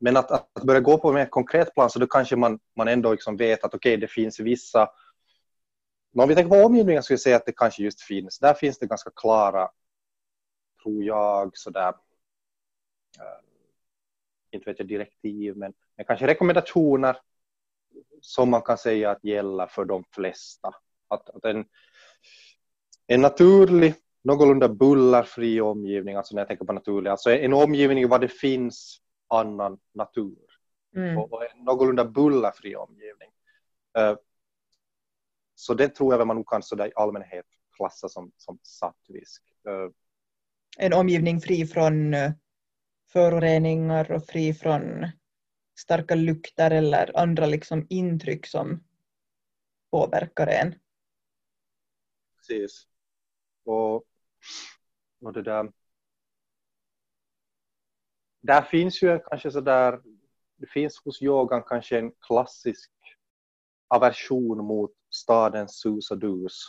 men 0.00 0.16
att, 0.16 0.30
att 0.30 0.64
börja 0.64 0.80
gå 0.80 0.98
på 0.98 1.08
en 1.08 1.14
mer 1.14 1.26
konkret 1.26 1.74
plan 1.74 1.90
så 1.90 1.98
då 1.98 2.06
kanske 2.06 2.36
man, 2.36 2.58
man 2.76 2.88
ändå 2.88 3.12
liksom 3.12 3.36
vet 3.36 3.64
att 3.64 3.74
okej, 3.74 3.90
okay, 3.94 4.00
det 4.00 4.08
finns 4.12 4.40
vissa... 4.40 4.88
Men 6.18 6.22
om 6.22 6.28
vi 6.28 6.34
tänker 6.34 6.50
på 6.50 6.66
omgivningen 6.66 7.02
skulle 7.02 7.14
jag 7.14 7.20
säga 7.20 7.36
att 7.36 7.46
det 7.46 7.56
kanske 7.56 7.82
just 7.82 8.00
finns. 8.00 8.38
Där 8.38 8.54
finns 8.54 8.78
det 8.78 8.86
ganska 8.86 9.10
klara, 9.10 9.70
tror 10.82 11.04
jag, 11.04 11.58
sådär 11.58 11.94
Eh, 13.18 13.40
inte 14.50 14.70
vet 14.70 14.78
jag 14.78 14.88
direktiv, 14.88 15.56
men, 15.56 15.72
men 15.96 16.06
kanske 16.06 16.26
rekommendationer 16.26 17.16
som 18.20 18.50
man 18.50 18.62
kan 18.62 18.78
säga 18.78 19.10
att 19.10 19.24
gäller 19.24 19.66
för 19.66 19.84
de 19.84 20.04
flesta. 20.10 20.74
Att, 21.08 21.30
att 21.30 21.44
en, 21.44 21.64
en 23.06 23.20
naturlig, 23.20 23.94
någorlunda 24.22 24.68
bullerfri 24.68 25.60
omgivning, 25.60 26.16
alltså 26.16 26.34
när 26.34 26.40
jag 26.40 26.48
tänker 26.48 26.64
på 26.64 26.72
naturlig, 26.72 27.10
alltså 27.10 27.30
en 27.30 27.52
omgivning 27.52 28.08
var 28.08 28.18
det 28.18 28.28
finns 28.28 29.00
annan 29.28 29.78
natur. 29.94 30.38
Mm. 30.96 31.18
Och, 31.18 31.32
och 31.32 31.44
en 31.44 31.64
någorlunda 31.64 32.04
bullerfri 32.04 32.76
omgivning. 32.76 33.30
Uh, 33.98 34.16
så 35.58 35.74
det 35.74 35.88
tror 35.88 36.14
jag 36.14 36.26
man 36.26 36.36
nog 36.36 36.48
kan 36.48 36.62
sådär 36.62 36.86
i 36.86 36.92
allmänhet 36.94 37.46
klassa 37.76 38.08
som, 38.08 38.32
som 38.36 38.58
sattvisk. 38.62 39.42
Uh, 39.68 39.90
en 40.78 40.92
omgivning 40.92 41.40
fri 41.40 41.66
från 41.66 42.14
föroreningar 43.12 44.12
och 44.12 44.26
fri 44.26 44.54
från 44.54 45.06
starka 45.78 46.14
lukter 46.14 46.70
eller 46.70 47.18
andra 47.18 47.46
liksom 47.46 47.86
intryck 47.90 48.46
som 48.46 48.84
påverkar 49.90 50.46
en. 50.46 50.74
Precis. 52.36 52.86
Och, 53.64 53.94
och 55.20 55.32
det 55.32 55.42
där. 55.42 55.72
Där 58.40 58.62
finns 58.62 59.02
ju 59.02 59.18
kanske 59.18 59.50
så 59.50 59.60
där, 59.60 60.02
det 60.56 60.66
finns 60.66 61.02
hos 61.04 61.22
yogan 61.22 61.62
kanske 61.62 61.98
en 61.98 62.12
klassisk 62.12 62.90
aversion 63.88 64.64
mot 64.64 64.97
stadens 65.18 65.80
sus 65.80 66.10
och 66.10 66.18
dus. 66.18 66.68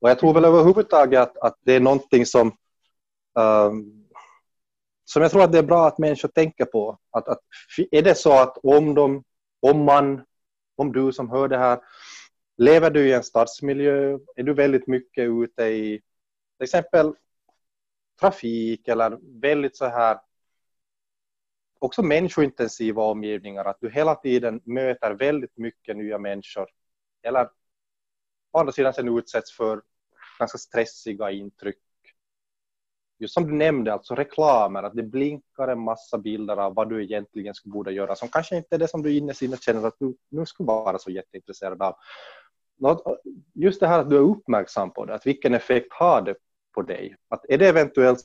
Och 0.00 0.10
jag 0.10 0.18
tror 0.18 0.34
väl 0.34 0.44
överhuvudtaget 0.44 1.20
att, 1.20 1.38
att 1.38 1.58
det 1.60 1.72
är 1.72 1.80
någonting 1.80 2.26
som 2.26 2.56
um, 3.38 4.06
som 5.06 5.22
jag 5.22 5.30
tror 5.30 5.42
att 5.42 5.52
det 5.52 5.58
är 5.58 5.62
bra 5.62 5.86
att 5.86 5.98
människor 5.98 6.28
tänker 6.28 6.64
på. 6.64 6.98
Att, 7.10 7.28
att, 7.28 7.38
är 7.90 8.02
det 8.02 8.14
så 8.14 8.32
att 8.32 8.58
om, 8.62 8.94
de, 8.94 9.24
om 9.60 9.84
man, 9.84 10.24
om 10.76 10.92
du 10.92 11.12
som 11.12 11.30
hör 11.30 11.48
det 11.48 11.58
här, 11.58 11.80
lever 12.56 12.90
du 12.90 13.08
i 13.08 13.12
en 13.12 13.22
stadsmiljö, 13.22 14.18
är 14.36 14.42
du 14.42 14.54
väldigt 14.54 14.86
mycket 14.86 15.24
ute 15.24 15.64
i 15.64 16.00
till 16.58 16.64
exempel 16.64 17.14
trafik 18.20 18.88
eller 18.88 19.18
väldigt 19.40 19.76
så 19.76 19.86
här 19.86 20.18
också 21.78 22.02
människointensiva 22.02 23.02
omgivningar, 23.02 23.64
att 23.64 23.80
du 23.80 23.90
hela 23.90 24.14
tiden 24.14 24.60
möter 24.64 25.10
väldigt 25.10 25.56
mycket 25.56 25.96
nya 25.96 26.18
människor. 26.18 26.68
Eller 27.22 27.48
å 28.52 28.58
andra 28.58 28.72
sidan 28.72 28.94
sen 28.94 29.18
utsätts 29.18 29.52
för 29.52 29.82
ganska 30.38 30.58
stressiga 30.58 31.30
intryck. 31.30 31.78
Just 33.18 33.34
som 33.34 33.46
du 33.46 33.52
nämnde, 33.52 33.92
alltså 33.92 34.14
reklamer, 34.14 34.82
att 34.82 34.94
det 34.94 35.02
blinkar 35.02 35.68
en 35.68 35.80
massa 35.80 36.18
bilder 36.18 36.56
av 36.56 36.74
vad 36.74 36.88
du 36.88 37.04
egentligen 37.04 37.54
skulle 37.54 37.72
borde 37.72 37.92
göra, 37.92 38.16
som 38.16 38.28
kanske 38.28 38.56
inte 38.56 38.74
är 38.74 38.78
det 38.78 38.88
som 38.88 39.02
du 39.02 39.16
innerst 39.16 39.42
inne 39.42 39.56
känner 39.56 39.86
att 39.88 39.98
du 39.98 40.16
nu 40.28 40.46
skulle 40.46 40.66
vara 40.66 40.98
så 40.98 41.10
jätteintresserad 41.10 41.82
av. 41.82 41.96
Just 43.54 43.80
det 43.80 43.86
här 43.86 43.98
att 43.98 44.10
du 44.10 44.16
är 44.16 44.20
uppmärksam 44.20 44.90
på 44.90 45.04
det, 45.04 45.14
att 45.14 45.26
vilken 45.26 45.54
effekt 45.54 45.92
har 45.92 46.22
det 46.22 46.36
på 46.74 46.82
dig? 46.82 47.16
Att 47.28 47.44
är 47.48 47.58
det 47.58 47.68
eventuellt 47.68 48.20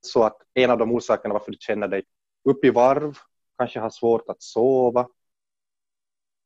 så 0.00 0.22
att 0.22 0.36
en 0.54 0.70
av 0.70 0.78
de 0.78 0.92
orsakerna 0.92 1.34
varför 1.34 1.50
du 1.52 1.58
känner 1.60 1.88
dig 1.88 2.04
upp 2.46 2.64
i 2.64 2.70
varv, 2.70 3.18
kanske 3.58 3.80
har 3.80 3.90
svårt 3.90 4.28
att 4.28 4.42
sova, 4.42 5.08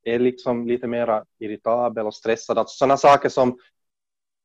är 0.02 0.18
liksom 0.18 0.66
lite 0.66 0.86
mer 0.86 1.24
irritabel 1.38 2.06
och 2.06 2.14
stressad. 2.14 2.58
Alltså 2.58 2.76
sådana 2.76 2.96
saker 2.96 3.28
som 3.28 3.58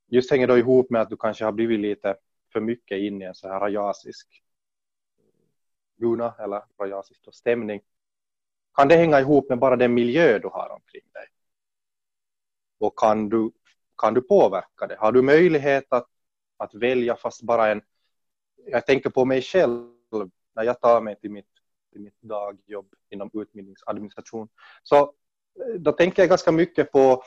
just 0.08 0.32
hänger 0.32 0.48
då 0.48 0.58
ihop 0.58 0.90
med 0.90 1.02
att 1.02 1.10
du 1.10 1.18
kanske 1.18 1.46
har 1.46 1.52
blivit 1.52 1.80
lite 1.80 2.18
för 2.54 2.60
mycket 2.60 2.98
in 2.98 3.22
i 3.22 3.26
en 3.26 3.36
så 3.36 3.48
här 3.48 3.60
rajasisk 3.60 4.42
guna 5.98 6.36
eller 6.40 6.64
rajasisk 6.80 7.28
stämning. 7.32 7.82
Kan 8.74 8.88
det 8.88 8.96
hänga 8.96 9.20
ihop 9.20 9.50
med 9.50 9.60
bara 9.60 9.76
den 9.76 9.94
miljö 9.94 10.40
du 10.40 10.48
har 10.48 10.70
omkring 10.70 11.10
dig? 11.14 11.28
Och 12.80 13.00
kan 13.00 13.30
du, 13.30 13.52
kan 13.98 14.14
du 14.14 14.22
påverka 14.22 14.88
det? 14.88 14.96
Har 14.96 15.12
du 15.12 15.22
möjlighet 15.22 15.86
att, 15.90 16.08
att 16.58 16.74
välja 16.74 17.16
fast 17.16 17.42
bara 17.42 17.72
en... 17.72 17.82
Jag 18.56 18.86
tänker 18.86 19.10
på 19.10 19.26
mig 19.26 19.42
själv 19.42 19.92
när 20.56 20.64
jag 20.64 20.82
tar 20.82 21.02
mig 21.02 21.20
till 21.20 21.32
mitt, 21.32 21.50
till 21.92 22.02
mitt 22.02 22.22
dagjobb 22.22 22.94
inom 23.10 23.30
utbildningsadministration. 23.34 24.48
Så 24.84 24.98
eh, 24.98 25.80
då 25.80 25.92
tänker 25.92 26.22
jag 26.22 26.30
ganska 26.30 26.52
mycket 26.52 26.92
på 26.92 27.24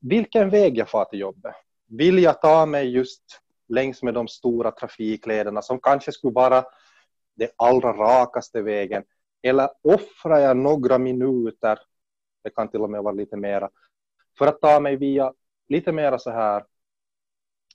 vilken 0.00 0.50
väg 0.50 0.78
jag 0.78 0.88
far 0.88 1.04
till 1.04 1.20
jobbet. 1.20 1.54
Vill 1.86 2.18
jag 2.18 2.40
ta 2.40 2.66
mig 2.66 2.88
just 2.94 3.40
längs 3.68 4.02
med 4.02 4.14
de 4.14 4.28
stora 4.28 4.70
trafiklederna 4.70 5.62
som 5.62 5.80
kanske 5.80 6.12
skulle 6.12 6.32
vara 6.32 6.64
den 7.34 7.48
allra 7.56 7.92
rakaste 7.92 8.62
vägen 8.62 9.04
eller 9.42 9.70
offrar 9.82 10.38
jag 10.38 10.56
några 10.56 10.98
minuter, 10.98 11.78
det 12.42 12.50
kan 12.50 12.68
till 12.68 12.80
och 12.80 12.90
med 12.90 13.02
vara 13.02 13.14
lite 13.14 13.36
mera, 13.36 13.70
för 14.38 14.46
att 14.46 14.60
ta 14.60 14.80
mig 14.80 14.96
via 14.96 15.32
lite 15.68 15.92
mera 15.92 16.18
så 16.18 16.30
här 16.30 16.64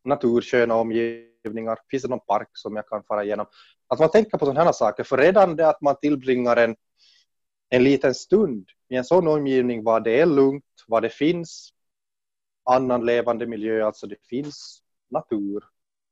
natursköna 0.04 0.76
omgivningar. 0.76 1.80
Finns 1.92 2.04
det 2.04 2.10
någon 2.10 2.20
park 2.20 2.50
som 2.54 2.76
jag 2.76 2.88
kan 2.88 3.04
fara 3.04 3.24
igenom? 3.24 3.46
Att 3.90 4.00
man 4.00 4.12
tänker 4.12 4.38
på 4.38 4.46
sådana 4.46 4.64
här 4.64 4.72
saker, 4.72 5.04
för 5.04 5.18
redan 5.18 5.56
det 5.56 5.70
att 5.70 5.82
man 5.82 5.96
tillbringar 5.96 6.58
en, 6.58 6.76
en 7.70 7.84
liten 7.84 8.16
stund 8.16 8.70
i 8.90 8.96
en 8.96 9.04
sån 9.04 9.28
omgivning 9.28 9.84
var 9.84 10.00
det 10.00 10.20
är 10.20 10.26
lugnt, 10.26 10.66
var 10.88 11.02
det 11.02 11.10
finns 11.10 11.74
annan 12.64 13.06
levande 13.06 13.48
miljö, 13.48 13.86
alltså 13.86 14.08
det 14.08 14.16
finns 14.24 14.84
natur. 15.10 15.64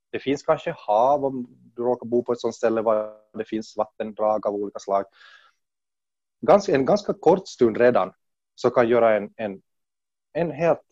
Det 0.10 0.20
finns 0.20 0.44
kanske 0.44 0.74
hav 0.78 1.26
om 1.26 1.48
du 1.76 1.82
råkar 1.82 2.06
bo 2.06 2.24
på 2.24 2.34
ett 2.34 2.40
sådant 2.40 2.56
ställe 2.56 2.82
var 2.82 3.14
det 3.34 3.46
finns 3.46 3.78
vattendrag 3.78 4.48
av 4.48 4.56
olika 4.56 4.80
slag. 4.80 5.06
Ganska, 6.42 6.76
en 6.76 6.86
ganska 6.86 7.14
kort 7.14 7.48
stund 7.48 7.78
redan 7.78 8.14
så 8.56 8.70
kan 8.70 8.90
göra 8.90 9.18
en, 9.18 9.34
en, 9.36 9.62
en 10.34 10.52
helt 10.52 10.86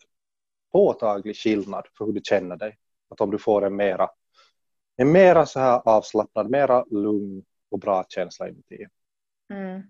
påtaglig 0.72 1.36
skillnad 1.36 1.86
för 1.98 2.04
hur 2.04 2.12
du 2.12 2.20
känner 2.24 2.56
dig. 2.56 2.78
Att 3.08 3.20
om 3.20 3.30
du 3.30 3.38
får 3.38 3.66
en 3.66 3.76
mera, 3.76 4.10
en 4.96 5.12
mera 5.12 5.46
så 5.46 5.60
här 5.60 5.82
avslappnad, 5.84 6.50
mera 6.50 6.84
lugn 6.84 7.44
och 7.68 7.78
bra 7.78 8.04
känsla 8.08 8.48
inuti. 8.48 8.86
Mm. 9.50 9.82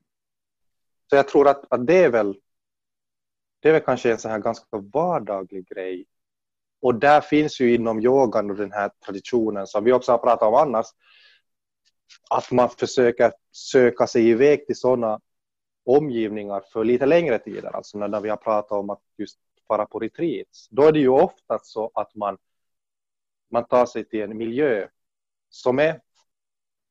Så 1.11 1.17
jag 1.17 1.29
tror 1.29 1.49
att, 1.49 1.73
att 1.73 1.87
det 1.87 2.05
är 2.05 2.11
väl 2.11 2.41
det 3.61 3.69
är 3.69 3.73
väl 3.73 3.83
kanske 3.83 4.13
en 4.13 4.19
så 4.19 4.29
här 4.29 4.39
ganska 4.39 4.67
vardaglig 4.73 5.69
grej. 5.69 6.07
Och 6.81 6.95
där 6.95 7.21
finns 7.21 7.61
ju 7.61 7.75
inom 7.75 8.01
yogan 8.01 8.51
och 8.51 8.57
den 8.57 8.73
här 8.73 8.91
traditionen 9.07 9.67
som 9.67 9.85
vi 9.85 9.93
också 9.93 10.13
har 10.13 10.19
pratat 10.19 10.49
om 10.49 10.55
annars, 10.55 10.87
att 12.31 12.51
man 12.51 12.69
försöker 12.69 13.33
söka 13.53 14.07
sig 14.07 14.29
iväg 14.29 14.67
till 14.67 14.77
sådana 14.77 15.21
omgivningar 15.85 16.63
för 16.73 16.85
lite 16.85 17.07
längre 17.07 17.39
tider, 17.39 17.77
alltså 17.77 17.99
när 17.99 18.21
vi 18.21 18.29
har 18.29 18.37
pratat 18.37 18.73
om 18.73 18.91
att 18.91 19.03
just 19.19 19.39
fara 19.69 19.87
på 19.87 19.99
retreats, 19.99 20.69
då 20.71 20.83
är 20.83 20.93
det 20.93 20.99
ju 20.99 21.09
ofta 21.09 21.59
så 21.63 21.91
att 21.95 22.15
man, 22.15 22.39
man 23.51 23.65
tar 23.65 23.87
sig 23.87 24.05
till 24.05 24.23
en 24.23 24.37
miljö 24.37 24.89
som 25.63 25.79
är 25.79 26.01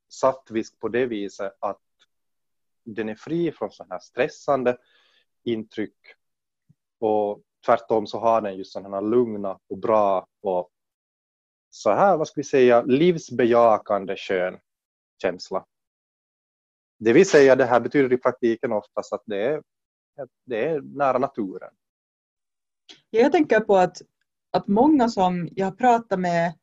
sattvisk 0.09 0.79
på 0.79 0.87
det 0.87 1.05
viset 1.05 1.53
att 1.59 1.81
den 2.83 3.09
är 3.09 3.15
fri 3.15 3.51
från 3.51 3.71
sådana 3.71 3.95
här 3.95 3.99
stressande 3.99 4.77
intryck 5.43 5.97
och 6.99 7.41
tvärtom 7.65 8.07
så 8.07 8.19
har 8.19 8.41
den 8.41 8.57
just 8.57 8.71
sådana 8.71 8.97
här 8.97 9.01
lugna 9.01 9.59
och 9.67 9.77
bra 9.77 10.27
och 10.41 10.71
så 11.69 11.91
här, 11.91 12.17
vad 12.17 12.27
ska 12.27 12.39
vi 12.39 12.43
säga, 12.43 12.81
livsbejakande 12.81 14.15
skön 14.17 14.59
känsla. 15.21 15.65
Det 16.97 17.13
vill 17.13 17.29
säga, 17.29 17.55
det 17.55 17.65
här 17.65 17.79
betyder 17.79 18.13
i 18.13 18.17
praktiken 18.17 18.71
oftast 18.71 19.13
att 19.13 19.23
det 19.25 19.45
är, 19.45 19.63
det 20.45 20.65
är 20.65 20.81
nära 20.81 21.17
naturen. 21.17 21.73
Jag 23.09 23.31
tänker 23.31 23.59
på 23.59 23.77
att, 23.77 24.01
att 24.51 24.67
många 24.67 25.09
som 25.09 25.49
jag 25.51 25.65
har 25.65 25.71
pratat 25.71 26.19
med 26.19 26.53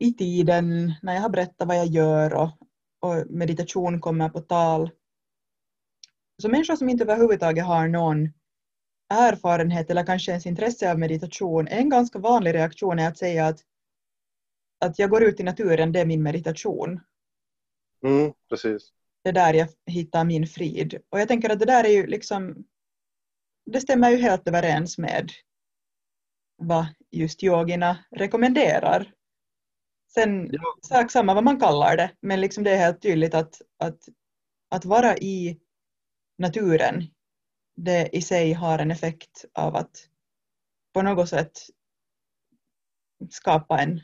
i 0.00 0.12
tiden 0.12 0.94
när 1.02 1.14
jag 1.14 1.20
har 1.20 1.28
berättat 1.28 1.68
vad 1.68 1.76
jag 1.76 1.86
gör 1.86 2.34
och, 2.34 2.50
och 3.00 3.30
meditation 3.30 4.00
kommer 4.00 4.28
på 4.28 4.40
tal. 4.40 4.90
Så 6.42 6.48
människor 6.48 6.76
som 6.76 6.88
inte 6.88 7.04
överhuvudtaget 7.04 7.64
har 7.64 7.88
någon 7.88 8.28
erfarenhet 9.10 9.90
eller 9.90 10.06
kanske 10.06 10.30
ens 10.30 10.46
intresse 10.46 10.90
av 10.90 10.98
meditation, 10.98 11.68
en 11.68 11.88
ganska 11.88 12.18
vanlig 12.18 12.54
reaktion 12.54 12.98
är 12.98 13.08
att 13.08 13.18
säga 13.18 13.46
att, 13.46 13.60
att 14.80 14.98
jag 14.98 15.10
går 15.10 15.22
ut 15.22 15.40
i 15.40 15.42
naturen, 15.42 15.92
det 15.92 16.00
är 16.00 16.06
min 16.06 16.22
meditation. 16.22 17.00
Mm, 18.06 18.32
precis. 18.48 18.92
Det 19.22 19.28
är 19.28 19.32
där 19.32 19.54
jag 19.54 19.68
hittar 19.86 20.24
min 20.24 20.46
frid. 20.46 21.02
Och 21.08 21.20
jag 21.20 21.28
tänker 21.28 21.50
att 21.50 21.58
det 21.58 21.64
där 21.66 21.84
är 21.84 21.88
ju 21.88 22.06
liksom, 22.06 22.64
det 23.66 23.80
stämmer 23.80 24.10
ju 24.10 24.16
helt 24.16 24.48
överens 24.48 24.98
med 24.98 25.30
vad 26.56 26.86
just 27.10 27.42
yogina 27.42 28.04
rekommenderar. 28.10 29.14
Sen 30.14 30.48
ja. 30.52 30.74
sak 30.82 31.10
samma 31.10 31.34
vad 31.34 31.44
man 31.44 31.60
kallar 31.60 31.96
det, 31.96 32.10
men 32.20 32.40
liksom 32.40 32.64
det 32.64 32.70
är 32.70 32.78
helt 32.78 33.02
tydligt 33.02 33.34
att, 33.34 33.62
att, 33.78 34.08
att 34.68 34.84
vara 34.84 35.16
i 35.16 35.60
naturen, 36.38 37.06
det 37.76 38.16
i 38.16 38.22
sig 38.22 38.52
har 38.52 38.78
en 38.78 38.90
effekt 38.90 39.44
av 39.52 39.76
att 39.76 40.08
på 40.92 41.02
något 41.02 41.28
sätt 41.28 41.58
skapa 43.30 43.78
en, 43.78 44.00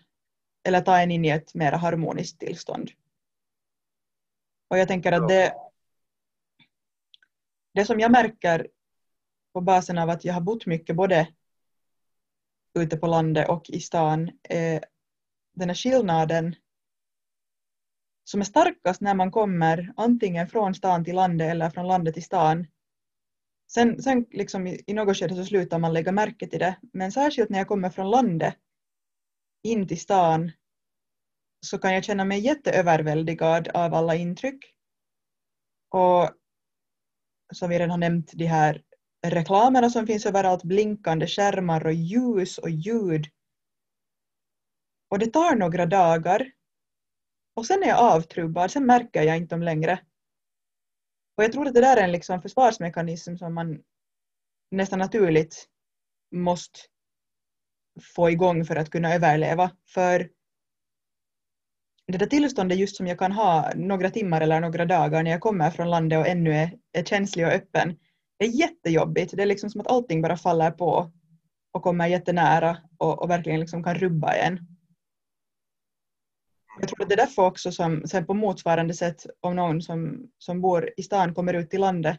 eller 0.65 0.81
ta 0.81 0.99
en 1.01 1.11
in 1.11 1.25
i 1.25 1.29
ett 1.29 1.55
mer 1.55 1.73
harmoniskt 1.73 2.41
tillstånd. 2.41 2.91
Och 4.69 4.79
jag 4.79 4.89
tänker 4.89 5.13
att 5.13 5.29
det, 5.29 5.55
det 7.75 7.85
som 7.85 8.01
jag 8.01 8.11
märker 8.11 8.69
på 9.53 9.61
basen 9.61 9.99
av 9.99 10.11
att 10.11 10.25
jag 10.25 10.35
har 10.35 10.41
bott 10.41 10.67
mycket 10.67 10.97
både 10.97 11.29
ute 12.75 12.97
på 12.97 13.07
landet 13.07 13.49
och 13.49 13.71
i 13.71 13.81
stan 13.81 14.31
är 14.43 14.85
den 15.57 15.69
här 15.69 15.75
skillnaden 15.75 16.55
som 18.25 18.41
är 18.41 18.45
starkast 18.45 19.01
när 19.01 19.15
man 19.15 19.31
kommer 19.31 19.93
antingen 19.97 20.49
från 20.49 20.75
stan 20.75 21.05
till 21.05 21.15
landet 21.15 21.51
eller 21.51 21.71
från 21.71 21.87
landet 21.87 22.15
till 22.15 22.25
stan. 22.25 22.67
Sen, 23.73 24.03
sen 24.03 24.27
liksom 24.31 24.67
i, 24.67 24.85
i 24.87 24.95
något 24.95 25.17
skede 25.17 25.35
så 25.35 25.45
slutar 25.45 25.79
man 25.79 25.93
lägga 25.93 26.13
märke 26.13 26.47
till 26.49 26.59
det, 26.59 26.77
men 26.93 27.13
särskilt 27.13 27.51
när 27.51 27.59
jag 27.59 27.69
kommer 27.69 27.91
från 27.91 28.11
landet 28.11 28.55
in 29.63 29.89
till 29.89 30.01
stan 30.01 30.53
så 31.67 31.79
kan 31.79 31.95
jag 31.95 32.05
känna 32.05 32.25
mig 32.25 32.41
jätteöverväldigad 32.41 33.69
av 33.69 33.95
alla 33.95 34.15
intryck. 34.15 34.65
Och 35.91 36.31
som 37.53 37.71
vi 37.71 37.79
redan 37.79 37.91
har 37.91 37.99
nämnt, 37.99 38.33
de 38.35 38.47
här 38.47 38.83
reklamerna 39.27 39.91
som 39.91 40.07
finns 40.07 40.27
överallt, 40.27 40.63
blinkande 40.63 41.27
skärmar 41.27 41.87
och 41.87 41.93
ljus 41.93 42.59
och 42.59 42.71
ljud. 42.71 43.27
Och 45.09 45.19
det 45.19 45.27
tar 45.27 45.57
några 45.57 45.87
dagar 45.87 46.51
och 47.57 47.67
sen 47.67 47.83
är 47.83 47.89
jag 47.89 47.99
avtrubbad, 47.99 48.71
sen 48.71 48.87
märker 48.87 49.23
jag 49.23 49.37
inte 49.37 49.55
dem 49.55 49.63
längre. 49.63 50.01
Och 51.37 51.45
jag 51.45 51.53
tror 51.53 51.67
att 51.67 51.75
det 51.75 51.81
där 51.81 51.97
är 51.97 52.05
en 52.05 52.13
liksom 52.13 52.43
försvarsmekanism 52.43 53.37
som 53.37 53.55
man 53.55 53.83
nästan 54.71 54.99
naturligt 54.99 55.67
måste 56.35 56.81
få 58.15 58.31
igång 58.31 58.65
för 58.65 58.77
att 58.77 58.91
kunna 58.91 59.15
överleva. 59.15 59.71
För 59.95 60.31
det 62.07 62.19
där 62.19 62.27
tillståndet 62.27 62.79
just 62.79 62.97
som 62.97 63.07
jag 63.07 63.19
kan 63.19 63.33
ha 63.33 63.73
några 63.75 64.11
timmar 64.11 64.41
eller 64.41 64.61
några 64.61 64.85
dagar 64.85 65.23
när 65.23 65.31
jag 65.31 65.41
kommer 65.41 65.71
från 65.71 65.91
landet 65.91 66.19
och 66.19 66.27
ännu 66.27 66.53
är, 66.53 66.79
är 66.93 67.05
känslig 67.05 67.47
och 67.47 67.53
öppen, 67.53 67.99
det 68.39 68.45
är 68.45 68.51
jättejobbigt. 68.51 69.37
Det 69.37 69.43
är 69.43 69.47
liksom 69.47 69.71
som 69.71 69.81
att 69.81 69.87
allting 69.87 70.23
bara 70.23 70.37
faller 70.37 70.71
på 70.71 71.13
och 71.73 71.83
kommer 71.83 72.07
jättenära 72.07 72.79
och, 72.99 73.23
och 73.23 73.31
verkligen 73.31 73.61
liksom 73.61 73.85
kan 73.85 73.95
rubba 73.95 74.33
en. 74.33 74.76
Jag 76.81 76.89
tror 76.89 77.03
att 77.03 77.09
det 77.09 77.15
är 77.15 77.27
därför 77.27 77.43
också 77.43 77.73
som 77.73 78.03
sen 78.07 78.27
på 78.27 78.35
motsvarande 78.35 78.95
sätt 78.95 79.27
om 79.41 79.57
någon 79.57 79.83
som, 79.83 80.31
som 80.39 80.61
bor 80.61 80.91
i 80.97 81.03
stan 81.03 81.35
kommer 81.35 81.55
ut 81.55 81.71
till 81.71 81.81
landet 81.81 82.19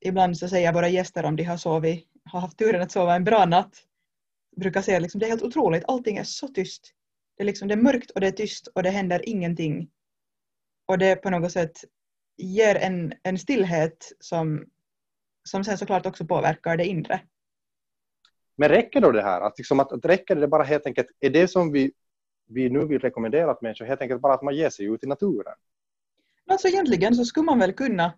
ibland 0.00 0.38
så 0.38 0.48
säger 0.48 0.72
våra 0.72 0.88
gäster 0.88 1.24
om 1.24 1.36
de 1.36 1.44
har 1.44 1.56
sovit, 1.56 2.08
har 2.24 2.40
haft 2.40 2.58
turen 2.58 2.82
att 2.82 2.92
sova 2.92 3.14
en 3.14 3.24
bra 3.24 3.44
natt 3.44 3.86
brukar 4.56 4.82
säga 4.82 4.98
liksom 4.98 5.18
det 5.18 5.26
är 5.26 5.30
helt 5.30 5.42
otroligt, 5.42 5.84
allting 5.88 6.16
är 6.16 6.24
så 6.24 6.48
tyst. 6.48 6.92
Det 7.36 7.42
är, 7.42 7.46
liksom, 7.46 7.68
det 7.68 7.74
är 7.74 7.82
mörkt 7.82 8.10
och 8.10 8.20
det 8.20 8.26
är 8.26 8.32
tyst 8.32 8.66
och 8.66 8.82
det 8.82 8.90
händer 8.90 9.28
ingenting. 9.28 9.90
Och 10.86 10.98
det 10.98 11.16
på 11.16 11.30
något 11.30 11.52
sätt 11.52 11.84
ger 12.36 12.74
en, 12.74 13.12
en 13.22 13.38
stillhet 13.38 14.12
som, 14.20 14.66
som 15.48 15.64
sen 15.64 15.78
såklart 15.78 16.06
också 16.06 16.26
påverkar 16.26 16.76
det 16.76 16.84
inre. 16.84 17.20
Men 18.56 18.68
räcker 18.68 19.00
då 19.00 19.12
det 19.12 19.22
här? 19.22 19.40
Att, 19.40 19.58
liksom 19.58 19.80
att, 19.80 19.92
att 19.92 20.04
räcker 20.04 20.36
det 20.36 20.48
bara 20.48 20.62
helt 20.62 20.86
enkelt, 20.86 21.06
är 21.20 21.30
det 21.30 21.48
som 21.48 21.72
vi, 21.72 21.92
vi 22.46 22.70
nu 22.70 22.86
vill 22.86 23.00
rekommendera 23.00 23.50
att 23.50 23.62
människor 23.62 23.84
helt 23.84 24.02
enkelt 24.02 24.20
bara 24.20 24.34
att 24.34 24.42
man 24.42 24.56
ger 24.56 24.70
sig 24.70 24.86
ut 24.86 25.04
i 25.04 25.06
naturen? 25.06 25.54
Alltså 26.46 26.68
egentligen 26.68 27.14
så 27.14 27.24
skulle 27.24 27.46
man 27.46 27.58
väl 27.58 27.72
kunna 27.72 28.12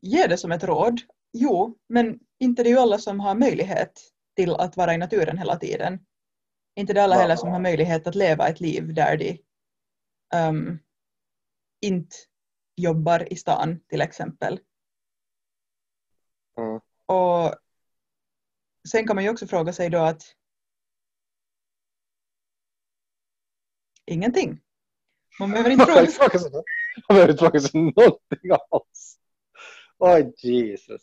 ge 0.00 0.26
det 0.26 0.36
som 0.36 0.52
ett 0.52 0.64
råd. 0.64 1.00
Jo, 1.32 1.78
men 1.88 2.20
inte 2.38 2.62
det 2.62 2.68
är 2.68 2.72
ju 2.72 2.78
alla 2.78 2.98
som 2.98 3.20
har 3.20 3.34
möjlighet 3.34 4.00
till 4.36 4.54
att 4.54 4.76
vara 4.76 4.94
i 4.94 4.98
naturen 4.98 5.38
hela 5.38 5.56
tiden. 5.56 5.98
Inte 6.74 6.92
det 6.92 7.02
alla 7.02 7.14
heller 7.14 7.36
som 7.36 7.48
har 7.48 7.60
möjlighet 7.60 8.06
att 8.06 8.14
leva 8.14 8.48
ett 8.48 8.60
liv 8.60 8.94
där 8.94 9.16
de 9.16 9.38
um, 10.34 10.78
inte 11.80 12.16
jobbar 12.76 13.32
i 13.32 13.36
stan 13.36 13.80
till 13.88 14.00
exempel. 14.00 14.60
Mm. 16.58 16.80
Och 17.06 17.54
sen 18.88 19.06
kan 19.06 19.16
man 19.16 19.24
ju 19.24 19.30
också 19.30 19.46
fråga 19.46 19.72
sig 19.72 19.90
då 19.90 19.98
att 19.98 20.22
ingenting. 24.10 24.60
Man 25.38 25.50
behöver 25.50 25.70
inte 25.70 25.86
fråga 25.86 26.38
sig. 26.38 26.50
Man 26.52 26.62
behöver 27.08 27.30
inte 27.30 27.44
fråga 27.44 27.60
sig 27.60 27.80
någonting 27.80 28.50
alls. 28.70 29.18
Oj, 29.98 30.32
Jesus. 30.36 31.02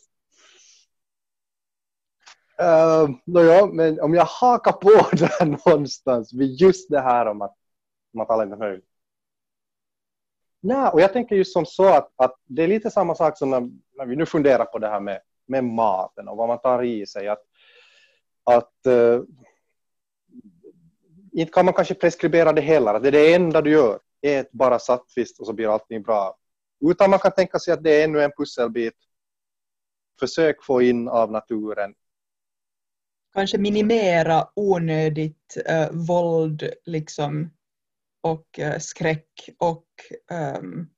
Uh, 2.62 3.10
ja, 3.24 3.66
men 3.72 4.00
om 4.00 4.14
jag 4.14 4.24
hakar 4.24 4.72
på 4.72 4.88
där 5.16 5.46
någonstans 5.46 6.32
vid 6.32 6.60
just 6.60 6.90
det 6.90 7.00
här 7.00 7.26
om 7.26 7.42
att, 7.42 7.56
om 8.14 8.20
att 8.20 8.30
alla 8.30 8.42
inte 8.42 8.56
nöjda. 8.56 8.82
Nej, 10.60 10.90
och 10.92 11.00
jag 11.00 11.12
tänker 11.12 11.36
just 11.36 11.52
som 11.52 11.66
så 11.66 11.88
att, 11.88 12.12
att 12.16 12.34
det 12.44 12.62
är 12.62 12.68
lite 12.68 12.90
samma 12.90 13.14
sak 13.14 13.38
som 13.38 13.50
när, 13.50 13.70
när, 13.96 14.06
vi 14.06 14.16
nu 14.16 14.26
funderar 14.26 14.64
på 14.64 14.78
det 14.78 14.88
här 14.88 15.00
med, 15.00 15.20
med 15.46 15.64
maten 15.64 16.28
och 16.28 16.36
vad 16.36 16.48
man 16.48 16.60
tar 16.60 16.82
i 16.82 17.06
sig. 17.06 17.28
Att, 17.28 17.42
att 18.44 18.86
uh, 18.86 19.22
inte 21.32 21.52
kan 21.52 21.64
man 21.64 21.74
kanske 21.74 21.94
preskribera 21.94 22.52
det 22.52 22.60
heller, 22.60 22.94
att 22.94 23.02
det 23.02 23.08
är 23.08 23.12
det 23.12 23.34
enda 23.34 23.60
du 23.60 23.70
gör. 23.70 23.98
är 24.20 24.40
ett 24.40 24.52
bara 24.52 24.78
sattvist 24.78 25.40
och 25.40 25.46
så 25.46 25.52
blir 25.52 25.74
allting 25.74 26.02
bra. 26.02 26.36
Utan 26.90 27.10
man 27.10 27.18
kan 27.18 27.32
tänka 27.32 27.58
sig 27.58 27.74
att 27.74 27.84
det 27.84 28.00
är 28.00 28.04
ännu 28.04 28.22
en 28.22 28.32
pusselbit. 28.38 28.94
Försök 30.20 30.64
få 30.64 30.82
in 30.82 31.08
av 31.08 31.30
naturen 31.30 31.94
kanske 33.38 33.58
minimera 33.58 34.48
onödigt 34.54 35.56
uh, 35.70 35.90
våld 36.06 36.70
liksom, 36.84 37.50
och 38.22 38.58
uh, 38.58 38.78
skräck 38.78 39.48
och 39.58 39.86
um, 40.60 40.90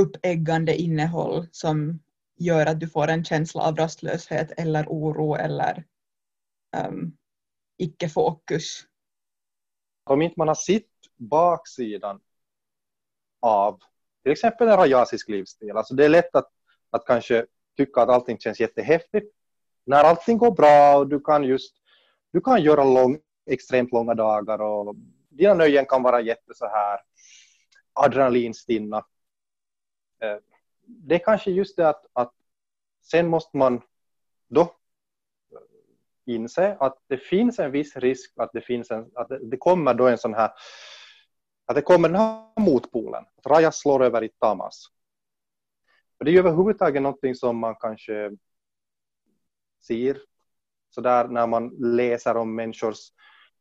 uppeggande 0.00 0.76
innehåll 0.76 1.46
som 1.50 2.02
gör 2.38 2.66
att 2.66 2.80
du 2.80 2.88
får 2.88 3.08
en 3.08 3.24
känsla 3.24 3.62
av 3.62 3.76
rastlöshet 3.76 4.52
eller 4.56 4.86
oro 4.86 5.34
eller 5.34 5.84
um, 6.76 7.16
icke-fokus. 7.78 8.84
Om 10.10 10.22
inte 10.22 10.34
man 10.36 10.48
har 10.48 10.54
sett 10.54 10.84
baksidan 11.16 12.20
av 13.40 13.80
till 14.22 14.32
exempel 14.32 14.68
en 14.68 14.76
rajasisk 14.76 15.28
livsstil, 15.28 15.76
alltså 15.76 15.94
det 15.94 16.04
är 16.04 16.08
lätt 16.08 16.36
att, 16.36 16.50
att 16.90 17.04
kanske 17.06 17.46
tycka 17.76 18.00
att 18.00 18.08
allting 18.08 18.38
känns 18.38 18.60
jättehäftigt 18.60 19.34
när 19.84 20.04
allting 20.04 20.38
går 20.38 20.50
bra 20.50 20.96
och 20.96 21.08
du 21.08 21.20
kan 21.20 21.44
just 21.44 21.74
du 22.30 22.40
kan 22.40 22.62
göra 22.62 22.84
lång, 22.84 23.18
extremt 23.46 23.92
långa 23.92 24.14
dagar 24.14 24.60
och 24.60 24.96
dina 25.28 25.54
nöjen 25.54 25.86
kan 25.86 26.02
vara 26.02 26.20
jätte 26.20 26.54
så 26.54 26.66
här 26.66 27.00
adrenalinstinna. 27.92 28.96
Eh, 30.22 30.36
det 30.86 31.14
är 31.14 31.24
kanske 31.24 31.50
just 31.50 31.76
det 31.76 31.88
att, 31.88 32.06
att 32.12 32.32
sen 33.02 33.28
måste 33.28 33.56
man 33.56 33.82
då 34.48 34.77
inse 36.28 36.76
att 36.80 36.98
det 37.08 37.16
finns 37.16 37.58
en 37.58 37.70
viss 37.70 37.96
risk 37.96 38.32
att 38.36 38.50
det 38.52 38.60
finns 38.60 38.90
en, 38.90 39.10
att 39.14 39.28
det, 39.40 39.56
kommer 39.56 39.94
då 39.94 40.08
en 40.08 40.18
sån 40.18 40.34
här 40.34 40.50
att 41.66 41.74
det 41.74 41.82
kommer 41.82 42.08
den 42.08 42.20
här 42.20 42.60
motpolen, 42.60 43.24
att 43.36 43.46
Raja 43.46 43.72
slår 43.72 44.04
över 44.04 44.24
i 44.24 44.28
Tamas. 44.28 44.86
Och 46.18 46.24
det 46.24 46.30
är 46.30 46.32
ju 46.32 46.38
överhuvudtaget 46.38 47.02
någonting 47.02 47.34
som 47.34 47.58
man 47.58 47.74
kanske 47.74 48.30
ser 49.86 50.18
sådär 50.90 51.28
när 51.28 51.46
man 51.46 51.68
läser 51.78 52.36
om 52.36 52.54
människors 52.54 52.98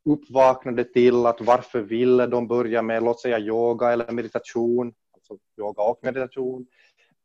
uppvaknande 0.06 0.84
till 0.84 1.26
att 1.26 1.42
varför 1.42 1.82
ville 1.82 2.28
de 2.28 2.48
börja 2.48 2.82
med 2.82 3.04
låt 3.04 3.22
säga 3.22 3.40
yoga 3.40 3.92
eller 3.92 4.12
meditation, 4.12 4.94
alltså 5.14 5.38
yoga 5.60 5.84
och 5.84 6.00
meditation, 6.02 6.68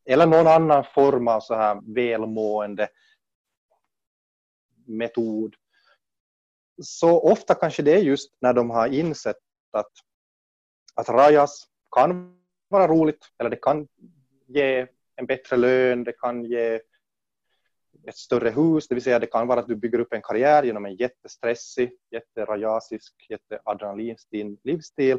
eller 0.04 0.26
någon 0.26 0.46
annan 0.46 0.84
form 0.84 1.28
av 1.28 1.40
så 1.40 1.54
här 1.54 1.94
välmående 1.94 2.88
metod. 4.84 5.54
Så 6.82 7.20
ofta 7.20 7.54
kanske 7.54 7.82
det 7.82 7.92
är 7.92 7.98
just 7.98 8.36
när 8.40 8.52
de 8.52 8.70
har 8.70 8.88
insett 8.88 9.36
att, 9.70 9.90
att 10.94 11.08
rajas 11.08 11.66
kan 11.96 12.38
vara 12.68 12.88
roligt 12.88 13.28
eller 13.38 13.50
det 13.50 13.56
kan 13.62 13.88
ge 14.46 14.86
en 15.16 15.26
bättre 15.26 15.56
lön, 15.56 16.04
det 16.04 16.12
kan 16.12 16.44
ge 16.44 16.80
ett 18.06 18.16
större 18.16 18.50
hus, 18.50 18.88
det 18.88 18.94
vill 18.94 19.04
säga 19.04 19.18
det 19.18 19.26
kan 19.26 19.46
vara 19.46 19.60
att 19.60 19.68
du 19.68 19.76
bygger 19.76 19.98
upp 19.98 20.12
en 20.12 20.22
karriär 20.22 20.62
genom 20.62 20.86
en 20.86 20.94
jättestressig, 20.94 21.92
jätterajasisk, 22.10 23.26
jätteadrenalinstinn 23.28 24.58
livsstil. 24.64 25.18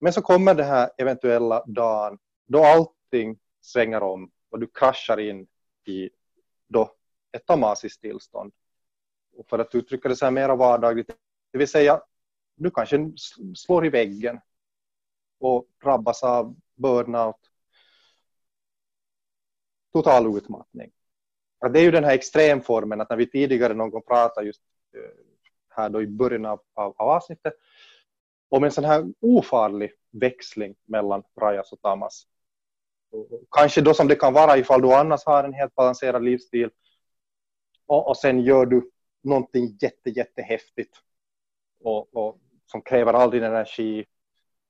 Men 0.00 0.12
så 0.12 0.22
kommer 0.22 0.54
den 0.54 0.66
här 0.66 0.90
eventuella 0.98 1.64
dagen 1.66 2.18
då 2.46 2.64
allting 2.64 3.38
svänger 3.60 4.02
om 4.02 4.30
och 4.50 4.60
du 4.60 4.66
kraschar 4.66 5.20
in 5.20 5.46
i 5.86 6.10
då 6.68 6.94
ett 7.34 7.46
tamasiskt 7.46 8.00
tillstånd. 8.00 8.52
Och 9.36 9.48
för 9.48 9.58
att 9.58 9.74
uttrycka 9.74 10.08
det 10.08 10.16
så 10.16 10.26
här 10.26 10.30
mer 10.30 10.48
vardagligt, 10.48 11.10
det 11.52 11.58
vill 11.58 11.68
säga 11.68 12.02
du 12.56 12.70
kanske 12.70 13.12
slår 13.54 13.86
i 13.86 13.88
väggen 13.88 14.40
och 15.40 15.66
drabbas 15.82 16.22
av 16.22 16.56
burnout, 16.76 17.50
total 19.92 20.38
utmattning 20.38 20.92
det 21.68 21.80
är 21.80 21.82
ju 21.82 21.90
den 21.90 22.04
här 22.04 22.14
extremformen 22.14 23.00
att 23.00 23.10
när 23.10 23.16
vi 23.16 23.30
tidigare 23.30 23.74
någon 23.74 23.90
gång 23.90 24.02
pratade 24.02 24.46
just 24.46 24.62
eh, 24.96 25.10
här 25.68 25.88
då 25.88 26.02
i 26.02 26.06
början 26.06 26.44
av, 26.44 26.60
av, 26.74 26.94
av 26.96 27.08
avsnittet 27.08 27.54
om 28.48 28.64
en 28.64 28.70
sån 28.70 28.84
här 28.84 29.04
ofarlig 29.20 29.92
växling 30.10 30.74
mellan 30.84 31.22
Rajas 31.40 31.72
och 31.72 31.80
Tamas. 31.80 32.26
Kanske 33.50 33.80
då 33.80 33.94
som 33.94 34.08
det 34.08 34.14
kan 34.14 34.32
vara 34.32 34.58
ifall 34.58 34.82
du 34.82 34.92
annars 34.92 35.24
har 35.24 35.44
en 35.44 35.54
helt 35.54 35.74
balanserad 35.74 36.24
livsstil 36.24 36.70
och, 37.86 38.08
och 38.08 38.16
sen 38.16 38.40
gör 38.40 38.66
du 38.66 38.90
någonting 39.22 39.78
jätte, 39.80 40.10
jättehäftigt 40.10 40.96
och, 41.80 42.16
och 42.16 42.38
som 42.66 42.82
kräver 42.82 43.12
all 43.12 43.30
din 43.30 43.42
energi 43.42 44.06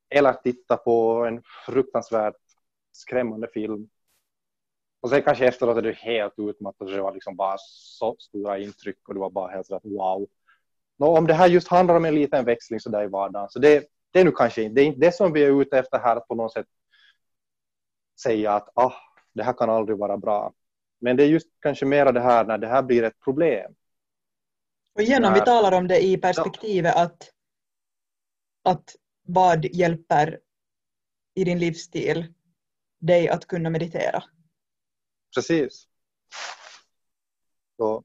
eller 0.09 0.33
titta 0.33 0.77
på 0.77 1.25
en 1.27 1.43
fruktansvärt 1.67 2.37
skrämmande 2.93 3.49
film 3.55 3.89
och 5.01 5.11
sen 5.11 5.23
kanske 5.23 5.47
efteråt 5.47 5.77
är 5.77 5.83
du 5.83 5.93
helt 5.93 6.35
utmattad 6.37 6.89
och 6.89 6.95
det 6.95 7.03
var 7.03 7.15
liksom 7.15 7.37
bara 7.37 7.57
så 7.59 8.17
stora 8.19 8.59
intryck 8.59 9.09
och 9.09 9.15
du 9.15 9.21
var 9.21 9.31
bara 9.31 9.51
helt 9.51 9.67
sådär 9.67 9.81
wow. 9.85 10.27
Nå, 10.97 11.19
om 11.19 11.27
det 11.27 11.35
här 11.35 11.49
just 11.49 11.69
handlar 11.69 11.97
om 11.97 12.05
en 12.05 12.15
liten 12.15 12.45
växling 12.45 12.81
så 12.81 12.91
där 12.91 13.05
i 13.05 13.07
vardagen 13.07 13.49
så 13.51 13.59
det, 13.59 13.89
det 14.11 14.21
är 14.21 14.25
nu 14.25 14.31
kanske 14.31 14.63
inte, 14.63 14.75
det 14.75 14.85
inte 14.85 15.01
det 15.01 15.13
som 15.13 15.33
vi 15.33 15.45
är 15.45 15.61
ute 15.61 15.79
efter 15.79 15.99
här 15.99 16.17
att 16.17 16.29
på 16.29 16.35
något 16.35 16.53
sätt 16.53 16.67
säga 18.23 18.53
att 18.53 18.69
ah, 18.75 18.93
det 19.33 19.43
här 19.43 19.53
kan 19.53 19.71
aldrig 19.71 19.99
vara 19.99 20.17
bra. 20.17 20.53
Men 21.05 21.17
det 21.17 21.23
är 21.23 21.29
just 21.29 21.49
kanske 21.61 21.87
mera 21.87 22.13
det 22.13 22.21
här 22.21 22.45
när 22.45 22.59
det 22.59 22.67
här 22.67 22.83
blir 22.83 23.03
ett 23.03 23.21
problem. 23.21 23.75
Och 24.95 25.03
igen 25.03 25.25
om 25.25 25.35
vi 25.35 25.41
talar 25.41 25.79
om 25.79 25.89
det 25.89 26.05
i 26.05 26.17
perspektivet 26.17 26.97
att, 26.97 27.31
att 28.63 28.97
vad 29.23 29.65
hjälper 29.65 30.41
i 31.35 31.45
din 31.45 31.59
livsstil 31.59 32.35
dig 33.01 33.29
att 33.29 33.47
kunna 33.47 33.71
meditera? 33.71 34.25
Precis. 35.35 35.89
Så, 37.77 38.05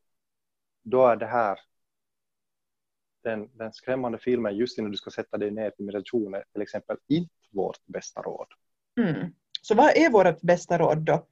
då 0.84 1.08
är 1.08 1.16
det 1.16 1.28
här 1.28 1.60
den, 3.24 3.58
den 3.58 3.74
skrämmande 3.74 4.18
filmen 4.18 4.58
just 4.58 4.78
innan 4.78 4.91
du 4.91 4.97
ska 4.97 5.12
sätta 5.12 5.38
dig 5.38 5.52
ner 5.52 5.70
till 5.70 5.86
meditation 5.86 6.41
till 6.54 6.62
exempel 6.62 6.97
inte 7.08 7.34
vårt 7.52 7.86
bästa 7.86 8.22
råd. 8.22 8.47
Mm. 9.00 9.34
Så 9.62 9.76
vad 9.76 9.97
är 9.97 10.10
vårt 10.10 10.41
bästa 10.41 10.78
råd 10.78 10.97
då? 10.97 11.28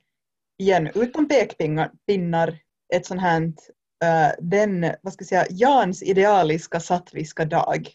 Igen, 0.58 0.89
utan 0.95 1.28
pekpinnar, 1.28 2.60
ett 2.93 3.05
sånt 3.05 3.22
här, 3.22 3.41
uh, 3.41 4.36
den, 4.39 4.95
vad 5.01 5.14
ska 5.14 5.22
jag 5.22 5.28
säga, 5.28 5.45
Jans 5.49 6.03
idealiska 6.03 6.80
sattviska 6.80 7.45
dag. 7.45 7.89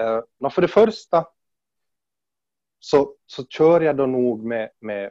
Uh, 0.00 0.50
för 0.50 0.62
det 0.62 0.68
första 0.68 1.26
så, 2.78 3.16
så 3.26 3.46
kör 3.46 3.80
jag 3.80 3.96
då 3.96 4.06
nog 4.06 4.44
med, 4.44 4.70
med 4.80 5.10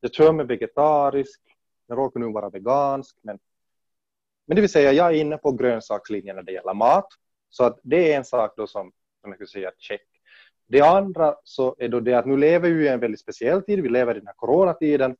jag 0.00 0.14
kör 0.14 0.32
med 0.32 0.46
vegetarisk, 0.46 1.40
jag 1.86 1.98
råkar 1.98 2.20
nu 2.20 2.32
vara 2.32 2.50
vegansk, 2.50 3.16
men, 3.22 3.38
men 4.46 4.54
det 4.54 4.60
vill 4.60 4.70
säga 4.70 4.92
jag 4.92 5.06
är 5.06 5.20
inne 5.20 5.36
på 5.36 5.52
grönsakslinjen 5.52 6.36
när 6.36 6.42
det 6.42 6.52
gäller 6.52 6.74
mat. 6.74 7.08
Så 7.48 7.64
att 7.64 7.80
det 7.82 8.12
är 8.12 8.16
en 8.16 8.24
sak 8.24 8.54
då 8.56 8.66
som, 8.66 8.92
som 9.20 9.30
jag 9.30 9.34
skulle 9.34 9.48
säga 9.48 9.72
check. 9.78 10.13
Det 10.66 10.80
andra 10.80 11.36
så 11.44 11.76
är 11.78 11.88
då 11.88 12.00
det 12.00 12.14
att 12.14 12.26
nu 12.26 12.36
lever 12.36 12.70
vi 12.70 12.84
i 12.84 12.88
en 12.88 13.00
väldigt 13.00 13.20
speciell 13.20 13.62
tid, 13.62 13.82
vi 13.82 13.88
lever 13.88 14.14
i 14.14 14.18
den 14.18 14.26
här 14.26 14.34
coronatiden. 14.34 15.16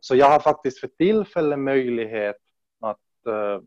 Så 0.00 0.16
jag 0.16 0.26
har 0.26 0.40
faktiskt 0.40 0.80
för 0.80 0.88
tillfället 0.88 1.58
möjlighet 1.58 2.36
att 2.80 2.98
uh, 3.28 3.62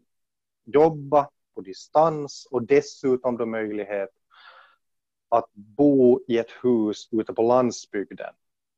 jobba 0.66 1.30
på 1.55 1.61
distans 1.61 2.47
och 2.51 2.64
dessutom 2.64 3.38
då 3.38 3.45
möjlighet 3.45 4.09
att 5.30 5.49
bo 5.53 6.24
i 6.28 6.38
ett 6.38 6.51
hus 6.64 7.09
ute 7.11 7.34
på 7.34 7.41
landsbygden 7.41 8.34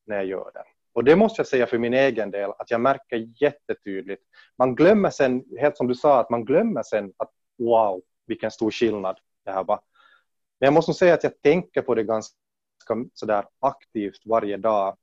när 0.05 0.15
jag 0.15 0.25
gör 0.25 0.51
det. 0.53 0.63
Och 0.93 1.03
det 1.03 1.15
måste 1.15 1.39
jag 1.39 1.47
säga 1.47 1.67
för 1.67 1.77
min 1.77 1.93
egen 1.93 2.31
del 2.31 2.51
att 2.57 2.71
jag 2.71 2.81
märker 2.81 3.29
jättetydligt. 3.41 4.23
Man 4.57 4.75
glömmer 4.75 5.09
sen, 5.09 5.43
helt 5.59 5.77
som 5.77 5.87
du 5.87 5.95
sa, 5.95 6.19
att 6.19 6.29
man 6.29 6.45
glömmer 6.45 6.83
sen 6.83 7.13
att 7.17 7.31
wow, 7.57 8.01
vilken 8.25 8.51
stor 8.51 8.71
skillnad 8.71 9.19
det 9.45 9.51
här 9.51 9.63
var. 9.63 9.79
Men 10.59 10.67
jag 10.67 10.73
måste 10.73 10.93
säga 10.93 11.13
att 11.13 11.23
jag 11.23 11.41
tänker 11.41 11.81
på 11.81 11.95
det 11.95 12.03
ganska 12.03 12.35
sådär 13.13 13.47
aktivt 13.59 14.25
varje 14.25 14.57
dag. 14.57 14.97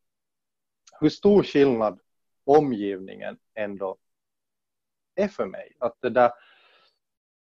Hur 1.01 1.09
stor 1.09 1.43
skillnad 1.43 2.01
omgivningen 2.45 3.39
ändå 3.55 3.97
är 5.15 5.29
för 5.29 5.47
mig. 5.47 5.77
Att 5.79 5.97
det 6.01 6.11
där, 6.11 6.33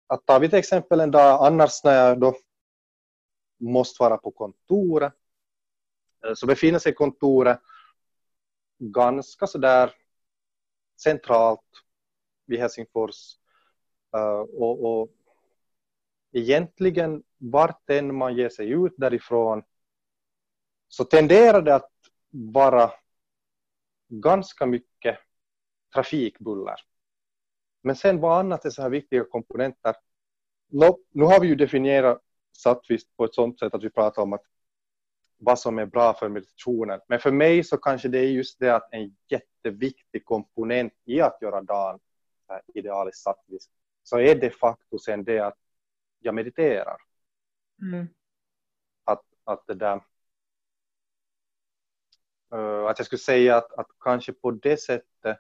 att 0.07 0.27
tar 0.27 0.41
vi 0.41 0.49
till 0.49 0.59
exempel 0.59 1.01
en 1.01 1.11
dag 1.11 1.47
annars 1.47 1.85
när 1.85 1.93
jag 1.93 2.21
då 2.21 2.37
måste 3.59 4.03
vara 4.03 4.17
på 4.17 4.31
kontoret 4.31 5.13
eh, 6.27 6.35
så 6.35 6.47
befinner 6.47 6.79
sig 6.79 6.95
kontoret 6.95 7.61
ganska 8.79 9.47
sådär 9.47 9.93
centralt 11.03 11.61
vid 12.47 12.61
Helsingfors 12.61 13.39
eh, 14.17 14.39
och, 14.39 14.85
och 14.85 15.09
egentligen 16.33 17.23
vart 17.39 17.91
än 17.91 18.15
man 18.15 18.37
ger 18.37 18.49
sig 18.49 18.71
ut 18.71 18.95
därifrån 18.97 19.63
så 20.89 21.05
tenderar 21.05 21.63
det 21.63 21.75
att 21.75 21.91
vara 22.31 22.93
ganska 24.09 24.67
mycket 24.67 25.19
trafikbuller. 25.95 26.77
Men 27.83 27.97
sen 27.97 28.21
vad 28.21 28.39
annat 28.39 28.65
är 28.65 28.71
så 28.71 28.83
här 28.83 28.91
viktiga 28.91 29.25
komponenter? 29.25 29.95
No, 30.69 30.99
nu 31.11 31.25
har 31.25 31.41
vi 31.41 31.47
ju 31.47 31.55
definierat 31.55 32.23
sattvis 32.53 33.03
på 33.17 33.25
ett 33.25 33.35
sådant 33.35 33.59
sätt 33.59 33.75
att 33.75 33.85
vi 33.85 33.91
pratar 33.91 34.23
om 34.23 34.33
att 34.33 34.45
vad 35.39 35.59
som 35.59 35.79
är 35.79 35.87
bra 35.87 36.15
för 36.15 36.29
meditationen. 36.29 37.01
Men 37.09 37.19
för 37.21 37.33
mig 37.33 37.65
så 37.65 37.77
kanske 37.77 38.09
det 38.09 38.19
är 38.19 38.31
just 38.31 38.59
det 38.59 38.75
att 38.75 38.89
en 38.93 39.17
jätteviktig 39.29 40.25
komponent 40.25 40.93
i 41.05 41.21
att 41.21 41.39
göra 41.43 41.63
dagen 41.63 41.99
idealiskt 42.75 43.23
sattvis 43.23 43.71
så 44.03 44.19
är 44.19 44.35
de 44.35 44.51
facto 44.51 44.99
sen 44.99 45.25
det 45.25 45.41
att 45.41 45.59
jag 46.21 46.35
mediterar. 46.35 46.97
Mm. 47.83 48.09
Att, 49.05 49.23
att 49.45 49.67
det 49.67 49.75
där 49.75 50.01
uh, 52.55 52.87
att 52.87 52.99
jag 52.99 53.07
skulle 53.07 53.19
säga 53.19 53.57
att, 53.57 53.73
att 53.73 53.89
kanske 54.01 54.33
på 54.33 54.51
det 54.51 54.77
sättet 54.81 55.39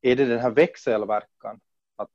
är 0.00 0.16
det 0.16 0.24
den 0.24 0.38
här 0.38 0.50
växelverkan 0.50 1.60
att 1.96 2.10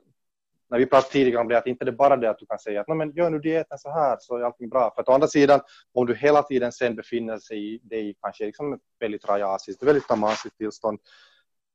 när 0.70 0.78
vi 0.80 0.86
pratade 0.86 1.12
tidigare 1.12 1.42
om 1.42 1.48
det, 1.48 1.58
att 1.58 1.68
inte 1.68 1.86
det 1.86 1.92
bara 1.92 2.18
det 2.18 2.30
att 2.30 2.40
du 2.40 2.46
kan 2.46 2.60
säga 2.60 2.82
att 2.82 2.88
men 2.88 3.12
gör 3.12 3.30
nu 3.30 3.40
dieten 3.40 3.78
så 3.78 3.90
här 3.90 4.18
så 4.20 4.38
är 4.38 4.42
allting 4.42 4.70
bra. 4.70 4.92
För 4.96 5.02
att 5.02 5.10
å 5.10 5.12
andra 5.12 5.28
sidan, 5.28 5.62
om 5.94 6.06
du 6.06 6.16
hela 6.16 6.44
tiden 6.44 6.72
sen 6.72 6.96
befinner 6.96 7.40
sig 7.40 7.76
i 7.76 7.80
det 7.84 8.00
i 8.00 8.16
kanske 8.22 8.46
liksom 8.46 8.74
ett 8.74 8.82
väldigt 9.00 9.26
rajasiskt, 9.26 9.84
väldigt 9.84 10.08
tamasiskt 10.08 10.58
tillstånd, 10.58 11.00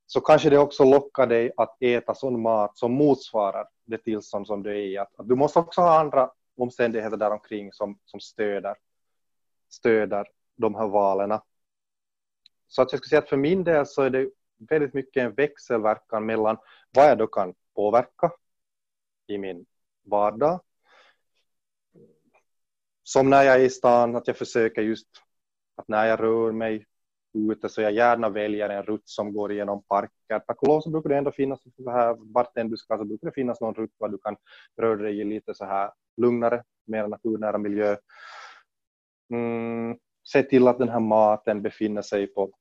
så 0.06 0.20
kanske 0.20 0.50
det 0.50 0.58
också 0.58 0.84
lockar 0.84 1.26
dig 1.26 1.52
att 1.56 1.76
äta 1.82 2.14
sån 2.14 2.42
mat 2.42 2.78
som 2.78 2.92
motsvarar 2.92 3.66
det 3.88 3.98
tillstånd 3.98 4.46
som 4.46 4.62
du 4.62 4.70
är 4.70 4.74
i. 4.74 4.98
Att, 4.98 5.20
att 5.20 5.28
du 5.28 5.34
måste 5.34 5.58
också 5.58 5.80
ha 5.80 6.00
andra 6.00 6.30
omständigheter 6.56 7.16
där 7.16 7.30
omkring 7.30 7.72
som, 7.72 7.98
som 8.04 8.20
stöder, 8.20 8.76
stöder 9.68 10.28
de 10.56 10.74
här 10.74 10.88
valen. 10.88 11.40
Så 12.68 12.82
att 12.82 12.92
jag 12.92 12.98
skulle 12.98 13.08
säga 13.08 13.18
att 13.18 13.28
för 13.28 13.36
min 13.36 13.64
del 13.64 13.86
så 13.86 14.02
är 14.02 14.10
det 14.10 14.30
väldigt 14.58 14.94
mycket 14.94 15.22
en 15.22 15.34
växelverkan 15.34 16.26
mellan 16.26 16.56
vad 16.90 17.10
jag 17.10 17.18
då 17.18 17.26
kan 17.26 17.54
påverka 17.74 18.32
i 19.26 19.38
min 19.38 19.66
vardag. 20.02 20.60
Som 23.02 23.30
när 23.30 23.42
jag 23.42 23.54
är 23.54 23.64
i 23.64 23.70
stan, 23.70 24.16
att 24.16 24.26
jag 24.26 24.36
försöker 24.36 24.82
just 24.82 25.08
att 25.74 25.88
när 25.88 26.06
jag 26.06 26.20
rör 26.20 26.52
mig 26.52 26.86
ute 27.34 27.68
så 27.68 27.82
jag 27.82 27.92
gärna 27.92 28.28
väljer 28.28 28.68
en 28.68 28.82
rutt 28.82 29.08
som 29.08 29.32
går 29.32 29.52
igenom 29.52 29.82
parker. 29.82 30.38
Tack 30.38 30.62
och 30.62 30.68
lov 30.68 30.80
så 30.80 30.90
brukar 30.90 31.08
det 31.08 31.16
ändå 31.16 31.30
finnas 31.30 31.60
så 31.76 31.90
här, 31.90 32.16
vart 32.18 32.56
än 32.56 32.70
du 32.70 32.76
ska 32.76 32.98
så 32.98 33.04
brukar 33.04 33.26
det 33.26 33.34
finnas 33.34 33.60
någon 33.60 33.74
rutt 33.74 33.92
där 34.00 34.08
du 34.08 34.18
kan 34.18 34.36
röra 34.76 34.96
dig 34.96 35.20
i 35.20 35.24
lite 35.24 35.54
så 35.54 35.64
här 35.64 35.92
lugnare, 36.16 36.64
mer 36.84 37.06
naturnära 37.06 37.58
miljö. 37.58 37.96
Mm, 39.30 39.98
se 40.22 40.42
till 40.42 40.68
att 40.68 40.78
den 40.78 40.88
här 40.88 41.00
maten 41.00 41.62
befinner 41.62 42.02
sig 42.02 42.26
på, 42.26 42.52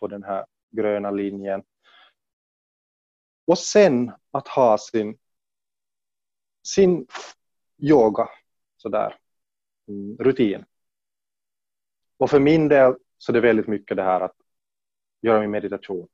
på 0.00 0.06
den 0.06 0.24
här 0.24 0.46
gröna 0.70 1.10
linjen. 1.10 1.62
Och 3.46 3.58
sen 3.58 4.12
att 4.30 4.48
ha 4.48 4.78
sin 4.78 5.18
sin 6.62 7.06
yoga 7.78 8.28
sådär, 8.76 9.14
mm, 9.88 10.16
rutin. 10.18 10.64
Och 12.16 12.30
för 12.30 12.40
min 12.40 12.68
del 12.68 12.94
så 13.18 13.32
det 13.32 13.38
är 13.38 13.42
väldigt 13.42 13.66
mycket 13.66 13.96
det 13.96 14.02
här 14.02 14.20
att 14.20 14.36
göra 15.22 15.40
min 15.40 15.50
meditation 15.50 16.08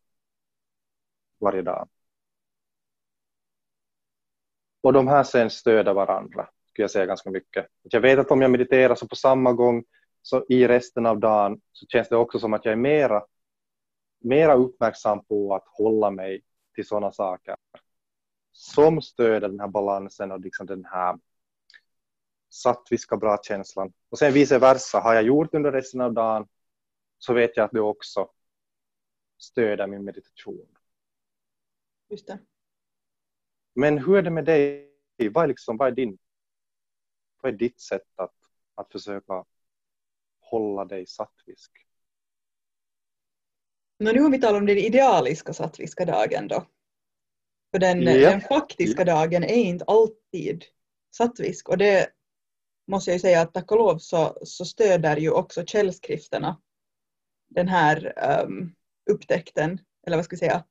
varje 1.41 1.63
dag. 1.63 1.89
Och 4.81 4.93
de 4.93 5.09
här 5.09 5.23
sen 5.23 5.51
stöder 5.51 5.95
varandra, 5.95 6.49
skulle 6.69 6.85
jag 6.85 6.91
säga 6.91 7.07
ganska 7.07 7.31
mycket. 7.31 7.67
Jag 7.83 8.01
vet 8.01 8.19
att 8.19 8.31
om 8.31 8.43
jag 8.43 8.51
mediterar 8.51 8.95
så 8.95 9.09
på 9.09 9.17
samma 9.17 9.53
gång 9.53 9.85
så 10.23 10.45
i 10.49 10.69
resten 10.69 11.07
av 11.07 11.21
dagen 11.21 11.61
så 11.73 11.87
känns 11.87 12.09
det 12.09 12.17
också 12.17 12.39
som 12.39 12.55
att 12.55 12.65
jag 12.65 12.73
är 12.73 12.77
mera, 12.77 13.25
mera 14.21 14.55
uppmärksam 14.55 15.25
på 15.25 15.55
att 15.55 15.65
hålla 15.67 16.11
mig 16.11 16.43
till 16.75 16.87
sådana 16.87 17.13
saker 17.13 17.57
som 18.53 19.03
stöder 19.03 19.49
den 19.49 19.61
här 19.61 19.69
balansen 19.69 20.33
och 20.33 20.41
liksom 20.41 20.67
den 20.67 20.85
här 20.85 21.19
sattviska 22.51 23.17
bra 23.17 23.39
känslan. 23.43 23.93
Och 24.11 24.19
sen 24.19 24.33
vice 24.33 24.59
versa, 24.59 25.01
har 25.01 25.15
jag 25.15 25.23
gjort 25.23 25.55
under 25.55 25.73
resten 25.73 26.01
av 26.01 26.13
dagen 26.13 26.47
så 27.19 27.35
vet 27.35 27.57
jag 27.57 27.65
att 27.65 27.73
det 27.73 27.81
också 27.81 28.31
stöder 29.39 29.87
min 29.87 30.05
meditation. 30.05 30.69
Just 32.11 32.27
det. 32.27 32.39
Men 33.75 33.99
hur 33.99 34.17
är 34.17 34.23
det 34.23 34.31
med 34.31 34.45
dig? 34.45 34.91
Vad 35.31 35.45
är, 35.45 35.49
liksom, 35.49 35.77
vad 35.77 35.89
är, 35.89 35.93
din, 35.93 36.19
vad 37.43 37.55
är 37.55 37.57
ditt 37.57 37.81
sätt 37.81 38.13
att, 38.17 38.35
att 38.75 38.93
försöka 38.93 39.45
hålla 40.41 40.85
dig 40.85 41.07
sattvisk? 41.07 41.73
Men 43.99 44.15
nu 44.15 44.23
har 44.23 44.31
vi 44.31 44.41
talat 44.41 44.61
om 44.61 44.67
den 44.67 44.79
idealiska 44.79 45.53
sattviska 45.53 46.05
dagen 46.05 46.49
då. 46.49 46.67
För 47.71 47.79
den, 47.79 48.03
ja. 48.03 48.31
den 48.31 48.41
faktiska 48.41 49.05
dagen 49.05 49.45
är 49.45 49.55
inte 49.55 49.85
alltid 49.85 50.65
sattvisk 51.17 51.69
och 51.69 51.79
det 51.79 52.11
måste 52.87 53.11
jag 53.11 53.15
ju 53.15 53.21
säga 53.21 53.41
att 53.41 53.55
tack 53.55 53.73
och 53.73 53.79
lov 53.79 53.99
så, 53.99 54.39
så 54.43 54.65
stöder 54.65 55.17
ju 55.17 55.31
också 55.31 55.65
källskrifterna 55.67 56.63
den 57.55 57.69
här 57.69 58.13
um, 58.45 58.75
upptäckten, 59.11 59.81
eller 60.07 60.17
vad 60.17 60.25
ska 60.25 60.35
jag 60.35 60.39
säga, 60.39 60.65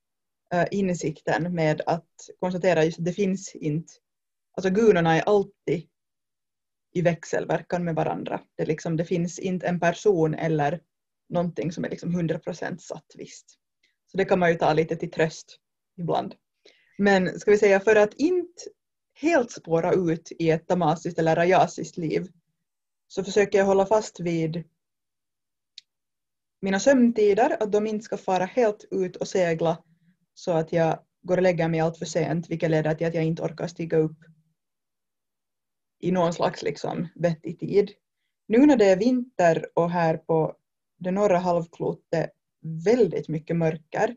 uh, 0.54 0.68
insikten 0.72 1.56
med 1.56 1.82
att 1.86 2.30
konstatera 2.40 2.84
just 2.84 3.00
att 3.00 3.06
det 3.06 3.14
finns 3.14 3.56
inte, 3.56 3.94
alltså 4.58 4.70
gunorna 4.70 5.16
är 5.16 5.22
alltid 5.22 5.88
i 6.94 7.02
växelverkan 7.02 7.84
med 7.84 7.96
varandra. 7.96 8.42
Det, 8.58 8.66
liksom, 8.66 8.98
det 8.98 9.06
finns 9.06 9.40
inte 9.40 9.68
en 9.68 9.80
person 9.80 10.34
eller 10.34 10.82
någonting 11.30 11.72
som 11.72 11.86
är 11.86 11.90
liksom 11.90 12.20
100% 12.20 12.78
satt 12.78 13.12
visst. 13.18 13.46
Så 14.12 14.18
det 14.18 14.26
kan 14.26 14.40
man 14.40 14.50
ju 14.50 14.56
ta 14.56 14.74
lite 14.74 14.96
till 14.96 15.12
tröst 15.12 15.60
ibland. 15.98 16.36
Men 16.98 17.40
ska 17.40 17.52
vi 17.52 17.58
säga 17.58 17.80
för 17.80 17.96
att 17.96 18.14
inte 18.14 18.64
helt 19.14 19.52
spåra 19.52 19.94
ut 19.94 20.32
i 20.40 20.50
ett 20.50 20.68
tamasiskt 20.68 21.20
eller 21.20 21.36
rajasiskt 21.36 21.98
liv 21.98 22.28
så 23.08 23.24
försöker 23.24 23.58
jag 23.58 23.66
hålla 23.66 23.86
fast 23.86 24.20
vid 24.20 24.64
mina 26.64 26.80
sömntider, 26.80 27.58
att 27.64 27.72
de 27.72 27.88
inte 27.88 28.06
ska 28.06 28.18
fara 28.18 28.46
helt 28.46 28.86
ut 28.92 29.16
och 29.16 29.28
segla 29.28 29.84
så 30.34 30.52
att 30.52 30.74
jag 30.74 31.00
går 31.22 31.38
och 31.38 31.44
lägger 31.44 31.68
mig 31.68 31.80
allt 31.80 31.98
för 31.98 32.06
sent 32.06 32.50
vilket 32.50 32.72
leder 32.72 32.96
till 32.96 33.08
att 33.08 33.14
jag 33.14 33.24
inte 33.24 33.42
orkar 33.42 33.68
stiga 33.68 33.98
upp 33.98 34.18
i 36.00 36.12
någon 36.12 36.34
slags 36.34 36.64
liksom 36.64 37.08
vettig 37.16 37.60
tid. 37.60 37.92
Nu 38.48 38.66
när 38.66 38.78
det 38.78 38.86
är 38.86 38.98
vinter 38.98 39.66
och 39.74 39.92
här 39.92 40.18
på 40.18 40.56
det 40.98 41.12
norra 41.12 41.38
halvklotet 41.38 42.32
väldigt 42.86 43.28
mycket 43.28 43.56
mörker 43.56 44.16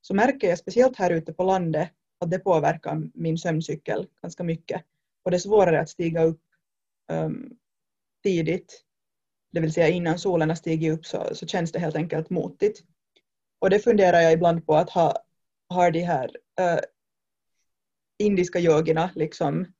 så 0.00 0.14
märker 0.14 0.48
jag 0.48 0.58
speciellt 0.58 0.96
här 0.96 1.10
ute 1.10 1.32
på 1.32 1.42
landet 1.42 1.90
att 2.20 2.30
det 2.30 2.38
påverkar 2.38 3.10
min 3.14 3.38
sömncykel 3.38 4.06
ganska 4.22 4.44
mycket. 4.44 4.82
och 5.24 5.30
det 5.30 5.36
är 5.36 5.38
svårare 5.38 5.80
att 5.80 5.88
stiga 5.88 6.22
upp 6.22 6.42
um, 7.12 7.56
tidigt, 8.22 8.83
det 9.54 9.60
vill 9.60 9.72
säga 9.72 9.88
innan 9.88 10.18
solen 10.18 10.48
har 10.48 10.56
stigit 10.56 10.92
upp 10.92 11.06
så, 11.06 11.34
så 11.34 11.46
känns 11.46 11.72
det 11.72 11.78
helt 11.78 11.96
enkelt 11.96 12.30
motigt. 12.30 12.82
Och 13.58 13.70
det 13.70 13.78
funderar 13.78 14.20
jag 14.20 14.32
ibland 14.32 14.66
på 14.66 14.76
att 14.76 14.90
ha, 14.90 15.24
har 15.68 15.90
de 15.90 16.00
här 16.00 16.26
uh, 16.60 16.80
indiska 18.18 18.60
yogierna 18.60 19.10
liksom 19.14 19.72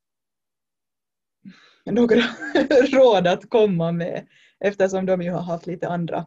några 1.84 2.22
råd 2.92 3.26
att 3.26 3.50
komma 3.50 3.92
med 3.92 4.26
eftersom 4.60 5.06
de 5.06 5.22
ju 5.22 5.30
har 5.30 5.42
haft 5.42 5.66
lite 5.66 5.88
andra, 5.88 6.26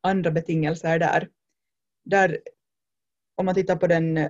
andra 0.00 0.30
betingelser 0.30 0.98
där. 0.98 1.28
Där 2.04 2.40
om 3.34 3.46
man 3.46 3.54
tittar 3.54 3.76
på 3.76 3.86
den, 3.86 4.28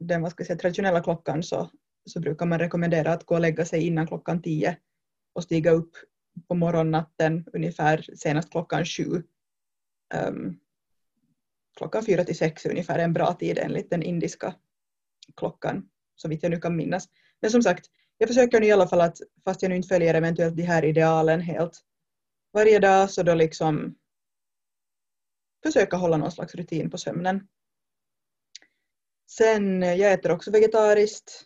den 0.00 0.22
vad 0.22 0.30
ska 0.30 0.40
jag 0.40 0.46
säga, 0.46 0.58
traditionella 0.58 1.02
klockan 1.02 1.42
så, 1.42 1.70
så 2.10 2.20
brukar 2.20 2.46
man 2.46 2.58
rekommendera 2.58 3.12
att 3.12 3.26
gå 3.26 3.34
och 3.34 3.40
lägga 3.40 3.64
sig 3.64 3.86
innan 3.86 4.06
klockan 4.06 4.42
tio 4.42 4.76
och 5.34 5.42
stiga 5.42 5.70
upp 5.70 5.96
på 6.48 6.54
morgonnatten 6.54 7.44
ungefär 7.52 8.06
senast 8.14 8.50
klockan 8.50 8.84
sju. 8.84 9.22
Um, 10.14 10.60
klockan 11.76 12.04
fyra 12.04 12.24
till 12.24 12.38
sex 12.38 12.66
är 12.66 12.70
ungefär 12.70 12.98
en 12.98 13.12
bra 13.12 13.32
tid 13.32 13.58
enligt 13.58 13.90
den 13.90 14.02
indiska 14.02 14.54
klockan, 15.36 15.88
så 16.16 16.28
vitt 16.28 16.42
jag 16.42 16.50
nu 16.50 16.60
kan 16.60 16.76
minnas. 16.76 17.08
Men 17.40 17.50
som 17.50 17.62
sagt, 17.62 17.86
jag 18.18 18.28
försöker 18.28 18.60
nu 18.60 18.66
i 18.66 18.72
alla 18.72 18.88
fall 18.88 19.00
att, 19.00 19.18
fast 19.44 19.62
jag 19.62 19.68
nu 19.68 19.76
inte 19.76 19.88
följer 19.88 20.14
eventuellt 20.14 20.56
de 20.56 20.62
här 20.62 20.84
idealen 20.84 21.40
helt 21.40 21.80
varje 22.52 22.78
dag, 22.78 23.10
så 23.10 23.22
då 23.22 23.34
liksom 23.34 23.94
försöka 25.62 25.96
hålla 25.96 26.16
någon 26.16 26.32
slags 26.32 26.54
rutin 26.54 26.90
på 26.90 26.98
sömnen. 26.98 27.48
Sen, 29.30 29.82
eh, 29.82 29.94
jag 29.94 30.12
äter 30.12 30.32
också 30.32 30.50
vegetariskt. 30.50 31.44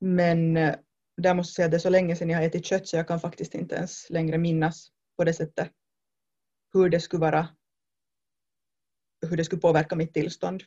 Men 0.00 0.56
eh, 0.56 0.74
där 1.16 1.34
måste 1.34 1.50
jag 1.50 1.54
säga 1.54 1.64
att 1.64 1.70
det 1.70 1.76
är 1.76 1.78
så 1.78 1.90
länge 1.90 2.16
sedan 2.16 2.30
jag 2.30 2.38
har 2.38 2.44
ätit 2.44 2.66
kött 2.66 2.88
så 2.88 2.96
jag 2.96 3.08
kan 3.08 3.20
faktiskt 3.20 3.54
inte 3.54 3.74
ens 3.74 4.10
längre 4.10 4.38
minnas 4.38 4.88
på 5.16 5.24
det 5.24 5.34
sättet 5.34 5.70
hur 6.72 6.88
det 6.88 7.00
skulle 7.00 7.20
vara 7.20 7.48
hur 9.26 9.36
det 9.36 9.44
skulle 9.44 9.60
påverka 9.60 9.96
mitt 9.96 10.14
tillstånd. 10.14 10.62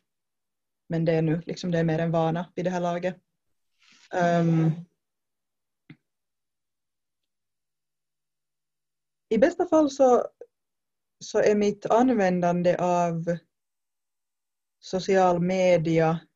Men 0.90 1.06
det 1.06 1.12
är 1.12 1.22
nu 1.22 1.42
liksom 1.46 1.72
det 1.72 1.80
är 1.80 1.84
mer 1.84 2.00
en 2.00 2.12
vana 2.12 2.52
vid 2.56 2.66
det 2.66 2.72
här 2.72 2.82
laget. 2.82 3.16
Um, 4.14 4.72
I 9.30 9.38
bästa 9.38 9.68
fall 9.68 9.92
så, 9.92 10.28
så 11.20 11.40
är 11.40 11.56
mitt 11.56 11.86
användande 11.86 12.76
av 12.78 13.38
social 14.80 15.40
media 15.40 16.27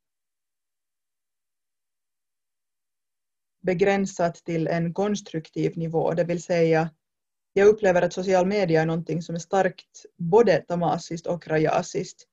begränsat 3.62 4.36
till 4.36 4.68
en 4.68 4.94
konstruktiv 4.94 5.78
nivå, 5.78 6.14
det 6.14 6.24
vill 6.24 6.44
säga 6.44 6.90
jag 7.54 7.68
upplever 7.68 8.02
att 8.02 8.14
social 8.14 8.46
media 8.46 8.82
är 8.82 8.86
någonting 8.86 9.22
som 9.22 9.36
är 9.36 9.40
starkt 9.40 10.06
både 10.18 10.58
tamasiskt 10.58 11.28
och 11.28 11.48
rajasiskt. 11.48 12.28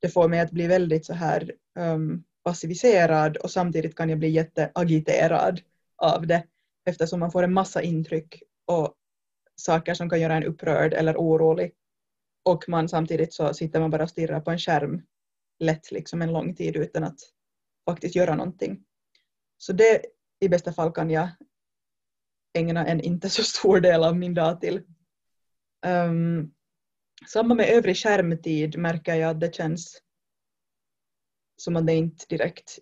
Det 0.00 0.08
får 0.08 0.28
mig 0.28 0.40
att 0.40 0.50
bli 0.50 0.66
väldigt 0.66 1.06
så 1.06 1.14
här 1.14 1.52
um, 1.78 2.24
passiviserad 2.44 3.36
och 3.36 3.50
samtidigt 3.50 3.96
kan 3.96 4.08
jag 4.08 4.18
bli 4.18 4.28
jätteagiterad 4.28 5.60
av 5.96 6.26
det 6.26 6.44
eftersom 6.84 7.20
man 7.20 7.32
får 7.32 7.42
en 7.42 7.52
massa 7.52 7.82
intryck 7.82 8.42
och 8.66 8.94
saker 9.56 9.94
som 9.94 10.10
kan 10.10 10.20
göra 10.20 10.34
en 10.34 10.44
upprörd 10.44 10.92
eller 10.92 11.16
orolig 11.16 11.72
och 12.42 12.68
man 12.68 12.88
samtidigt 12.88 13.34
så 13.34 13.54
sitter 13.54 13.80
man 13.80 13.90
bara 13.90 14.02
och 14.02 14.10
stirrar 14.10 14.40
på 14.40 14.50
en 14.50 14.58
skärm 14.58 15.02
lätt 15.58 15.92
liksom 15.92 16.22
en 16.22 16.32
lång 16.32 16.54
tid 16.54 16.76
utan 16.76 17.04
att 17.04 17.18
faktiskt 17.90 18.14
göra 18.14 18.34
någonting. 18.34 18.84
Så 19.58 19.72
det 19.72 20.02
i 20.44 20.48
bästa 20.48 20.72
fall 20.72 20.92
kan 20.92 21.10
jag 21.10 21.28
ägna 22.54 22.86
en 22.86 23.00
inte 23.00 23.30
så 23.30 23.42
stor 23.42 23.80
del 23.80 24.04
av 24.04 24.16
min 24.16 24.34
dag 24.34 24.60
till. 24.60 24.82
Um, 25.86 26.54
samma 27.26 27.54
med 27.54 27.68
övrig 27.68 27.96
skärmtid 27.96 28.78
märker 28.78 29.14
jag 29.14 29.30
att 29.30 29.40
det 29.40 29.54
känns 29.54 30.00
som 31.56 31.76
att 31.76 31.86
det 31.86 31.94
inte 31.94 32.24
direkt 32.28 32.78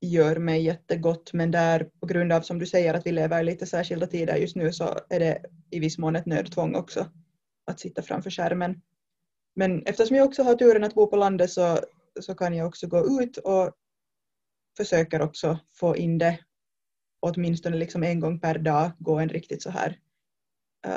gör 0.00 0.36
mig 0.36 0.62
jättegott 0.62 1.32
men 1.32 1.50
där 1.50 1.90
på 2.00 2.06
grund 2.06 2.32
av 2.32 2.40
som 2.40 2.58
du 2.58 2.66
säger 2.66 2.94
att 2.94 3.06
vi 3.06 3.12
lever 3.12 3.40
i 3.40 3.44
lite 3.44 3.66
särskilda 3.66 4.06
tider 4.06 4.36
just 4.36 4.56
nu 4.56 4.72
så 4.72 4.98
är 5.08 5.20
det 5.20 5.44
i 5.70 5.78
viss 5.78 5.98
mån 5.98 6.16
ett 6.16 6.26
nödtvång 6.26 6.74
också 6.74 7.06
att 7.66 7.80
sitta 7.80 8.02
framför 8.02 8.30
skärmen. 8.30 8.82
Men 9.54 9.82
eftersom 9.86 10.16
jag 10.16 10.26
också 10.26 10.42
har 10.42 10.54
turen 10.54 10.84
att 10.84 10.94
bo 10.94 11.06
på 11.06 11.16
landet 11.16 11.50
så, 11.50 11.78
så 12.20 12.34
kan 12.34 12.54
jag 12.54 12.66
också 12.66 12.86
gå 12.86 13.22
ut 13.22 13.36
och 13.36 13.72
försöker 14.76 15.22
också 15.22 15.58
få 15.72 15.96
in 15.96 16.18
det 16.18 16.38
åtminstone 17.24 17.76
liksom 17.76 18.02
en 18.02 18.20
gång 18.20 18.40
per 18.40 18.58
dag, 18.58 18.90
gå 18.98 19.18
en 19.18 19.28
riktigt 19.28 19.62
så 19.62 19.70
här 19.70 19.98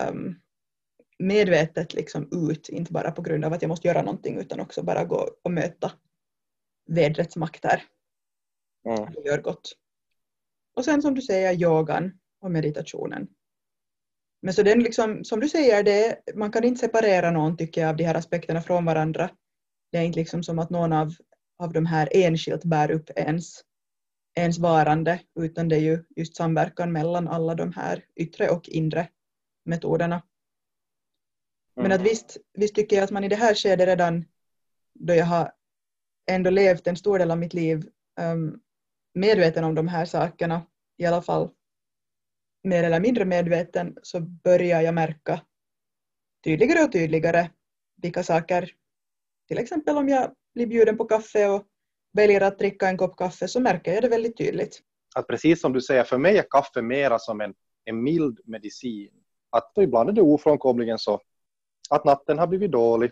um, 0.09 0.35
medvetet 1.19 1.93
liksom 1.93 2.49
ut, 2.49 2.69
inte 2.69 2.93
bara 2.93 3.11
på 3.11 3.21
grund 3.21 3.45
av 3.45 3.53
att 3.53 3.61
jag 3.61 3.69
måste 3.69 3.87
göra 3.87 4.01
någonting 4.01 4.37
utan 4.37 4.59
också 4.59 4.83
bara 4.83 5.05
gå 5.05 5.29
och 5.43 5.51
möta 5.51 5.91
vädrets 6.89 7.35
makter. 7.35 7.83
Mm. 8.85 9.13
Det 9.13 9.29
gör 9.29 9.41
gott. 9.41 9.73
Och 10.75 10.85
sen 10.85 11.01
som 11.01 11.13
du 11.13 11.21
säger 11.21 11.53
yogan 11.53 12.19
och 12.41 12.51
meditationen. 12.51 13.27
Men 14.41 14.53
så 14.53 14.63
den 14.63 14.79
liksom, 14.79 15.23
som 15.23 15.39
du 15.39 15.49
säger, 15.49 15.83
det, 15.83 16.21
man 16.35 16.51
kan 16.51 16.63
inte 16.63 16.79
separera 16.79 17.31
någon 17.31 17.57
tycker 17.57 17.81
jag 17.81 17.89
av 17.89 17.97
de 17.97 18.03
här 18.03 18.15
aspekterna 18.15 18.61
från 18.61 18.85
varandra. 18.85 19.29
Det 19.91 19.97
är 19.97 20.03
inte 20.03 20.19
liksom 20.19 20.43
som 20.43 20.59
att 20.59 20.69
någon 20.69 20.93
av, 20.93 21.13
av 21.59 21.73
de 21.73 21.85
här 21.85 22.09
enskilt 22.11 22.63
bär 22.63 22.91
upp 22.91 23.09
ens, 23.15 23.61
ens 24.37 24.57
varande 24.57 25.19
utan 25.39 25.69
det 25.69 25.75
är 25.75 25.79
ju 25.79 26.03
just 26.15 26.35
samverkan 26.35 26.91
mellan 26.91 27.27
alla 27.27 27.55
de 27.55 27.73
här 27.73 28.05
yttre 28.15 28.49
och 28.49 28.69
inre 28.69 29.09
metoderna. 29.65 30.23
Men 31.75 31.91
att 31.91 31.99
mm. 31.99 32.03
visst, 32.03 32.37
visst 32.53 32.75
tycker 32.75 32.95
jag 32.95 33.03
att 33.03 33.11
man 33.11 33.23
i 33.23 33.27
det 33.27 33.35
här 33.35 33.55
skedet 33.55 33.87
redan 33.87 34.25
då 34.93 35.13
jag 35.13 35.25
har 35.25 35.51
ändå 36.31 36.49
levt 36.49 36.87
en 36.87 36.95
stor 36.95 37.19
del 37.19 37.31
av 37.31 37.37
mitt 37.37 37.53
liv 37.53 37.89
um, 38.19 38.61
medveten 39.13 39.63
om 39.63 39.75
de 39.75 39.87
här 39.87 40.05
sakerna, 40.05 40.61
i 40.97 41.05
alla 41.05 41.21
fall 41.21 41.49
mer 42.63 42.83
eller 42.83 42.99
mindre 42.99 43.25
medveten, 43.25 43.97
så 44.03 44.19
börjar 44.19 44.81
jag 44.81 44.93
märka 44.93 45.41
tydligare 46.43 46.83
och 46.83 46.91
tydligare 46.91 47.49
vilka 48.01 48.23
saker, 48.23 48.71
till 49.47 49.57
exempel 49.57 49.97
om 49.97 50.09
jag 50.09 50.35
blir 50.53 50.67
bjuden 50.67 50.97
på 50.97 51.05
kaffe 51.05 51.49
och 51.49 51.67
väljer 52.17 52.41
att 52.41 52.59
dricka 52.59 52.87
en 52.87 52.97
kopp 52.97 53.17
kaffe 53.17 53.47
så 53.47 53.59
märker 53.59 53.93
jag 53.93 54.03
det 54.03 54.09
väldigt 54.09 54.37
tydligt. 54.37 54.79
Att 55.15 55.27
precis 55.27 55.61
som 55.61 55.73
du 55.73 55.81
säger, 55.81 56.03
för 56.03 56.17
mig 56.17 56.37
är 56.37 56.45
kaffe 56.49 56.81
mera 56.81 57.19
som 57.19 57.41
en, 57.41 57.53
en 57.85 58.03
mild 58.03 58.39
medicin. 58.45 59.13
Att 59.49 59.71
ibland 59.77 60.09
är 60.09 60.13
det 60.13 60.21
ofrånkomligen 60.21 60.99
så 60.99 61.21
att 61.89 62.05
natten 62.05 62.39
har 62.39 62.47
blivit 62.47 62.71
dålig 62.71 63.11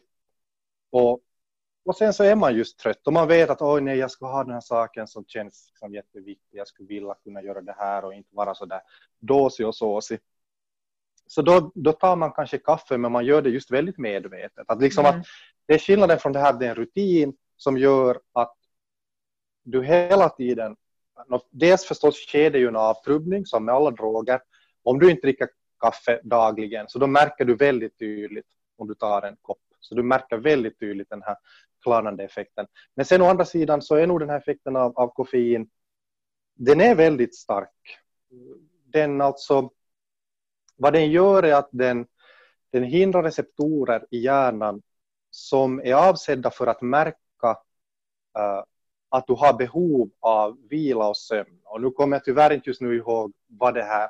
och 0.91 1.21
och 1.85 1.95
sen 1.97 2.13
så 2.13 2.23
är 2.23 2.35
man 2.35 2.55
just 2.55 2.79
trött 2.79 3.07
och 3.07 3.13
man 3.13 3.27
vet 3.27 3.49
att 3.49 3.61
oj 3.61 3.81
nej, 3.81 3.97
jag 3.97 4.11
ska 4.11 4.25
ha 4.25 4.43
den 4.43 4.53
här 4.53 4.61
saken 4.61 5.07
som 5.07 5.25
känns 5.27 5.67
liksom 5.69 5.93
jätteviktig. 5.93 6.57
Jag 6.57 6.67
skulle 6.67 6.87
vilja 6.87 7.15
kunna 7.23 7.41
göra 7.41 7.61
det 7.61 7.75
här 7.77 8.05
och 8.05 8.13
inte 8.13 8.35
vara 8.35 8.55
så 8.55 8.65
där 8.65 8.81
dåsig 9.19 9.67
och 9.67 9.75
såsig. 9.75 10.19
Så 11.27 11.41
då, 11.41 11.71
då 11.75 11.91
tar 11.91 12.15
man 12.15 12.31
kanske 12.31 12.57
kaffe, 12.57 12.97
men 12.97 13.11
man 13.11 13.25
gör 13.25 13.41
det 13.41 13.49
just 13.49 13.71
väldigt 13.71 13.97
medvetet. 13.97 14.69
Att 14.69 14.81
liksom 14.81 15.05
mm. 15.05 15.19
att 15.19 15.25
det 15.65 15.73
är 15.73 15.79
skillnaden 15.79 16.19
från 16.19 16.31
det 16.31 16.39
här, 16.39 16.53
det 16.53 16.65
är 16.65 16.69
en 16.69 16.75
rutin 16.75 17.33
som 17.57 17.77
gör 17.77 18.19
att 18.33 18.57
du 19.65 19.83
hela 19.83 20.29
tiden, 20.29 20.75
dels 21.51 21.85
förstås 21.85 22.15
sker 22.15 22.51
det 22.51 22.59
ju 22.59 22.67
en 22.67 22.75
avtrubbning 22.75 23.45
som 23.45 23.65
med 23.65 23.75
alla 23.75 23.91
droger. 23.91 24.41
Om 24.83 24.99
du 24.99 25.11
inte 25.11 25.21
dricker 25.21 25.49
kaffe 25.79 26.21
dagligen 26.23 26.85
så 26.89 26.99
då 26.99 27.07
märker 27.07 27.45
du 27.45 27.55
väldigt 27.55 27.99
tydligt 27.99 28.45
om 28.77 28.87
du 28.87 28.95
tar 28.95 29.21
en 29.21 29.35
kopp. 29.41 29.61
Så 29.79 29.95
du 29.95 30.03
märker 30.03 30.37
väldigt 30.37 30.79
tydligt 30.79 31.09
den 31.09 31.21
här 31.21 31.37
klarnande 31.83 32.23
effekten. 32.23 32.67
Men 32.95 33.05
sen 33.05 33.21
å 33.21 33.25
andra 33.25 33.45
sidan 33.45 33.81
så 33.81 33.95
är 33.95 34.07
nog 34.07 34.19
den 34.19 34.29
här 34.29 34.37
effekten 34.37 34.75
av, 34.75 34.97
av 34.97 35.07
koffein, 35.07 35.69
den 36.55 36.81
är 36.81 36.95
väldigt 36.95 37.35
stark. 37.35 37.99
Den 38.85 39.21
alltså, 39.21 39.69
vad 40.75 40.93
den 40.93 41.11
gör 41.11 41.43
är 41.43 41.53
att 41.53 41.69
den, 41.71 42.07
den 42.71 42.83
hindrar 42.83 43.23
receptorer 43.23 44.05
i 44.11 44.19
hjärnan 44.19 44.81
som 45.29 45.79
är 45.79 45.93
avsedda 45.93 46.51
för 46.51 46.67
att 46.67 46.81
märka 46.81 47.49
uh, 48.39 48.63
att 49.15 49.27
du 49.27 49.33
har 49.33 49.53
behov 49.53 50.09
av 50.19 50.57
vila 50.69 51.07
och 51.07 51.17
sömn. 51.17 51.59
Och 51.63 51.81
nu 51.81 51.91
kommer 51.91 52.15
jag 52.15 52.23
tyvärr 52.23 52.53
inte 52.53 52.69
just 52.69 52.81
nu 52.81 52.95
ihåg 52.95 53.33
vad 53.47 53.73
det 53.73 53.83
här 53.83 54.09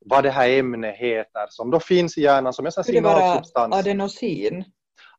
vad 0.00 0.24
det 0.24 0.30
här 0.30 0.58
ämnet 0.58 0.96
heter 0.96 1.46
som 1.48 1.70
då 1.70 1.80
finns 1.80 2.18
i 2.18 2.22
hjärnan 2.22 2.52
som 2.52 2.66
en 2.66 2.72
signalsubstans. 2.72 3.74
Adenosin? 3.74 4.64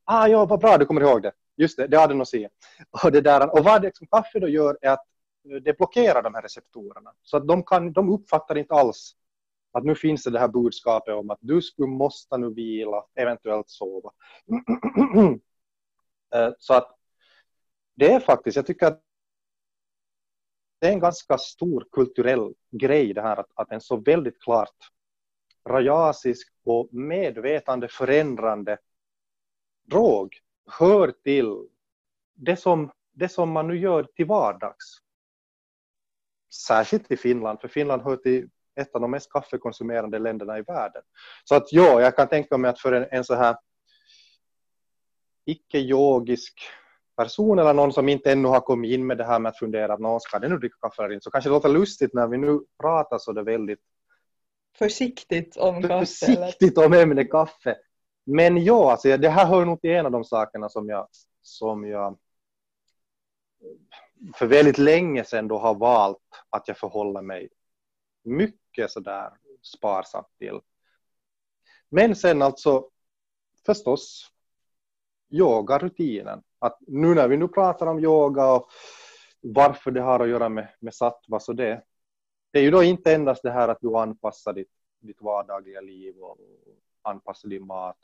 Ah, 0.04 0.28
ja, 0.28 0.46
vad 0.46 0.60
bra 0.60 0.78
du 0.78 0.86
kommer 0.86 1.02
ihåg 1.02 1.22
det. 1.22 1.32
Just 1.58 1.78
det, 1.78 1.88
det 1.88 1.98
är 1.98 2.04
adenosin. 2.04 2.50
Och, 3.04 3.12
det 3.12 3.22
där, 3.22 3.54
och 3.54 3.64
vad 3.64 3.82
det 3.82 3.98
som 3.98 4.08
kaffe 4.08 4.40
då 4.40 4.48
gör 4.48 4.78
är 4.82 4.90
att 4.90 5.06
det 5.64 5.78
blockerar 5.78 6.24
de 6.24 6.34
här 6.34 6.42
receptorerna. 6.42 7.12
Så 7.24 7.38
att 7.38 7.48
de, 7.48 7.64
kan, 7.64 7.94
de 7.94 8.10
uppfattar 8.10 8.58
inte 8.58 8.74
alls 8.74 9.16
att 9.72 9.84
nu 9.84 9.96
finns 9.96 10.24
det 10.24 10.30
det 10.30 10.40
här 10.40 10.48
budskapet 10.48 11.14
om 11.14 11.30
att 11.30 11.40
du 11.42 11.62
skulle 11.62 11.88
måste 11.88 12.38
nu 12.38 12.54
vila, 12.54 13.06
eventuellt 13.16 13.70
sova. 13.70 14.12
Eh, 16.36 16.50
så 16.60 16.74
att 16.74 16.99
det 18.00 18.14
är 18.14 18.20
faktiskt, 18.20 18.56
jag 18.56 18.66
tycker 18.66 18.86
att 18.86 19.02
det 20.80 20.88
är 20.88 20.92
en 20.92 21.00
ganska 21.00 21.38
stor 21.38 21.88
kulturell 21.92 22.54
grej 22.72 23.14
det 23.14 23.22
här 23.22 23.38
att, 23.38 23.52
att 23.54 23.72
en 23.72 23.82
så 23.82 23.98
väldigt 23.98 24.42
klart 24.42 24.76
rajasisk 25.70 26.54
och 26.64 26.94
medvetande 26.94 27.88
förändrande 27.88 28.78
drog 29.84 30.40
hör 30.80 31.12
till 31.24 31.68
det 32.34 32.58
som, 32.58 32.92
det 33.12 33.30
som 33.30 33.52
man 33.52 33.68
nu 33.68 33.78
gör 33.78 34.04
till 34.04 34.26
vardags. 34.26 34.98
Särskilt 36.68 37.12
i 37.12 37.18
Finland, 37.18 37.62
för 37.62 37.68
Finland 37.68 38.02
hör 38.02 38.16
till 38.16 38.50
ett 38.76 38.96
av 38.96 39.02
de 39.02 39.12
mest 39.12 39.32
kaffekonsumerande 39.32 40.20
länderna 40.20 40.58
i 40.58 40.62
världen. 40.62 41.02
Så 41.44 41.56
att 41.56 41.74
ja, 41.74 42.02
jag 42.02 42.16
kan 42.16 42.28
tänka 42.28 42.58
mig 42.58 42.70
att 42.70 42.80
för 42.80 42.92
en, 42.92 43.08
en 43.12 43.24
så 43.24 43.36
här 43.36 43.58
icke-yogisk 45.46 46.62
person 47.20 47.60
eller 47.60 47.74
någon 47.74 47.94
som 47.94 48.10
inte 48.10 48.32
ännu 48.32 48.48
har 48.48 48.60
kommit 48.60 48.92
in 48.92 49.08
med 49.08 49.18
det 49.18 49.26
här 49.26 49.40
med 49.40 49.50
att 49.50 49.58
fundera 49.58 49.94
att 49.94 50.22
ska 50.22 50.40
det 50.40 50.50
nu 50.50 50.58
dricka 50.58 50.76
kaffe 50.82 51.04
eller 51.04 51.14
inte 51.14 51.24
så 51.24 51.32
kanske 51.32 51.50
det 51.50 51.54
låter 51.54 51.70
lustigt 51.70 52.14
när 52.14 52.28
vi 52.28 52.38
nu 52.38 52.60
pratar 52.82 53.18
så 53.18 53.32
det 53.32 53.44
väldigt 53.44 53.80
försiktigt 54.78 55.58
om 55.58 55.82
kaffe. 55.82 56.06
Försiktigt 56.06 56.78
om 56.78 56.94
ämnet 56.94 57.32
kaffe. 57.32 57.76
Men 58.26 58.64
ja, 58.64 58.92
alltså, 58.92 59.18
det 59.18 59.30
här 59.30 59.46
hör 59.46 59.66
nog 59.66 59.82
till 59.82 59.90
en 59.90 60.06
av 60.06 60.12
de 60.12 60.24
sakerna 60.24 60.70
som 60.70 60.90
jag, 60.90 61.08
som 61.42 61.88
jag 61.88 62.18
för 64.36 64.46
väldigt 64.46 64.78
länge 64.78 65.24
sedan 65.24 65.48
då 65.48 65.58
har 65.58 65.76
valt 65.76 66.18
att 66.50 66.68
jag 66.68 66.78
förhåller 66.78 67.22
mig 67.22 67.50
mycket 68.24 68.92
sådär 68.92 69.32
sparsamt 69.62 70.28
till. 70.38 70.60
Men 71.90 72.16
sen 72.16 72.42
alltså 72.42 72.90
förstås 73.66 74.32
yogarutinen. 75.30 76.44
Att 76.60 76.78
nu 76.88 77.16
när 77.16 77.28
vi 77.28 77.38
nu 77.38 77.48
pratar 77.48 77.88
om 77.88 78.00
yoga 78.00 78.52
och 78.52 78.70
varför 79.42 79.92
det 79.92 80.02
har 80.02 80.20
att 80.20 80.30
göra 80.30 80.50
med, 80.50 80.68
med 80.80 80.94
sattva 80.94 81.40
så 81.40 81.54
det, 81.54 81.84
det 82.52 82.60
är 82.60 82.64
ju 82.64 82.72
då 82.72 82.84
inte 82.84 83.14
endast 83.14 83.44
det 83.44 83.52
här 83.52 83.68
att 83.68 83.82
du 83.82 83.96
anpassar 83.98 84.54
ditt, 84.54 84.72
ditt 85.00 85.22
vardagliga 85.22 85.82
liv 85.82 86.18
och 86.18 86.38
anpassar 87.02 87.50
din 87.50 87.66
mat. 87.66 87.98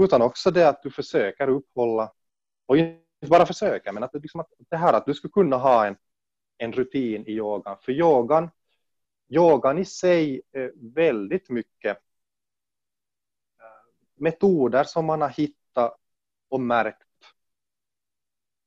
Utan 0.00 0.22
också 0.22 0.50
det 0.50 0.68
att 0.68 0.82
du 0.82 0.90
försöker 0.90 1.48
upphålla, 1.48 2.12
och 2.66 2.76
inte 2.76 3.28
bara 3.28 3.46
försöker, 3.46 3.92
men 3.92 4.02
att, 4.02 4.14
liksom 4.14 4.40
att 4.40 4.52
det 4.58 4.76
här 4.76 4.92
att 4.92 5.06
du 5.06 5.14
skulle 5.14 5.32
kunna 5.32 5.56
ha 5.56 5.86
en, 5.86 5.96
en 6.58 6.72
rutin 6.72 7.26
i 7.26 7.32
yogan. 7.32 7.76
För 7.80 7.92
yogan, 7.92 8.50
yogan 9.28 9.78
i 9.78 9.84
sig 9.84 10.42
är 10.52 10.72
väldigt 10.94 11.50
mycket 11.50 11.96
eh, 13.58 13.90
metoder 14.14 14.84
som 14.84 15.06
man 15.06 15.20
har 15.20 15.28
hittat 15.28 15.61
och 16.48 16.60
märkt 16.60 17.08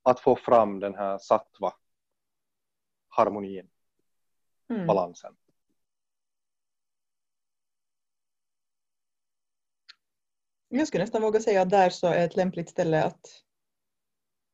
att 0.03 0.19
få 0.19 0.35
fram 0.35 0.79
den 0.79 0.95
här 0.95 1.17
sattva 1.17 1.73
harmonin 3.07 3.69
mm. 4.69 4.87
balansen. 4.87 5.35
Jag 10.67 10.87
skulle 10.87 11.03
nästan 11.03 11.21
våga 11.21 11.39
säga 11.39 11.61
att 11.61 11.69
där 11.69 11.89
så 11.89 12.07
är 12.07 12.25
ett 12.25 12.35
lämpligt 12.35 12.69
ställe 12.69 13.03
att, 13.03 13.43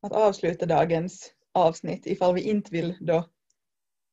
att 0.02 0.12
avsluta 0.12 0.66
dagens 0.66 1.34
avsnitt 1.52 2.06
ifall 2.06 2.34
vi 2.34 2.42
inte 2.42 2.72
vill 2.72 2.98
då 3.02 3.30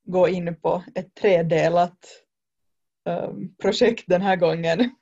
gå 0.05 0.29
in 0.29 0.61
på 0.61 0.85
ett 0.95 1.15
tredelat 1.15 2.25
um, 3.05 3.55
projekt 3.55 4.05
den 4.07 4.23
här 4.23 4.37
gången. 4.37 4.97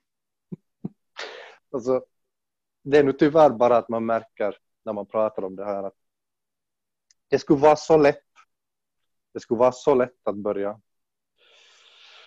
Alltså, 1.71 2.05
det 2.87 2.99
är 2.99 3.05
nu 3.05 3.13
tyvärr 3.13 3.51
bara 3.51 3.77
att 3.77 3.89
man 3.89 4.07
märker 4.07 4.57
när 4.85 4.93
man 4.93 5.07
pratar 5.07 5.45
om 5.45 5.57
det 5.57 5.65
här 5.65 5.83
att 5.83 5.95
det 7.29 7.39
skulle 7.39 7.61
vara 7.61 7.77
så 7.77 7.97
lätt. 7.97 8.23
Det 9.35 9.41
skulle 9.41 9.59
vara 9.59 9.73
så 9.73 9.95
lätt 9.95 10.29
att 10.29 10.37
börja 10.37 10.81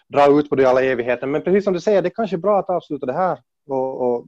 dra 0.07 0.39
ut 0.39 0.49
på 0.49 0.55
det 0.55 0.64
i 0.64 0.66
alla 0.66 0.84
evigheter. 0.84 1.28
Men 1.28 1.43
precis 1.43 1.64
som 1.64 1.74
du 1.74 1.82
säger, 1.82 2.01
det 2.01 2.07
är 2.07 2.14
kanske 2.16 2.36
är 2.36 2.38
bra 2.38 2.60
att 2.60 2.70
avsluta 2.70 3.05
det 3.05 3.14
här. 3.14 3.43
Och, 3.66 4.01
och 4.01 4.28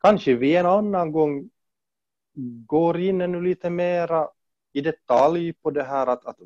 kanske 0.00 0.34
vi 0.34 0.56
en 0.56 0.66
annan 0.66 1.12
gång 1.12 1.50
går 2.66 3.00
in 3.00 3.20
ännu 3.20 3.40
lite 3.40 3.70
mera 3.70 4.28
i 4.72 4.80
detalj 4.80 5.52
på 5.52 5.70
det 5.70 5.82
här 5.82 6.06
att, 6.06 6.26
att 6.26 6.38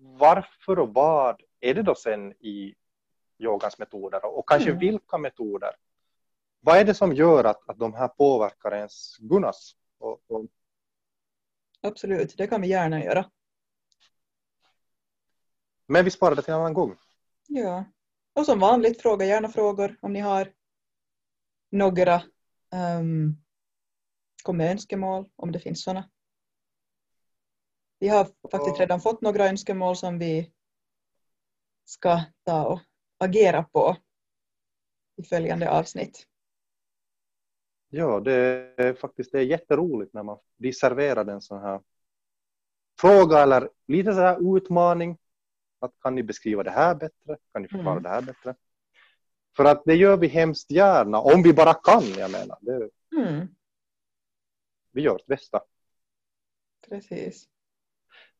varför 0.00 0.78
och 0.78 0.94
vad 0.94 1.42
är 1.60 1.74
det 1.74 1.82
då 1.82 1.94
sen 1.94 2.32
i 2.32 2.74
yogans 3.38 3.78
metoder 3.78 4.38
och 4.38 4.48
kanske 4.48 4.70
mm. 4.70 4.80
vilka 4.80 5.18
metoder? 5.18 5.70
Vad 6.60 6.78
är 6.78 6.84
det 6.84 6.94
som 6.94 7.12
gör 7.12 7.44
att, 7.44 7.68
att 7.68 7.78
de 7.78 7.94
här 7.94 8.08
påverkar 8.08 8.74
ens 8.74 9.16
gunas? 9.16 9.76
Och, 9.98 10.30
och... 10.30 10.46
Absolut, 11.80 12.36
det 12.36 12.46
kan 12.46 12.60
vi 12.60 12.68
gärna 12.68 13.04
göra. 13.04 13.30
Men 15.86 16.04
vi 16.04 16.10
sparar 16.10 16.36
det 16.36 16.42
till 16.42 16.54
en 16.54 16.60
annan 16.60 16.74
gång. 16.74 16.96
Ja. 17.48 17.84
Och 18.32 18.46
som 18.46 18.58
vanligt, 18.58 19.02
fråga 19.02 19.26
gärna 19.26 19.48
frågor 19.48 19.96
om 20.02 20.12
ni 20.12 20.20
har 20.20 20.52
några. 21.70 22.22
Um, 22.72 23.42
kom 24.42 24.56
med 24.56 24.70
önskemål 24.70 25.30
om 25.36 25.52
det 25.52 25.60
finns 25.60 25.82
sådana. 25.82 26.10
Vi 27.98 28.08
har 28.08 28.28
faktiskt 28.50 28.80
redan 28.80 29.00
fått 29.00 29.20
några 29.20 29.48
önskemål 29.48 29.96
som 29.96 30.18
vi 30.18 30.52
ska 31.84 32.20
ta 32.44 32.66
och 32.66 32.80
agera 33.18 33.62
på 33.62 33.96
i 35.16 35.22
följande 35.22 35.70
avsnitt. 35.70 36.26
Ja, 37.92 38.20
det 38.20 38.34
är 38.76 38.94
faktiskt 38.94 39.32
det 39.32 39.38
är 39.38 39.42
jätteroligt 39.42 40.14
när 40.14 40.22
man 40.22 40.38
blir 40.56 40.72
serverad 40.72 41.28
en 41.28 41.40
sån 41.40 41.60
här 41.60 41.80
fråga 43.00 43.38
eller 43.38 43.70
lite 43.86 44.12
så 44.12 44.20
här 44.20 44.56
utmaning 44.56 45.18
att 45.78 45.92
kan 46.00 46.14
ni 46.14 46.22
beskriva 46.22 46.62
det 46.62 46.70
här 46.70 46.94
bättre? 46.94 47.36
Kan 47.52 47.62
ni 47.62 47.68
förklara 47.68 47.90
mm. 47.90 48.02
det 48.02 48.08
här 48.08 48.22
bättre? 48.22 48.54
För 49.56 49.64
att 49.64 49.84
det 49.84 49.94
gör 49.94 50.16
vi 50.16 50.26
hemskt 50.26 50.70
gärna, 50.70 51.18
om 51.20 51.42
vi 51.42 51.52
bara 51.52 51.74
kan, 51.74 52.02
jag 52.18 52.30
menar. 52.30 52.58
Det, 52.60 52.90
mm. 53.16 53.48
Vi 54.92 55.02
gör 55.02 55.12
vårt 55.12 55.26
bästa. 55.26 55.60
Precis. 56.88 57.48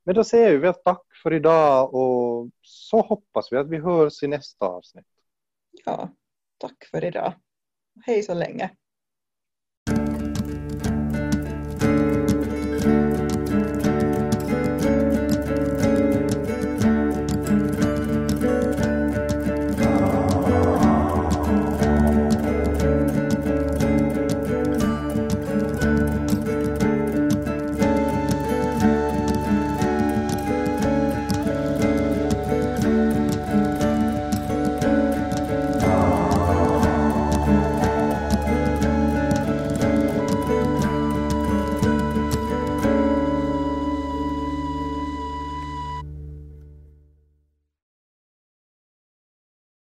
Men 0.02 0.14
då 0.14 0.24
säger 0.24 0.50
vi 0.50 0.56
väl 0.56 0.74
tack 0.74 1.06
för 1.22 1.32
idag 1.32 1.94
och 1.94 2.50
så 2.62 3.00
hoppas 3.00 3.52
vi 3.52 3.56
att 3.56 3.68
vi 3.68 3.78
hörs 3.78 4.22
i 4.22 4.28
nästa 4.28 4.66
avsnitt. 4.66 5.06
Ja, 5.84 6.08
tack 6.58 6.84
för 6.90 7.04
idag. 7.04 7.32
Hej 8.06 8.22
så 8.22 8.34
länge. 8.34 8.76